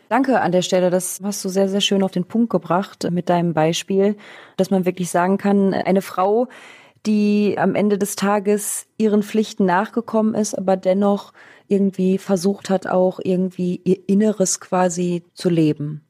Danke 0.10 0.42
an 0.42 0.52
der 0.52 0.64
Stelle. 0.64 0.90
Das 0.90 1.20
hast 1.24 1.46
du 1.46 1.50
sehr, 1.50 1.70
sehr 1.70 1.82
schön 1.82 2.02
auf 2.02 2.12
den 2.12 2.26
Punkt 2.26 2.50
gebracht 2.50 3.08
mit 3.12 3.30
deinem 3.30 3.54
Beispiel, 3.54 4.18
dass 4.58 4.72
man 4.72 4.86
wirklich 4.86 5.10
sagen 5.12 5.38
kann, 5.38 5.74
eine 5.74 6.02
Frau, 6.02 6.48
die 7.06 7.56
am 7.58 7.76
Ende 7.76 7.98
des 7.98 8.16
Tages 8.16 8.88
ihren 8.98 9.24
Pflichten 9.24 9.66
nachgekommen 9.66 10.36
ist, 10.36 10.58
aber 10.58 10.78
dennoch 10.78 11.34
irgendwie 11.68 12.18
versucht 12.18 12.70
hat, 12.70 12.88
auch 12.88 13.20
irgendwie 13.24 13.82
ihr 13.84 14.08
Inneres 14.08 14.60
quasi 14.60 15.24
zu 15.34 15.50
leben. 15.50 16.04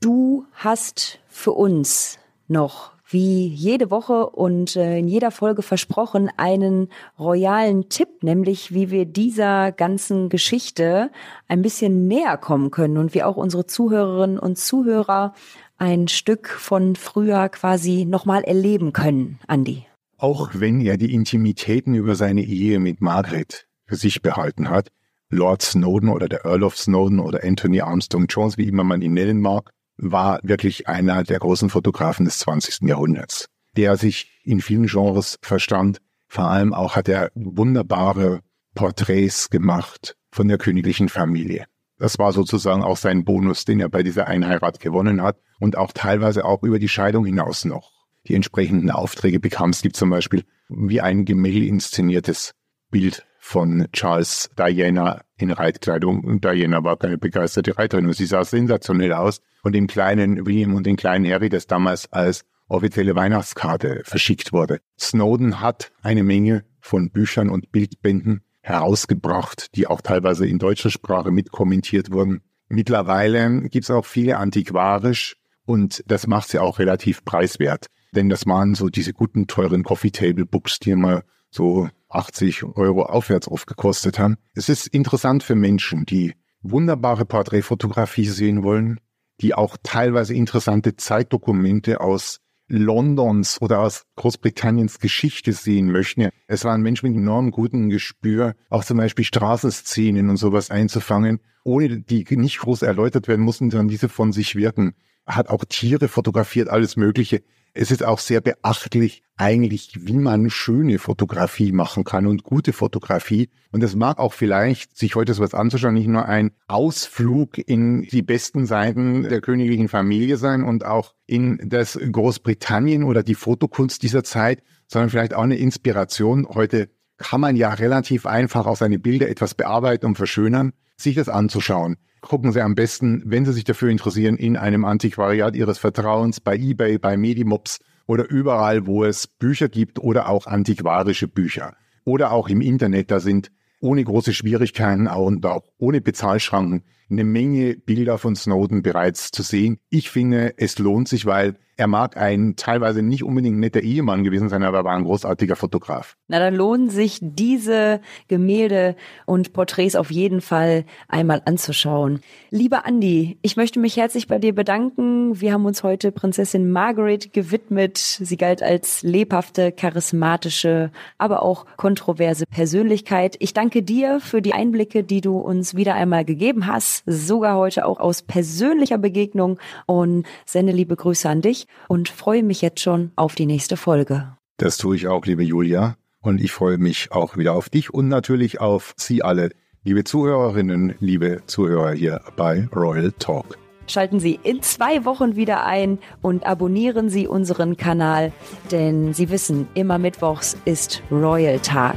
Du 0.00 0.46
hast 0.54 1.18
für 1.28 1.52
uns 1.52 2.18
noch 2.48 2.92
wie 3.12 3.48
jede 3.48 3.90
Woche 3.90 4.30
und 4.30 4.76
äh, 4.76 4.98
in 4.98 5.08
jeder 5.08 5.30
Folge 5.30 5.62
versprochen 5.62 6.30
einen 6.36 6.88
royalen 7.18 7.88
Tipp, 7.88 8.22
nämlich 8.22 8.72
wie 8.72 8.90
wir 8.90 9.04
dieser 9.04 9.72
ganzen 9.72 10.28
Geschichte 10.28 11.10
ein 11.48 11.60
bisschen 11.60 12.06
näher 12.06 12.38
kommen 12.38 12.70
können 12.70 12.98
und 12.98 13.12
wie 13.12 13.24
auch 13.24 13.36
unsere 13.36 13.66
Zuhörerinnen 13.66 14.38
und 14.38 14.58
Zuhörer 14.58 15.34
ein 15.76 16.08
Stück 16.08 16.48
von 16.48 16.94
früher 16.94 17.48
quasi 17.48 18.04
nochmal 18.04 18.44
erleben 18.44 18.92
können, 18.92 19.40
Andi. 19.48 19.86
Auch 20.20 20.50
wenn 20.52 20.82
er 20.82 20.98
die 20.98 21.14
Intimitäten 21.14 21.94
über 21.94 22.14
seine 22.14 22.42
Ehe 22.42 22.78
mit 22.78 23.00
Margaret 23.00 23.66
für 23.86 23.96
sich 23.96 24.20
behalten 24.20 24.68
hat, 24.68 24.90
Lord 25.30 25.62
Snowden 25.62 26.10
oder 26.10 26.28
der 26.28 26.44
Earl 26.44 26.62
of 26.62 26.76
Snowden 26.76 27.20
oder 27.20 27.42
Anthony 27.42 27.80
Armstrong 27.80 28.26
Jones, 28.26 28.58
wie 28.58 28.68
immer 28.68 28.84
man 28.84 29.00
ihn 29.00 29.14
nennen 29.14 29.40
mag, 29.40 29.70
war 29.96 30.38
wirklich 30.42 30.88
einer 30.88 31.24
der 31.24 31.38
großen 31.38 31.70
Fotografen 31.70 32.26
des 32.26 32.38
20. 32.40 32.86
Jahrhunderts, 32.86 33.46
der 33.78 33.96
sich 33.96 34.42
in 34.44 34.60
vielen 34.60 34.88
Genres 34.88 35.38
verstand. 35.40 36.02
Vor 36.28 36.44
allem 36.44 36.74
auch 36.74 36.96
hat 36.96 37.08
er 37.08 37.30
wunderbare 37.34 38.40
Porträts 38.74 39.48
gemacht 39.48 40.18
von 40.30 40.48
der 40.48 40.58
königlichen 40.58 41.08
Familie. 41.08 41.64
Das 41.96 42.18
war 42.18 42.34
sozusagen 42.34 42.82
auch 42.82 42.98
sein 42.98 43.24
Bonus, 43.24 43.64
den 43.64 43.80
er 43.80 43.88
bei 43.88 44.02
dieser 44.02 44.26
Einheirat 44.26 44.80
gewonnen 44.80 45.22
hat 45.22 45.38
und 45.60 45.78
auch 45.78 45.92
teilweise 45.92 46.44
auch 46.44 46.62
über 46.62 46.78
die 46.78 46.90
Scheidung 46.90 47.24
hinaus 47.24 47.64
noch 47.64 47.99
die 48.30 48.36
entsprechenden 48.36 48.90
Aufträge 48.90 49.40
bekam. 49.40 49.70
Es 49.70 49.82
gibt 49.82 49.96
zum 49.96 50.10
Beispiel 50.10 50.44
wie 50.68 51.00
ein 51.00 51.24
Gemälde 51.24 51.66
inszeniertes 51.66 52.54
Bild 52.90 53.26
von 53.38 53.88
Charles 53.92 54.50
Diana 54.56 55.22
in 55.36 55.50
Reitkleidung. 55.50 56.22
Und 56.22 56.44
Diana 56.44 56.84
war 56.84 56.96
keine 56.96 57.18
begeisterte 57.18 57.76
Reiterin 57.76 58.06
und 58.06 58.12
sie 58.12 58.26
sah 58.26 58.44
sensationell 58.44 59.12
aus. 59.12 59.40
Und 59.62 59.74
dem 59.74 59.88
kleinen 59.88 60.46
William 60.46 60.74
und 60.74 60.86
dem 60.86 60.96
kleinen 60.96 61.30
Harry, 61.30 61.48
das 61.48 61.66
damals 61.66 62.10
als 62.12 62.44
offizielle 62.68 63.16
Weihnachtskarte 63.16 64.02
verschickt 64.04 64.52
wurde. 64.52 64.80
Snowden 64.98 65.60
hat 65.60 65.90
eine 66.02 66.22
Menge 66.22 66.64
von 66.80 67.10
Büchern 67.10 67.50
und 67.50 67.72
Bildbänden 67.72 68.42
herausgebracht, 68.60 69.74
die 69.74 69.86
auch 69.86 70.02
teilweise 70.02 70.46
in 70.46 70.58
deutscher 70.58 70.90
Sprache 70.90 71.32
mitkommentiert 71.32 72.12
wurden. 72.12 72.42
Mittlerweile 72.68 73.62
gibt 73.68 73.84
es 73.84 73.90
auch 73.90 74.06
viele 74.06 74.36
antiquarisch 74.36 75.36
und 75.66 76.04
das 76.06 76.26
macht 76.26 76.48
sie 76.48 76.60
auch 76.60 76.78
relativ 76.78 77.24
preiswert. 77.24 77.86
Denn 78.14 78.28
das 78.28 78.46
waren 78.46 78.74
so 78.74 78.88
diese 78.88 79.12
guten, 79.12 79.46
teuren 79.46 79.84
Coffee 79.84 80.10
Table 80.10 80.46
Books, 80.46 80.78
die 80.78 80.90
immer 80.90 81.22
so 81.50 81.88
80 82.08 82.64
Euro 82.64 83.02
aufwärts 83.04 83.48
aufgekostet 83.48 84.18
haben. 84.18 84.36
Es 84.54 84.68
ist 84.68 84.88
interessant 84.88 85.42
für 85.42 85.54
Menschen, 85.54 86.06
die 86.06 86.34
wunderbare 86.62 87.24
Porträtfotografie 87.24 88.26
sehen 88.26 88.62
wollen, 88.62 89.00
die 89.40 89.54
auch 89.54 89.76
teilweise 89.82 90.34
interessante 90.34 90.96
Zeitdokumente 90.96 92.00
aus 92.00 92.40
Londons 92.68 93.60
oder 93.60 93.80
aus 93.80 94.04
Großbritanniens 94.16 95.00
Geschichte 95.00 95.52
sehen 95.52 95.90
möchten. 95.90 96.28
Es 96.46 96.64
waren 96.64 96.82
Menschen 96.82 97.10
mit 97.10 97.18
enorm 97.18 97.50
gutem 97.50 97.90
Gespür, 97.90 98.54
auch 98.68 98.84
zum 98.84 98.98
Beispiel 98.98 99.24
Straßenszenen 99.24 100.30
und 100.30 100.36
sowas 100.36 100.70
einzufangen, 100.70 101.40
ohne 101.64 102.00
die 102.00 102.24
nicht 102.36 102.58
groß 102.58 102.82
erläutert 102.82 103.26
werden 103.26 103.44
mussten, 103.44 103.70
sondern 103.70 103.88
diese 103.88 104.08
von 104.08 104.32
sich 104.32 104.54
wirken. 104.54 104.94
Hat 105.26 105.48
auch 105.48 105.64
Tiere 105.68 106.08
fotografiert, 106.08 106.68
alles 106.68 106.96
Mögliche. 106.96 107.42
Es 107.72 107.92
ist 107.92 108.04
auch 108.04 108.18
sehr 108.18 108.40
beachtlich 108.40 109.22
eigentlich, 109.36 109.92
wie 110.00 110.18
man 110.18 110.50
schöne 110.50 110.98
Fotografie 110.98 111.70
machen 111.70 112.02
kann 112.02 112.26
und 112.26 112.42
gute 112.42 112.72
Fotografie. 112.72 113.48
Und 113.70 113.82
es 113.84 113.94
mag 113.94 114.18
auch 114.18 114.32
vielleicht, 114.32 114.96
sich 114.96 115.14
heute 115.14 115.34
sowas 115.34 115.54
anzuschauen, 115.54 115.94
nicht 115.94 116.08
nur 116.08 116.26
ein 116.26 116.50
Ausflug 116.66 117.58
in 117.58 118.02
die 118.02 118.22
besten 118.22 118.66
Seiten 118.66 119.22
der 119.22 119.40
königlichen 119.40 119.88
Familie 119.88 120.36
sein 120.36 120.64
und 120.64 120.84
auch 120.84 121.14
in 121.26 121.60
das 121.64 121.96
Großbritannien 121.96 123.04
oder 123.04 123.22
die 123.22 123.36
Fotokunst 123.36 124.02
dieser 124.02 124.24
Zeit, 124.24 124.62
sondern 124.88 125.10
vielleicht 125.10 125.34
auch 125.34 125.44
eine 125.44 125.56
Inspiration. 125.56 126.48
Heute 126.48 126.90
kann 127.18 127.40
man 127.40 127.54
ja 127.54 127.72
relativ 127.72 128.26
einfach 128.26 128.66
auch 128.66 128.76
seine 128.76 128.98
Bilder 128.98 129.28
etwas 129.28 129.54
bearbeiten 129.54 130.06
und 130.06 130.16
verschönern, 130.16 130.72
sich 130.96 131.14
das 131.14 131.28
anzuschauen 131.28 131.98
gucken 132.20 132.52
Sie 132.52 132.60
am 132.60 132.74
besten, 132.74 133.22
wenn 133.24 133.44
Sie 133.44 133.52
sich 133.52 133.64
dafür 133.64 133.90
interessieren, 133.90 134.36
in 134.36 134.56
einem 134.56 134.84
Antiquariat 134.84 135.56
Ihres 135.56 135.78
Vertrauens, 135.78 136.40
bei 136.40 136.56
eBay, 136.56 136.98
bei 136.98 137.16
Medimops 137.16 137.78
oder 138.06 138.28
überall, 138.28 138.86
wo 138.86 139.04
es 139.04 139.26
Bücher 139.26 139.68
gibt 139.68 139.98
oder 139.98 140.28
auch 140.28 140.46
antiquarische 140.46 141.28
Bücher. 141.28 141.76
Oder 142.04 142.32
auch 142.32 142.48
im 142.48 142.60
Internet, 142.60 143.10
da 143.10 143.20
sind 143.20 143.50
ohne 143.80 144.04
große 144.04 144.32
Schwierigkeiten 144.32 145.06
und 145.06 145.44
auch 145.46 145.64
ohne 145.78 146.00
Bezahlschranken 146.00 146.82
eine 147.10 147.24
Menge 147.24 147.76
Bilder 147.76 148.18
von 148.18 148.36
Snowden 148.36 148.82
bereits 148.82 149.30
zu 149.30 149.42
sehen. 149.42 149.78
Ich 149.88 150.10
finde, 150.10 150.54
es 150.58 150.78
lohnt 150.78 151.08
sich, 151.08 151.26
weil 151.26 151.56
er 151.80 151.86
mag 151.86 152.18
ein 152.18 152.56
teilweise 152.56 153.00
nicht 153.00 153.24
unbedingt 153.24 153.58
netter 153.58 153.80
Ehemann 153.80 154.22
gewesen 154.22 154.50
sein, 154.50 154.62
aber 154.64 154.80
er 154.80 154.84
war 154.84 154.94
ein 154.94 155.04
großartiger 155.04 155.56
Fotograf. 155.56 156.14
Na, 156.28 156.38
dann 156.38 156.54
lohnen 156.54 156.90
sich 156.90 157.18
diese 157.22 158.02
Gemälde 158.28 158.96
und 159.24 159.54
Porträts 159.54 159.96
auf 159.96 160.10
jeden 160.10 160.42
Fall 160.42 160.84
einmal 161.08 161.40
anzuschauen. 161.46 162.20
Lieber 162.50 162.84
Andi, 162.84 163.38
ich 163.40 163.56
möchte 163.56 163.80
mich 163.80 163.96
herzlich 163.96 164.28
bei 164.28 164.38
dir 164.38 164.54
bedanken. 164.54 165.40
Wir 165.40 165.54
haben 165.54 165.64
uns 165.64 165.82
heute 165.82 166.12
Prinzessin 166.12 166.70
Margaret 166.70 167.32
gewidmet. 167.32 167.96
Sie 167.96 168.36
galt 168.36 168.62
als 168.62 169.02
lebhafte, 169.02 169.72
charismatische, 169.72 170.90
aber 171.16 171.42
auch 171.42 171.64
kontroverse 171.78 172.44
Persönlichkeit. 172.44 173.36
Ich 173.38 173.54
danke 173.54 173.82
dir 173.82 174.20
für 174.20 174.42
die 174.42 174.52
Einblicke, 174.52 175.02
die 175.02 175.22
du 175.22 175.38
uns 175.38 175.74
wieder 175.74 175.94
einmal 175.94 176.26
gegeben 176.26 176.66
hast, 176.66 177.04
sogar 177.06 177.56
heute 177.56 177.86
auch 177.86 178.00
aus 178.00 178.20
persönlicher 178.20 178.98
Begegnung 178.98 179.58
und 179.86 180.26
sende 180.44 180.74
liebe 180.74 180.94
Grüße 180.94 181.26
an 181.26 181.40
dich 181.40 181.66
und 181.88 182.08
freue 182.08 182.42
mich 182.42 182.62
jetzt 182.62 182.80
schon 182.80 183.12
auf 183.16 183.34
die 183.34 183.46
nächste 183.46 183.76
Folge. 183.76 184.36
Das 184.56 184.76
tue 184.76 184.96
ich 184.96 185.08
auch, 185.08 185.24
liebe 185.26 185.42
Julia. 185.42 185.96
Und 186.22 186.40
ich 186.40 186.52
freue 186.52 186.76
mich 186.76 187.12
auch 187.12 187.36
wieder 187.36 187.54
auf 187.54 187.70
dich 187.70 187.94
und 187.94 188.08
natürlich 188.08 188.60
auf 188.60 188.92
Sie 188.96 189.22
alle, 189.22 189.50
liebe 189.84 190.04
Zuhörerinnen, 190.04 190.94
liebe 191.00 191.42
Zuhörer 191.46 191.92
hier 191.92 192.20
bei 192.36 192.68
Royal 192.74 193.12
Talk. 193.18 193.56
Schalten 193.86 194.20
Sie 194.20 194.38
in 194.42 194.62
zwei 194.62 195.04
Wochen 195.04 195.34
wieder 195.34 195.64
ein 195.64 195.98
und 196.22 196.46
abonnieren 196.46 197.08
Sie 197.08 197.26
unseren 197.26 197.76
Kanal, 197.76 198.32
denn 198.70 199.14
Sie 199.14 199.30
wissen, 199.30 199.66
immer 199.74 199.98
Mittwochs 199.98 200.56
ist 200.64 201.02
Royal 201.10 201.58
Tag. 201.58 201.96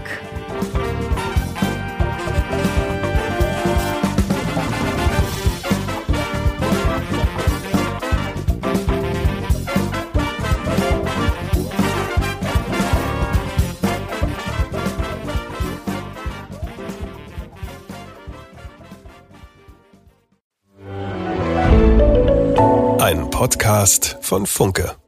Podcast 23.43 24.15
von 24.21 24.45
Funke. 24.45 25.02